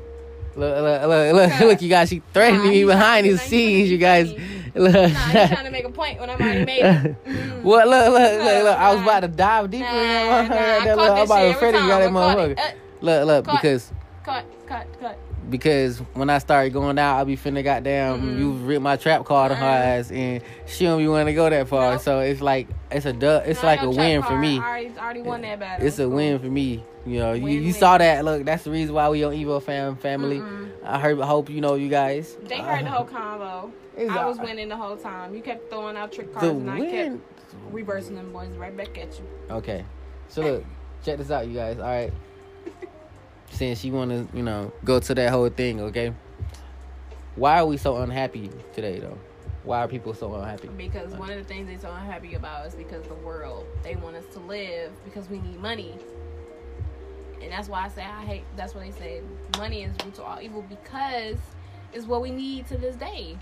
Look, 0.55 0.75
look, 0.81 1.01
look, 1.07 1.33
look, 1.33 1.59
look, 1.61 1.81
you 1.81 1.89
guys, 1.89 2.09
she 2.09 2.21
threatening 2.33 2.65
Nah, 2.65 2.71
me 2.71 2.83
behind 2.85 3.27
the 3.27 3.37
scenes, 3.37 3.89
you 3.89 3.97
guys. 3.97 4.31
Look. 4.75 4.93
Nah, 4.93 5.07
he's 5.07 5.13
trying 5.49 5.65
to 5.65 5.71
make 5.71 5.85
a 5.85 5.89
point 5.91 6.19
when 6.19 6.29
I'm 6.29 6.39
already 6.41 6.65
made 6.65 6.81
it. 6.83 7.15
Mm. 7.25 7.61
What? 7.63 7.87
Look, 7.87 8.07
look, 8.09 8.13
look, 8.43 8.63
look. 8.63 8.77
I 8.77 8.93
was 8.93 9.01
about 9.03 9.19
to 9.19 9.27
dive 9.27 9.69
deeper. 9.69 9.83
Nah, 9.85 9.91
in 9.91 10.49
that 10.49 10.49
nah. 10.49 10.55
I 10.91 10.95
Look, 10.95 10.97
caught 10.97 11.09
I'm 11.09 11.15
this 11.15 11.29
about 11.29 11.59
shit 11.59 11.73
to 11.73 11.79
time. 11.79 11.87
got 11.87 11.99
that 11.99 12.09
motherfucker. 12.11 12.59
Uh, 12.59 12.71
Look, 13.01 13.27
look, 13.27 13.45
Caught. 13.45 13.61
because 13.61 13.91
Cut, 14.23 14.45
cut, 14.67 14.87
cut. 14.99 15.17
because 15.49 15.99
when 16.13 16.29
I 16.31 16.37
started 16.39 16.73
going 16.73 16.97
out, 16.99 17.19
I 17.19 17.23
be 17.23 17.37
finna 17.37 17.63
goddamn 17.63 18.21
Mm-mm. 18.21 18.39
you 18.39 18.51
ripped 18.53 18.81
my 18.81 18.95
trap 18.95 19.25
card 19.25 19.51
on 19.51 19.57
her 19.59 19.63
Uh-uh. 19.65 19.69
ass, 19.99 20.11
and 20.11 20.41
she 20.67 20.85
don't 20.85 20.97
be 20.99 21.07
want 21.07 21.27
to 21.27 21.33
go 21.33 21.49
that 21.49 21.67
far. 21.67 21.93
Nope. 21.93 22.01
So 22.01 22.19
it's 22.19 22.41
like 22.41 22.67
it's 22.91 23.05
a 23.05 23.13
du- 23.13 23.43
it's 23.45 23.61
like 23.63 23.81
a 23.83 23.89
win 23.89 24.21
for 24.23 24.37
me. 24.37 24.59
I 24.59 24.63
already, 24.67 24.91
already 24.99 25.21
won 25.21 25.41
that 25.41 25.59
battle. 25.59 25.85
It's 25.85 25.99
a 25.99 26.09
win 26.09 26.39
for 26.39 26.47
me. 26.47 26.83
You 27.05 27.19
know, 27.19 27.33
you, 27.33 27.47
you 27.47 27.73
saw 27.73 27.97
that. 27.97 28.23
Look, 28.23 28.45
that's 28.45 28.63
the 28.63 28.71
reason 28.71 28.93
why 28.93 29.09
we 29.09 29.23
on 29.23 29.33
Evo 29.33 29.61
fam 29.61 29.95
family. 29.95 30.39
Mm-mm. 30.39 30.69
I 30.83 30.99
heard. 30.99 31.19
Hope 31.19 31.49
you 31.49 31.59
know 31.61 31.75
you 31.75 31.89
guys. 31.89 32.37
They 32.43 32.59
Uh, 32.59 32.63
heard 32.63 32.85
the 32.85 32.91
whole 32.91 33.05
convo. 33.05 33.71
I 34.09 34.25
was 34.25 34.39
winning 34.39 34.69
the 34.69 34.77
whole 34.77 34.97
time. 34.97 35.33
You 35.35 35.41
kept 35.41 35.69
throwing 35.69 35.97
out 35.97 36.11
trick 36.11 36.33
cards, 36.33 36.47
and 36.47 36.69
I 36.69 36.79
kept 36.79 37.21
reversing 37.71 38.15
them 38.15 38.31
boys 38.31 38.55
right 38.55 38.75
back 38.75 38.97
at 38.97 39.17
you. 39.19 39.25
Okay, 39.49 39.83
so 40.27 40.41
look, 40.41 40.65
check 41.03 41.17
this 41.17 41.31
out, 41.31 41.47
you 41.47 41.53
guys. 41.55 41.77
All 41.77 41.85
right, 41.85 42.13
since 43.51 43.83
you 43.83 43.93
want 43.93 44.11
to, 44.11 44.37
you 44.37 44.43
know, 44.43 44.71
go 44.85 44.99
to 44.99 45.15
that 45.15 45.31
whole 45.31 45.49
thing, 45.49 45.81
okay? 45.81 46.13
Why 47.35 47.59
are 47.59 47.65
we 47.65 47.77
so 47.77 47.97
unhappy 47.97 48.49
today, 48.73 48.99
though? 48.99 49.17
Why 49.63 49.79
are 49.79 49.87
people 49.87 50.13
so 50.13 50.33
unhappy? 50.35 50.69
Because 50.69 51.11
one 51.13 51.29
of 51.29 51.37
the 51.37 51.43
things 51.43 51.67
they're 51.67 51.79
so 51.79 51.95
unhappy 51.95 52.33
about 52.33 52.65
is 52.67 52.75
because 52.75 53.03
the 53.07 53.13
world. 53.13 53.67
They 53.83 53.95
want 53.95 54.15
us 54.15 54.25
to 54.33 54.39
live 54.39 54.91
because 55.05 55.29
we 55.29 55.39
need 55.39 55.59
money. 55.61 55.95
And 57.41 57.51
that's 57.51 57.67
why 57.67 57.85
I 57.85 57.87
say 57.89 58.03
I 58.03 58.25
hate 58.25 58.43
that's 58.55 58.73
why 58.75 58.85
they 58.85 58.91
say. 58.91 59.21
Money 59.57 59.83
is 59.83 59.91
root 60.03 60.15
to 60.15 60.23
all 60.23 60.39
evil 60.41 60.63
because 60.67 61.37
it's 61.93 62.05
what 62.05 62.21
we 62.21 62.31
need 62.31 62.67
to 62.67 62.77
this 62.77 62.95
day. 62.95 63.37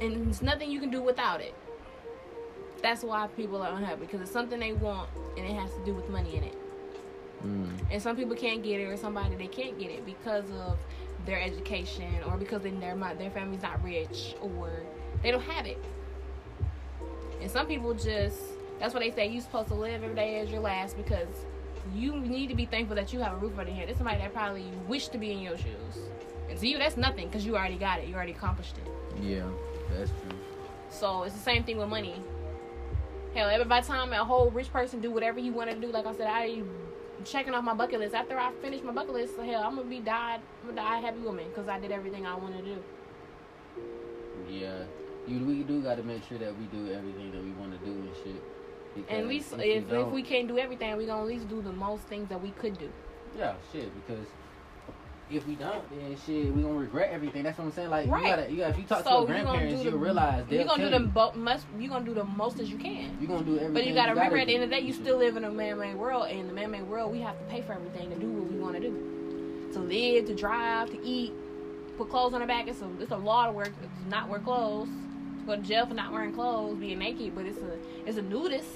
And 0.00 0.26
there's 0.26 0.42
nothing 0.42 0.70
you 0.70 0.80
can 0.80 0.90
do 0.90 1.02
without 1.02 1.40
it. 1.40 1.54
That's 2.82 3.02
why 3.02 3.26
people 3.28 3.62
are 3.62 3.72
unhappy 3.72 4.00
because 4.00 4.20
it's 4.20 4.30
something 4.30 4.60
they 4.60 4.72
want 4.72 5.08
and 5.36 5.46
it 5.46 5.54
has 5.54 5.72
to 5.74 5.84
do 5.84 5.94
with 5.94 6.08
money 6.08 6.36
in 6.36 6.44
it. 6.44 6.56
Mm. 7.44 7.68
and 7.90 8.02
some 8.02 8.16
people 8.16 8.34
can't 8.34 8.62
get 8.62 8.80
it 8.80 8.84
or 8.84 8.96
somebody 8.96 9.36
they 9.36 9.46
can't 9.46 9.78
get 9.78 9.90
it 9.90 10.06
because 10.06 10.50
of 10.52 10.78
their 11.26 11.38
education 11.40 12.22
or 12.26 12.38
because 12.38 12.62
they, 12.62 12.70
their 12.70 12.96
their 13.18 13.30
family's 13.30 13.60
not 13.60 13.82
rich 13.84 14.34
or 14.40 14.70
they 15.22 15.30
don't 15.30 15.42
have 15.42 15.66
it 15.66 15.78
and 17.42 17.50
some 17.50 17.66
people 17.66 17.92
just 17.92 18.38
that's 18.80 18.94
what 18.94 19.00
they 19.02 19.10
say 19.10 19.26
you're 19.26 19.42
supposed 19.42 19.68
to 19.68 19.74
live 19.74 20.02
every 20.02 20.16
day 20.16 20.40
as 20.40 20.50
your 20.50 20.60
last 20.60 20.96
because 20.96 21.28
you 21.94 22.14
need 22.20 22.48
to 22.48 22.54
be 22.54 22.66
thankful 22.66 22.96
that 22.96 23.12
you 23.12 23.20
have 23.20 23.32
a 23.34 23.36
roof 23.36 23.52
over 23.52 23.64
your 23.64 23.74
head 23.74 23.88
there's 23.88 23.96
somebody 23.98 24.18
that 24.18 24.32
probably 24.32 24.64
wish 24.86 25.08
to 25.08 25.18
be 25.18 25.32
in 25.32 25.40
your 25.40 25.56
shoes 25.56 25.98
and 26.48 26.58
to 26.58 26.66
you 26.66 26.78
that's 26.78 26.96
nothing 26.96 27.26
because 27.28 27.44
you 27.44 27.56
already 27.56 27.76
got 27.76 27.98
it 28.00 28.08
you 28.08 28.14
already 28.14 28.32
accomplished 28.32 28.76
it 28.78 29.22
Yeah, 29.22 29.42
that's 29.92 30.10
true. 30.10 30.38
so 30.90 31.22
it's 31.24 31.34
the 31.34 31.40
same 31.40 31.64
thing 31.64 31.78
with 31.78 31.88
money. 31.88 32.14
Hell, 33.34 33.50
every 33.50 33.66
by 33.66 33.80
time 33.82 34.12
a 34.12 34.24
whole 34.24 34.50
rich 34.50 34.72
person 34.72 35.00
do 35.00 35.10
whatever 35.10 35.38
you 35.38 35.52
want 35.52 35.68
to 35.70 35.76
do, 35.76 35.88
like 35.92 36.06
I 36.06 36.14
said, 36.14 36.26
I 36.26 36.62
checking 37.24 37.52
off 37.52 37.64
my 37.64 37.74
bucket 37.74 38.00
list. 38.00 38.14
After 38.14 38.38
I 38.38 38.50
finish 38.62 38.82
my 38.82 38.92
bucket 38.92 39.12
list, 39.12 39.36
hell, 39.36 39.62
I'm 39.62 39.76
gonna 39.76 39.90
be 39.90 40.00
died. 40.00 40.40
I'm 40.62 40.70
gonna 40.74 40.80
die 40.80 40.98
a 40.98 41.00
happy 41.02 41.20
woman 41.20 41.44
because 41.48 41.68
I 41.68 41.78
did 41.78 41.92
everything 41.92 42.24
I 42.26 42.34
want 42.34 42.56
to 42.56 42.62
do. 42.62 42.76
Yeah, 44.48 44.84
you 45.26 45.44
we 45.44 45.62
do 45.64 45.82
got 45.82 45.96
to 45.96 46.02
make 46.02 46.24
sure 46.24 46.38
that 46.38 46.56
we 46.56 46.64
do 46.66 46.92
everything 46.92 47.30
that 47.32 47.42
we 47.42 47.50
want 47.52 47.72
to 47.78 47.78
do 47.84 47.92
and 47.92 48.08
shit. 48.24 48.42
And 49.08 49.28
because 49.28 49.28
least 49.28 49.52
if, 49.54 49.60
if, 49.60 49.90
we 49.90 49.98
if 49.98 50.08
we 50.08 50.22
can't 50.22 50.48
do 50.48 50.58
everything, 50.58 50.96
we 50.96 51.06
gonna 51.06 51.22
at 51.22 51.26
least 51.28 51.48
do 51.48 51.60
the 51.62 51.72
most 51.72 52.02
things 52.04 52.28
that 52.28 52.40
we 52.42 52.50
could 52.50 52.78
do. 52.78 52.90
yeah, 53.38 53.54
shit, 53.72 53.90
because 54.06 54.26
if 55.28 55.44
we 55.48 55.56
don't, 55.56 55.82
then 55.90 56.16
shit, 56.24 56.54
we 56.54 56.62
gonna 56.62 56.74
regret 56.74 57.10
everything. 57.12 57.42
That's 57.42 57.58
what 57.58 57.64
I'm 57.64 57.72
saying. 57.72 57.90
Like 57.90 58.08
Right. 58.08 58.22
you 58.22 58.28
gotta, 58.28 58.50
you 58.52 58.56
gotta, 58.58 58.70
if 58.70 58.78
you 58.78 58.84
talk 58.84 59.02
So 59.02 59.10
to 59.10 59.16
your 59.16 59.26
grandparents, 59.42 59.82
you'll 59.82 59.92
the 59.92 59.98
realize 59.98 60.44
you 60.50 60.64
gonna 60.64 60.84
do 60.84 60.90
the 60.90 61.00
you. 61.00 61.06
bo- 61.08 61.32
most. 61.32 61.66
You 61.78 61.88
gonna 61.88 62.04
do 62.04 62.14
the 62.14 62.22
most 62.24 62.60
as 62.60 62.70
you 62.70 62.78
can. 62.78 63.18
You 63.20 63.26
gonna 63.26 63.42
do 63.44 63.54
everything. 63.56 63.74
But 63.74 63.86
you 63.86 63.94
gotta 63.94 64.10
remember, 64.12 64.36
gotta 64.36 64.42
at 64.42 64.46
the 64.46 64.54
end 64.54 64.62
of 64.64 64.70
the 64.70 64.76
day, 64.76 64.82
you 64.82 64.92
still 64.92 65.16
live 65.18 65.36
in 65.36 65.44
a 65.44 65.50
man-made 65.50 65.96
world, 65.96 66.28
and 66.30 66.38
in 66.40 66.46
the 66.46 66.52
man-made 66.52 66.84
world, 66.84 67.10
we 67.10 67.20
have 67.22 67.36
to 67.38 67.44
pay 67.46 67.60
for 67.60 67.72
everything 67.72 68.08
to 68.10 68.16
do 68.16 68.28
what 68.30 68.50
we 68.52 68.56
want 68.58 68.74
to 68.76 68.80
do, 68.80 69.70
to 69.72 69.80
live, 69.80 70.26
to 70.26 70.34
drive, 70.36 70.90
to 70.90 71.04
eat, 71.04 71.32
put 71.98 72.08
clothes 72.08 72.32
on 72.32 72.40
our 72.40 72.46
back. 72.46 72.68
It's 72.68 72.80
a 72.80 72.88
it's 73.00 73.10
a 73.10 73.16
lot 73.16 73.48
of 73.48 73.56
work 73.56 73.72
to 73.82 74.08
not 74.08 74.28
wear 74.28 74.38
clothes, 74.38 74.88
go 75.46 75.56
to 75.56 75.62
jail 75.62 75.86
for 75.86 75.94
not 75.94 76.12
wearing 76.12 76.32
clothes, 76.34 76.76
being 76.78 76.98
naked. 76.98 77.34
But 77.34 77.46
it's 77.46 77.58
a 77.58 77.78
it's 78.06 78.18
a 78.18 78.22
nudist. 78.22 78.68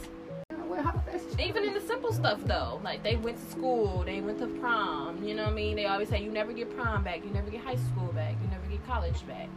Well, 0.69 0.83
how- 0.83 0.93
that's- 1.05 1.27
Even 1.41 1.65
in 1.65 1.75
the 1.75 1.81
simple 1.81 2.13
stuff 2.13 2.41
though, 2.45 2.81
like 2.85 3.03
they 3.03 3.17
went 3.17 3.39
to 3.39 3.51
school, 3.51 4.05
they 4.05 4.21
went 4.21 4.39
to 4.39 4.47
prom. 4.47 5.23
You 5.23 5.35
know 5.35 5.45
what 5.45 5.53
I 5.53 5.55
mean? 5.55 5.77
They 5.77 5.87
always 5.87 6.09
say 6.09 6.23
you 6.23 6.31
never 6.31 6.53
get 6.53 6.75
prom 6.77 7.03
back, 7.03 7.25
you 7.25 7.31
never 7.31 7.51
get 7.51 7.63
high 7.63 7.77
school 7.77 8.13
back, 8.13 8.37
you 8.43 8.49
never 8.49 8.67
get 8.67 8.87
college 8.87 9.27
back. 9.27 9.49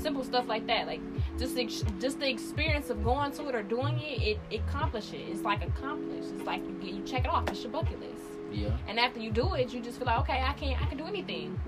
Simple 0.00 0.24
stuff 0.24 0.48
like 0.48 0.66
that, 0.66 0.86
like 0.88 1.00
just 1.38 1.54
the, 1.54 1.66
just 2.00 2.18
the 2.18 2.28
experience 2.28 2.90
of 2.90 3.04
going 3.04 3.30
to 3.32 3.48
it 3.48 3.54
or 3.54 3.62
doing 3.62 4.00
it, 4.00 4.20
it, 4.22 4.38
it 4.50 4.60
accomplish 4.68 5.12
it. 5.12 5.20
It's 5.30 5.42
like 5.42 5.62
accomplished. 5.64 6.30
It's 6.34 6.44
like 6.44 6.60
you 6.66 6.72
get 6.82 6.92
you 6.92 7.02
check 7.04 7.24
it 7.24 7.30
off. 7.30 7.48
It's 7.48 7.62
your 7.62 7.70
bucket 7.70 8.00
list. 8.00 8.24
Yeah. 8.50 8.70
And 8.88 8.98
after 8.98 9.20
you 9.20 9.30
do 9.30 9.54
it, 9.54 9.72
you 9.72 9.80
just 9.80 9.98
feel 9.98 10.06
like 10.06 10.18
okay, 10.20 10.42
I 10.44 10.54
can 10.54 10.74
I 10.74 10.86
can 10.86 10.98
do 10.98 11.04
anything. 11.06 11.58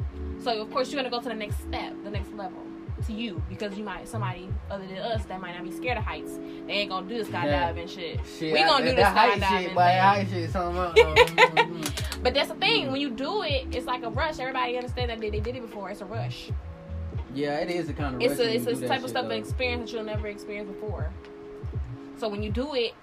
So 0.43 0.61
of 0.61 0.71
course 0.73 0.91
you're 0.91 1.01
gonna 1.01 1.11
go 1.17 1.21
to 1.23 1.29
the 1.29 1.35
next 1.35 1.61
step, 1.61 1.95
the 2.03 2.11
next 2.11 2.33
level 2.33 2.61
to 3.07 3.13
you 3.13 3.43
because 3.49 3.77
you 3.77 3.85
might 3.85 4.09
somebody 4.09 4.49
other 4.71 4.87
than 4.87 4.99
us 4.99 5.25
that 5.27 5.41
might 5.41 5.55
not 5.55 5.65
be 5.65 5.71
scared 5.71 5.99
of 5.99 6.05
heights. 6.05 6.39
They 6.67 6.73
ain't 6.73 6.91
gonna 6.91 7.09
do 7.09 7.19
this 7.19 7.29
Yeah. 7.29 7.73
skydiving 7.73 7.89
shit. 7.89 8.21
Shit, 8.39 8.53
we 8.53 8.65
gonna 8.65 8.91
do 8.91 8.97
that 8.97 9.15
this 9.39 9.45
skydiving 9.45 9.59
shit, 9.61 9.69
thing. 9.69 9.77
Height 9.77 10.29
shit, 10.31 10.51
something. 10.51 11.85
But 12.25 12.33
that's 12.33 12.49
the 12.49 12.55
thing. 12.55 12.85
Mm-hmm. 12.85 12.93
When 12.93 13.01
you 13.03 13.11
do 13.11 13.43
it, 13.43 13.67
it's 13.71 13.85
like 13.87 14.03
a 14.03 14.09
rush. 14.09 14.39
Everybody 14.39 14.79
understand 14.79 15.11
that 15.11 15.21
they, 15.21 15.29
they 15.29 15.41
did 15.41 15.57
it 15.57 15.61
before. 15.61 15.91
It's 15.91 16.01
a 16.01 16.07
rush. 16.07 16.51
yeah, 17.35 17.59
it 17.59 17.71
is 17.71 17.91
a 17.91 17.93
kind 17.93 18.15
of. 18.15 18.23
It's 18.23 18.41
a 18.41 18.55
it's 18.55 18.67
a 18.67 18.89
type 18.89 19.03
of 19.05 19.11
stuff, 19.11 19.25
though. 19.25 19.31
an 19.33 19.39
experience 19.39 19.91
that 19.91 19.97
you'll 19.97 20.07
never 20.07 20.27
experience 20.29 20.71
before. 20.71 21.11
So 22.17 22.29
when 22.29 22.43
you 22.43 22.51
do 22.51 22.75
it, 22.75 22.95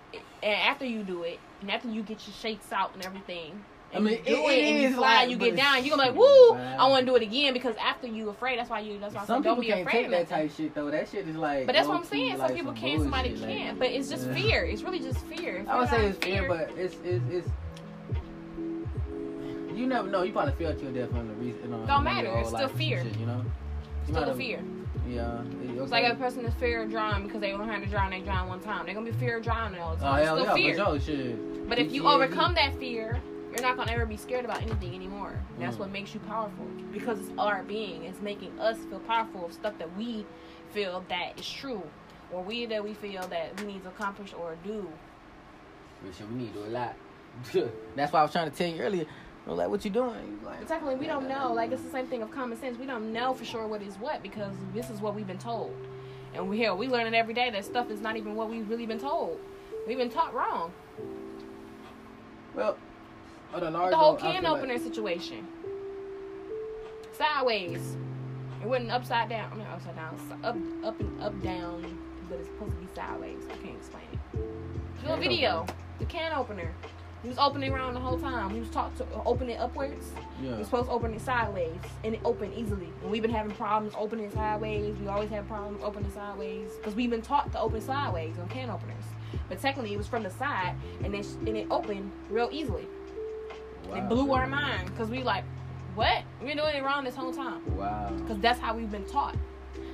and 0.41 0.53
after 0.55 0.85
you 0.85 1.03
do 1.03 1.21
it, 1.21 1.39
and 1.61 1.69
after 1.69 1.87
you 1.87 2.01
get 2.01 2.25
your 2.25 2.33
shakes 2.33 2.71
out 2.71 2.95
and 2.95 3.05
everything, 3.05 3.63
I 3.93 3.99
mean, 3.99 4.13
you 4.19 4.35
do 4.35 4.47
it- 4.47 4.57
it, 4.57 4.63
and 4.71 4.81
you 4.81 4.87
is 4.89 4.95
fly, 4.95 5.15
like- 5.15 5.29
you 5.29 5.35
get 5.37 5.55
down, 5.55 5.83
you're 5.83 5.97
gonna 5.97 6.11
be 6.13 6.17
like, 6.19 6.27
"Woo! 6.27 6.55
I 6.57 6.87
want 6.87 7.05
to 7.05 7.11
do 7.11 7.15
it 7.17 7.21
again." 7.23 7.51
Because 7.53 7.75
after 7.75 8.07
you 8.07 8.29
afraid, 8.29 8.57
that's 8.57 8.69
why 8.69 8.79
you. 8.79 8.97
That's 8.99 9.13
why 9.13 9.21
I 9.21 9.25
Some 9.25 9.43
said, 9.43 9.49
don't 9.49 9.55
people 9.57 9.61
be 9.61 9.67
can't 9.67 9.81
afraid 9.87 9.93
take 9.99 10.05
of 10.05 10.11
that 10.11 10.29
type 10.29 10.51
shit 10.55 10.73
though. 10.73 10.89
That 10.91 11.09
shit 11.09 11.27
is 11.27 11.35
like. 11.35 11.65
But 11.65 11.75
that's 11.75 11.87
what 11.87 11.97
I'm 11.97 12.05
saying. 12.05 12.37
Some 12.37 12.47
people 12.49 12.71
some 12.73 12.75
can, 12.75 12.99
somebody 12.99 13.35
like- 13.35 13.49
can't. 13.49 13.79
But 13.79 13.89
it's 13.91 14.09
just 14.09 14.27
Yeah. 14.27 14.33
fear. 14.33 14.63
It's 14.65 14.81
really 14.83 14.99
just 14.99 15.19
fear. 15.25 15.65
I 15.67 15.77
would 15.79 15.89
say 15.89 16.05
it's 16.07 16.17
fear, 16.19 16.47
but 16.47 16.71
it's 16.77 16.95
it's 17.03 17.23
it's. 17.29 17.49
You 19.75 19.87
never 19.87 20.07
know. 20.09 20.21
You 20.23 20.31
probably 20.31 20.53
feel 20.53 20.73
to 20.75 20.83
your 20.83 20.91
death 20.91 21.15
on 21.15 21.27
the 21.27 21.33
reason. 21.35 21.71
Don't 21.87 22.03
matter, 22.03 22.31
it's 22.37 22.49
still 22.49 22.67
fear. 22.69 23.03
Shit, 23.03 23.17
you 23.17 23.25
know. 23.25 23.43
You 24.07 24.13
still 24.13 24.29
a 24.29 24.35
fear. 24.35 24.59
Yeah. 25.09 25.39
it- 25.63 25.77
It's 25.81 25.91
like 25.91 26.05
a 26.11 26.15
person 26.15 26.43
that's 26.43 26.55
fear 26.55 26.83
of 26.83 26.91
drowning 26.91 27.23
because 27.27 27.41
they 27.41 27.51
don't 27.51 27.67
have 27.67 27.81
to 27.81 27.89
drown, 27.89 28.11
they 28.11 28.19
drown 28.19 28.47
one 28.47 28.59
time. 28.59 28.85
They're 28.85 28.93
gonna 28.93 29.07
be 29.11 29.17
fear 29.17 29.37
of 29.37 29.43
drowning 29.43 29.81
all 29.81 29.95
the 29.95 30.01
Oh 30.05 30.09
time. 30.11 30.19
It's 30.19 30.27
hell 30.27 30.35
still 30.37 30.57
yeah, 30.57 30.73
fear. 30.75 30.85
for 30.85 30.99
sure, 30.99 31.15
shit. 31.17 31.69
But 31.69 31.79
if 31.79 31.91
you 31.91 32.07
overcome 32.07 32.53
that 32.55 32.75
fear, 32.75 33.19
you're 33.51 33.61
not 33.61 33.77
gonna 33.77 33.91
ever 33.91 34.05
be 34.05 34.17
scared 34.17 34.45
about 34.45 34.61
anything 34.61 34.93
anymore. 34.95 35.33
That's 35.59 35.75
Mm. 35.75 35.79
what 35.79 35.91
makes 35.91 36.13
you 36.13 36.19
powerful 36.21 36.65
because 36.91 37.19
it's 37.19 37.31
our 37.37 37.63
being. 37.63 38.03
It's 38.05 38.21
making 38.21 38.57
us 38.59 38.77
feel 38.85 38.99
powerful 38.99 39.45
of 39.45 39.53
stuff 39.53 39.77
that 39.77 39.95
we 39.97 40.25
feel 40.71 41.03
that 41.09 41.39
is 41.39 41.49
true, 41.49 41.83
or 42.31 42.41
we 42.43 42.65
that 42.67 42.83
we 42.83 42.93
feel 42.93 43.21
that 43.27 43.59
we 43.59 43.67
need 43.73 43.83
to 43.83 43.89
accomplish 43.89 44.33
or 44.33 44.55
do. 44.63 44.87
We 46.03 46.35
need 46.35 46.53
to 46.53 46.59
do 46.61 46.65
a 46.65 46.69
lot. 46.69 46.95
That's 47.95 48.11
why 48.11 48.19
I 48.19 48.23
was 48.23 48.31
trying 48.31 48.49
to 48.49 48.55
tell 48.55 48.67
you 48.67 48.81
earlier. 48.81 49.05
Was 49.45 49.57
like, 49.57 49.69
what 49.69 49.83
you 49.83 49.89
doing? 49.91 50.39
Like, 50.45 50.67
technically, 50.67 50.95
we 50.95 51.07
don't 51.07 51.27
know. 51.27 51.51
Like 51.51 51.71
it's 51.71 51.81
the 51.81 51.89
same 51.89 52.05
thing 52.07 52.21
of 52.21 52.29
common 52.31 52.59
sense. 52.59 52.77
We 52.77 52.85
don't 52.85 53.11
know 53.11 53.33
for 53.33 53.43
sure 53.43 53.65
what 53.67 53.81
is 53.81 53.95
what 53.95 54.21
because 54.21 54.53
this 54.73 54.89
is 54.89 55.01
what 55.01 55.15
we've 55.15 55.25
been 55.27 55.39
told, 55.39 55.75
and 56.35 56.47
we 56.47 56.57
here 56.57 56.75
we 56.75 56.87
learning 56.87 57.15
every 57.15 57.33
day 57.33 57.49
that 57.49 57.65
stuff 57.65 57.89
is 57.89 58.01
not 58.01 58.15
even 58.17 58.35
what 58.35 58.49
we've 58.49 58.69
really 58.69 58.85
been 58.85 58.99
told. 58.99 59.39
We've 59.87 59.97
been 59.97 60.11
taught 60.11 60.33
wrong. 60.33 60.71
well, 62.53 62.77
a 63.53 63.69
large 63.69 63.91
the 63.91 63.97
whole 63.97 64.15
can 64.15 64.45
opener 64.45 64.77
situation. 64.77 65.47
Sideways. 67.13 67.97
It 68.61 68.67
wasn't 68.67 68.91
upside 68.91 69.29
down. 69.29 69.51
I 69.51 69.55
mean 69.55 69.67
upside 69.67 69.95
down. 69.95 70.15
Up 70.43 70.55
up 70.85 70.99
and 70.99 71.21
up 71.21 71.41
down, 71.41 71.97
but 72.29 72.39
it's 72.39 72.47
supposed 72.47 72.71
to 72.73 72.77
be 72.77 72.87
sideways. 72.95 73.39
I 73.49 73.55
can't 73.57 73.77
explain 73.77 74.03
it. 74.13 75.03
Do 75.03 75.11
a 75.11 75.17
video. 75.17 75.61
opener. 75.61 75.75
The 75.99 76.05
can 76.05 76.33
opener. 76.33 76.71
He 77.21 77.29
was 77.29 77.37
opening 77.37 77.71
around 77.71 77.93
the 77.93 77.99
whole 77.99 78.19
time. 78.19 78.49
He 78.49 78.59
was 78.59 78.69
taught 78.69 78.95
to 78.97 79.03
uh, 79.03 79.21
open 79.27 79.47
it 79.47 79.59
upwards. 79.59 80.11
Like, 80.15 80.23
You're 80.41 80.57
yeah. 80.57 80.63
supposed 80.63 80.87
to 80.87 80.91
open 80.91 81.13
it 81.13 81.21
sideways, 81.21 81.77
and 82.03 82.15
it 82.15 82.21
opened 82.25 82.55
easily. 82.55 82.89
And 83.03 83.11
we've 83.11 83.21
been 83.21 83.31
having 83.31 83.51
problems 83.55 83.93
opening 83.95 84.31
sideways. 84.31 84.95
We 84.97 85.07
always 85.07 85.29
have 85.29 85.47
problems 85.47 85.83
opening 85.83 86.11
sideways 86.11 86.71
because 86.77 86.95
we've 86.95 87.11
been 87.11 87.21
taught 87.21 87.51
to 87.51 87.59
open 87.59 87.79
sideways 87.81 88.39
on 88.39 88.49
can 88.49 88.71
openers. 88.71 89.03
But 89.49 89.61
technically, 89.61 89.93
it 89.93 89.97
was 89.97 90.07
from 90.07 90.23
the 90.23 90.31
side, 90.31 90.75
and 91.03 91.13
then 91.13 91.23
and 91.45 91.55
it 91.57 91.67
opened 91.69 92.11
real 92.29 92.49
easily. 92.51 92.87
Wow, 93.89 93.95
It 93.95 94.09
blew 94.09 94.31
our 94.33 94.47
mind 94.47 94.85
because 94.87 95.09
we 95.09 95.23
like, 95.23 95.43
what? 95.95 96.23
We've 96.39 96.49
been 96.49 96.57
doing 96.57 96.75
it 96.75 96.83
wrong 96.83 97.03
this 97.03 97.15
whole 97.15 97.33
time 97.33 97.61
Wow. 97.75 98.11
because 98.17 98.39
that's 98.39 98.59
how 98.59 98.75
we've 98.75 98.91
been 98.91 99.05
taught. 99.05 99.35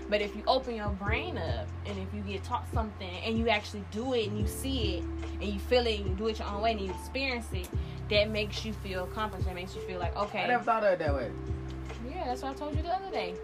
But 0.10 0.22
if 0.22 0.36
you 0.36 0.44
open 0.48 0.76
your 0.76 0.90
brain 0.90 1.38
up 1.38 1.68
and 1.86 1.98
if 1.98 2.14
you 2.14 2.22
get 2.22 2.44
taught 2.44 2.66
something 2.74 3.10
and 3.26 3.38
you 3.38 3.50
actually 3.50 3.84
do 3.92 4.14
it 4.14 4.28
and 4.30 4.40
you 4.40 4.48
see 4.48 4.96
it 4.98 5.04
and 5.42 5.44
you 5.44 5.60
feel 5.60 5.86
it 5.86 6.00
and 6.00 6.10
you 6.10 6.16
do 6.16 6.28
it 6.28 6.40
your 6.40 6.48
own 6.48 6.62
way 6.62 6.72
and 6.72 6.80
you 6.82 6.90
experience 6.92 7.48
it, 7.54 7.68
that 8.10 8.30
makes 8.30 8.64
you 8.64 8.72
feel 8.72 9.04
accomplished. 9.04 9.46
That 9.48 9.56
makes 9.56 9.76
you 9.76 9.82
feel 9.82 10.00
like, 10.00 10.16
okay, 10.16 10.44
I 10.44 10.48
never 10.48 10.64
thought 10.64 10.84
of 10.86 10.94
it 10.94 11.00
that 11.00 11.14
way. 11.14 11.30
yeah, 12.10 12.24
that's 12.26 12.42
what 12.42 12.52
I 12.52 12.54
told 12.56 12.76
you 12.78 12.84
the 12.84 12.90
other 12.96 13.12
day. 13.12 13.36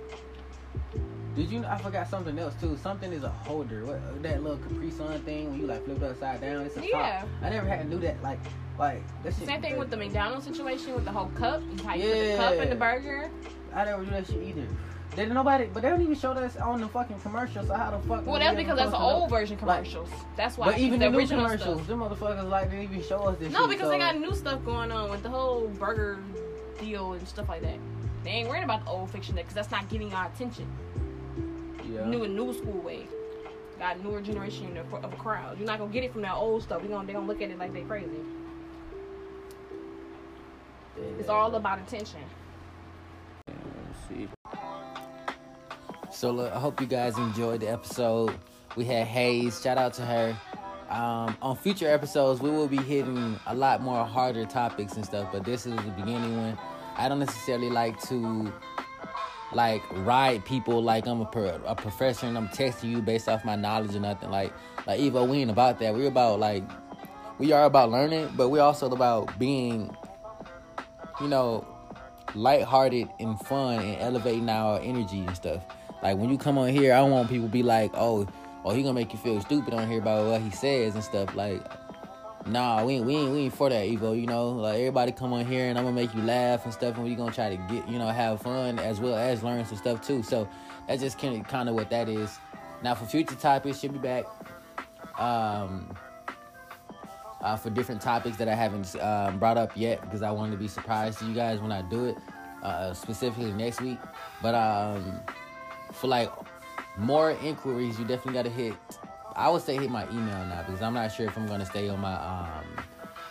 Did 1.36 1.50
you? 1.50 1.66
I 1.66 1.78
forgot 1.80 2.08
something 2.08 2.38
else 2.38 2.54
too. 2.62 2.78
Something 2.78 3.12
is 3.12 3.24
a 3.24 3.30
holder. 3.30 3.84
What 3.86 4.22
that 4.24 4.44
little 4.44 4.60
Capri 4.60 4.92
Sun 4.92 5.20
thing 5.24 5.50
when 5.50 5.60
you 5.60 5.66
like 5.66 5.84
flip 5.84 5.98
it 5.98 6.04
upside 6.04 6.40
down? 6.42 6.62
It's 6.62 6.78
a 6.78 6.86
Yeah. 6.88 7.22
top. 7.22 7.30
I 7.42 7.50
never 7.50 7.68
had 7.68 7.90
to 7.90 7.96
do 7.96 8.00
that. 8.06 8.22
Like, 8.22 8.38
like 8.80 9.04
that 9.24 9.34
shit. 9.36 9.46
Same 9.48 9.62
thing 9.62 9.78
with 9.78 9.90
the 9.90 9.98
McDonald's 9.98 10.46
situation 10.46 10.94
with 10.96 11.06
the 11.06 11.12
whole 11.12 11.30
cup. 11.36 11.62
You 11.62 11.84
how 11.86 11.96
you 11.96 12.04
put 12.04 12.14
the 12.14 12.38
cup 12.38 12.52
in 12.54 12.58
Yeah. 12.60 12.66
the 12.66 12.76
burger. 12.76 13.30
I 13.76 13.86
never 13.86 14.04
do 14.04 14.12
that 14.12 14.28
shit 14.28 14.42
either. 14.44 14.68
They 15.12 15.18
didn't 15.24 15.36
nobody? 15.36 15.66
But 15.72 15.84
they 15.84 15.90
don't 15.90 16.02
even 16.02 16.16
show 16.16 16.32
us 16.32 16.58
on 16.58 16.82
the 16.82 16.88
fucking 16.88 17.20
commercial. 17.20 17.64
So 17.66 17.74
how 17.76 17.92
the 17.92 18.00
fuck? 18.08 18.26
Well, 18.26 18.40
that's 18.40 18.58
because 18.58 18.78
that's 18.78 18.90
the 18.90 18.98
it 18.98 19.00
up? 19.00 19.14
old 19.14 19.30
version 19.30 19.58
Like- 19.62 19.84
commercials. 19.84 20.10
that's 20.36 20.58
why. 20.58 20.66
But 20.72 20.80
even 20.80 21.00
the 21.00 21.10
the 21.12 21.18
new 21.18 21.28
commercials, 21.28 21.84
stuff. 21.84 21.88
them 21.88 22.00
motherfuckers 22.00 22.50
like 22.50 22.72
didn't 22.72 22.86
even 22.86 23.04
show 23.04 23.20
us 23.20 23.38
this. 23.38 23.54
No, 23.54 23.62
shit, 23.62 23.70
because 23.70 23.86
so- 23.86 23.90
they 23.92 24.00
got 24.00 24.18
new 24.18 24.34
stuff 24.34 24.66
going 24.66 24.92
on 24.92 25.12
with 25.12 25.22
the 25.22 25.30
whole 25.30 25.68
burger 25.80 26.18
deal 26.80 27.14
and 27.14 27.28
stuff 27.28 27.48
like 27.48 27.62
that. 27.62 27.78
They 28.24 28.32
ain't 28.32 28.50
worrying 28.50 28.64
about 28.64 28.86
the 28.86 28.92
old 28.92 29.12
fiction 29.12 29.36
because 29.36 29.54
that's 29.54 29.70
not 29.70 29.88
getting 29.90 30.12
our 30.14 30.28
attention. 30.28 30.66
Yeah. 31.88 32.06
New 32.06 32.24
and 32.24 32.36
new 32.36 32.54
school 32.54 32.82
way. 32.82 33.06
Got 33.78 34.04
newer 34.04 34.22
generation 34.22 34.78
of, 34.78 34.92
of 34.94 35.12
a 35.14 35.16
crowd. 35.18 35.58
You're 35.58 35.68
not 35.68 35.78
gonna 35.80 35.92
get 35.92 36.04
it 36.04 36.14
from 36.14 36.22
that 36.22 36.36
old 36.36 36.64
stuff. 36.64 36.82
We 36.82 36.88
gonna 36.88 37.06
they 37.06 37.14
gonna 37.14 37.28
look 37.28 37.42
at 37.42 37.50
it 37.52 37.60
like 37.60 37.74
they 37.74 37.82
crazy. 37.82 38.08
It's 41.20 41.30
all 41.30 41.54
about 41.56 41.80
attention. 41.80 42.20
see. 44.10 44.28
So 46.12 46.32
look, 46.32 46.52
I 46.54 46.60
hope 46.60 46.80
you 46.80 46.88
guys 46.88 47.18
enjoyed 47.18 47.62
the 47.62 47.70
episode. 47.70 48.34
We 48.76 48.86
had 48.86 49.08
Hayes. 49.08 49.62
Shout 49.62 49.78
out 49.78 49.94
to 49.96 50.06
her. 50.06 50.38
Um, 50.90 51.36
on 51.42 51.56
future 51.56 51.88
episodes, 51.88 52.42
we 52.42 52.50
will 52.52 52.68
be 52.68 52.78
hitting 52.78 53.40
a 53.48 53.56
lot 53.56 53.82
more 53.82 54.06
harder 54.06 54.46
topics 54.46 54.94
and 54.94 55.04
stuff. 55.04 55.30
But 55.32 55.44
this 55.44 55.66
is 55.66 55.76
the 55.76 55.92
beginning 55.92 56.38
one. 56.38 56.58
I 56.96 57.10
don't 57.10 57.20
necessarily 57.20 57.70
like 57.70 58.00
to 58.04 58.54
like 59.54 59.84
ride 60.06 60.44
people 60.46 60.82
like 60.82 61.08
I'm 61.08 61.22
a, 61.22 61.26
pro- 61.26 61.62
a 61.66 61.76
professor 61.76 62.26
and 62.26 62.38
I'm 62.38 62.50
testing 62.50 62.92
you 62.92 63.02
based 63.02 63.30
off 63.30 63.44
my 63.46 63.56
knowledge 63.56 63.96
or 63.96 64.00
nothing. 64.00 64.30
Like 64.30 64.54
like 64.86 65.00
Evo, 65.00 65.28
we 65.28 65.40
ain't 65.40 65.52
about 65.52 65.80
that. 65.80 65.96
We're 65.96 66.08
about 66.08 66.40
like 66.40 66.64
we 67.40 67.52
are 67.52 67.66
about 67.66 67.90
learning, 67.92 68.34
but 68.36 68.50
we're 68.50 68.62
also 68.62 68.90
about 68.90 69.38
being, 69.40 69.96
you 71.22 71.28
know, 71.28 71.66
lighthearted 72.36 73.10
and 73.20 73.40
fun 73.42 73.80
and 73.80 74.02
elevating 74.02 74.50
our 74.50 74.80
energy 74.80 75.20
and 75.20 75.36
stuff. 75.36 75.64
Like 76.02 76.18
when 76.18 76.30
you 76.30 76.38
come 76.38 76.58
on 76.58 76.70
here, 76.70 76.94
I 76.94 76.98
don't 76.98 77.12
want 77.12 77.30
people 77.30 77.48
to 77.48 77.52
be 77.52 77.64
like, 77.64 77.92
oh, 77.94 78.28
oh, 78.66 78.74
he 78.74 78.82
gonna 78.82 78.94
make 78.94 79.14
you 79.14 79.20
feel 79.20 79.40
stupid 79.42 79.74
on 79.74 79.90
here 79.90 80.00
about 80.00 80.28
what 80.28 80.42
he 80.42 80.52
says 80.52 80.96
and 80.96 81.04
stuff. 81.04 81.36
Like, 81.36 81.62
nah, 82.46 82.84
we 82.84 82.96
ain't, 82.96 83.06
we 83.06 83.16
ain't, 83.16 83.32
we 83.32 83.40
ain't 83.40 83.56
for 83.56 83.70
that, 83.70 83.88
Evo. 83.88 84.20
You 84.20 84.28
know, 84.28 84.50
like 84.50 84.80
everybody 84.80 85.12
come 85.12 85.34
on 85.34 85.46
here 85.46 85.70
and 85.70 85.78
I'm 85.78 85.86
gonna 85.86 85.96
make 85.96 86.14
you 86.14 86.22
laugh 86.22 86.66
and 86.66 86.74
stuff, 86.74 86.96
and 86.96 87.06
we 87.06 87.16
gonna 87.16 87.32
try 87.32 87.56
to 87.56 87.58
get, 87.74 87.88
you 87.88 88.00
know, 88.00 88.08
have 88.08 88.42
fun 88.42 88.80
as 88.80 89.00
well 89.00 89.16
as 89.16 89.44
learn 89.44 89.64
some 89.66 89.78
stuff 89.78 90.06
too. 90.06 90.24
So 90.24 90.48
that's 90.88 91.02
just 91.02 91.20
kind 91.20 91.40
of 91.40 91.48
kind 91.48 91.70
of 91.70 91.76
what 91.76 91.90
that 91.90 92.10
is. 92.10 92.38
Now 92.82 92.96
for 92.96 93.06
future 93.06 93.36
topics, 93.36 93.80
should 93.80 93.94
be 93.94 94.00
back. 94.00 94.26
Um, 95.18 95.96
uh, 97.44 97.58
for 97.58 97.70
different 97.70 98.02
topics 98.02 98.38
that 98.38 98.48
I 98.48 98.56
haven't 98.56 98.96
um, 99.02 99.38
brought 99.38 99.58
up 99.58 99.74
yet 99.76 100.02
because 100.02 100.22
I 100.22 100.32
want 100.32 100.52
to 100.54 100.58
be 100.58 100.68
surprised 100.68 101.20
to 101.20 101.26
you 101.26 101.34
guys 101.36 101.60
when 101.60 101.72
I 101.72 101.82
do 101.82 102.06
it, 102.06 102.18
uh, 102.64 102.94
specifically 102.94 103.52
next 103.52 103.82
week. 103.82 104.00
But 104.42 104.56
um, 104.56 105.20
for 105.92 106.08
like 106.08 106.32
more 106.98 107.32
inquiries, 107.44 108.00
you 108.00 108.06
definitely 108.06 108.34
got 108.34 108.46
to 108.46 108.50
hit. 108.50 108.74
I 109.36 109.50
would 109.50 109.62
say 109.62 109.76
hit 109.76 109.90
my 109.90 110.08
email 110.10 110.46
now 110.46 110.64
because 110.66 110.82
I'm 110.82 110.94
not 110.94 111.12
sure 111.12 111.26
if 111.28 111.36
I'm 111.38 111.48
gonna 111.48 111.66
stay 111.66 111.90
on 111.90 112.00
my 112.00 112.14
um, 112.14 112.86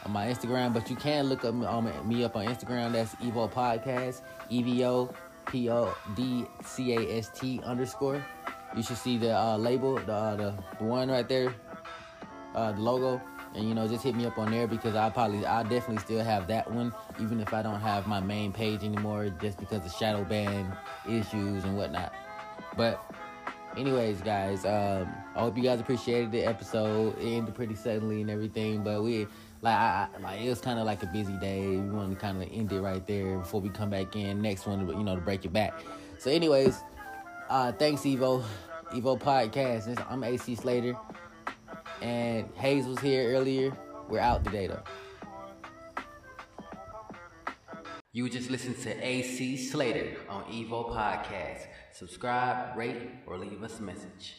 on 0.05 0.13
my 0.13 0.27
Instagram, 0.27 0.75
but 0.75 0.91
you 0.91 0.97
can 0.97 1.27
look 1.27 1.45
up 1.45 1.55
me, 1.55 1.65
um, 1.65 1.91
me 2.07 2.25
up 2.25 2.37
on 2.37 2.47
Instagram. 2.47 2.93
That's 2.93 3.15
Evo 3.17 3.51
Podcast, 3.51 4.23
E 4.51 4.63
V 4.63 4.85
O 4.85 5.15
P 5.47 5.71
O 5.71 5.97
D 6.17 6.45
C 6.65 6.95
A 6.95 7.19
S 7.19 7.31
T 7.33 7.61
underscore. 7.65 8.23
You 8.77 8.83
should 8.83 8.97
see 8.97 9.17
the 9.17 9.37
uh, 9.37 9.57
label, 9.57 9.97
the, 9.97 10.13
uh, 10.13 10.37
the 10.37 10.55
the 10.79 10.85
one 10.85 11.09
right 11.09 11.29
there, 11.29 11.55
uh, 12.55 12.73
the 12.73 12.81
logo, 12.81 13.23
and 13.55 13.69
you 13.69 13.75
know 13.75 13.87
just 13.87 14.03
hit 14.03 14.15
me 14.15 14.27
up 14.27 14.39
on 14.39 14.51
there 14.51 14.67
because 14.67 14.95
I 14.95 15.11
probably 15.11 15.45
I 15.45 15.63
definitely 15.63 15.99
still 15.99 16.25
have 16.25 16.47
that 16.49 16.71
one, 16.71 16.93
even 17.21 17.41
if 17.41 17.53
I 17.53 17.63
don't 17.63 17.81
have 17.81 18.07
my 18.07 18.21
main 18.21 18.53
page 18.53 18.83
anymore, 18.83 19.31
just 19.41 19.59
because 19.59 19.85
of 19.85 19.93
shadow 19.93 20.25
ban 20.25 20.77
issues 21.09 21.65
and 21.65 21.77
whatnot. 21.77 22.13
But 22.77 23.05
anyways, 23.77 24.23
guys, 24.23 24.65
um, 24.65 25.13
I 25.35 25.41
hope 25.41 25.57
you 25.57 25.63
guys 25.63 25.81
appreciated 25.81 26.33
the 26.33 26.45
episode. 26.45 27.19
It 27.19 27.27
ended 27.27 27.55
pretty 27.55 27.75
suddenly 27.75 28.21
and 28.21 28.31
everything, 28.31 28.83
but 28.83 29.03
we 29.03 29.27
like 29.61 29.77
I, 29.77 30.09
like 30.21 30.41
it 30.41 30.49
was 30.49 30.61
kind 30.61 30.79
of 30.79 30.87
like 30.87 31.03
a 31.03 31.07
busy 31.07 31.37
day. 31.39 31.67
We 31.77 31.91
wanted 31.91 32.15
to 32.15 32.21
kind 32.21 32.43
of 32.43 32.49
end 32.53 32.73
it 32.73 32.81
right 32.81 33.07
there 33.07 33.39
before 33.39 33.61
we 33.61 33.69
come 33.69 33.91
back 33.91 34.17
in 34.17 34.43
next 34.43 34.67
one, 34.67 34.87
you 34.89 35.05
know, 35.05 35.15
to 35.15 35.21
break 35.21 35.45
it 35.45 35.53
back. 35.53 35.75
So, 36.19 36.31
anyways, 36.31 36.81
uh, 37.49 37.73
thanks 37.73 38.03
Evo, 38.03 38.45
Evo 38.93 39.19
Podcast. 39.21 40.05
I'm 40.11 40.25
AC 40.25 40.55
Slater, 40.57 40.97
and 42.03 42.49
Hayes 42.57 42.87
was 42.87 42.99
here 42.99 43.33
earlier. 43.33 43.73
We're 44.09 44.19
out 44.19 44.45
today 44.45 44.67
though. 44.67 44.83
You 48.13 48.29
just 48.29 48.51
listened 48.51 48.79
to 48.81 49.07
AC 49.07 49.57
Slater 49.57 50.17
on 50.29 50.43
Evo 50.45 50.91
Podcast. 50.91 51.67
Subscribe, 51.93 52.77
rate, 52.77 53.09
or 53.27 53.39
leave 53.39 53.63
us 53.63 53.79
a 53.79 53.83
message. 53.83 54.35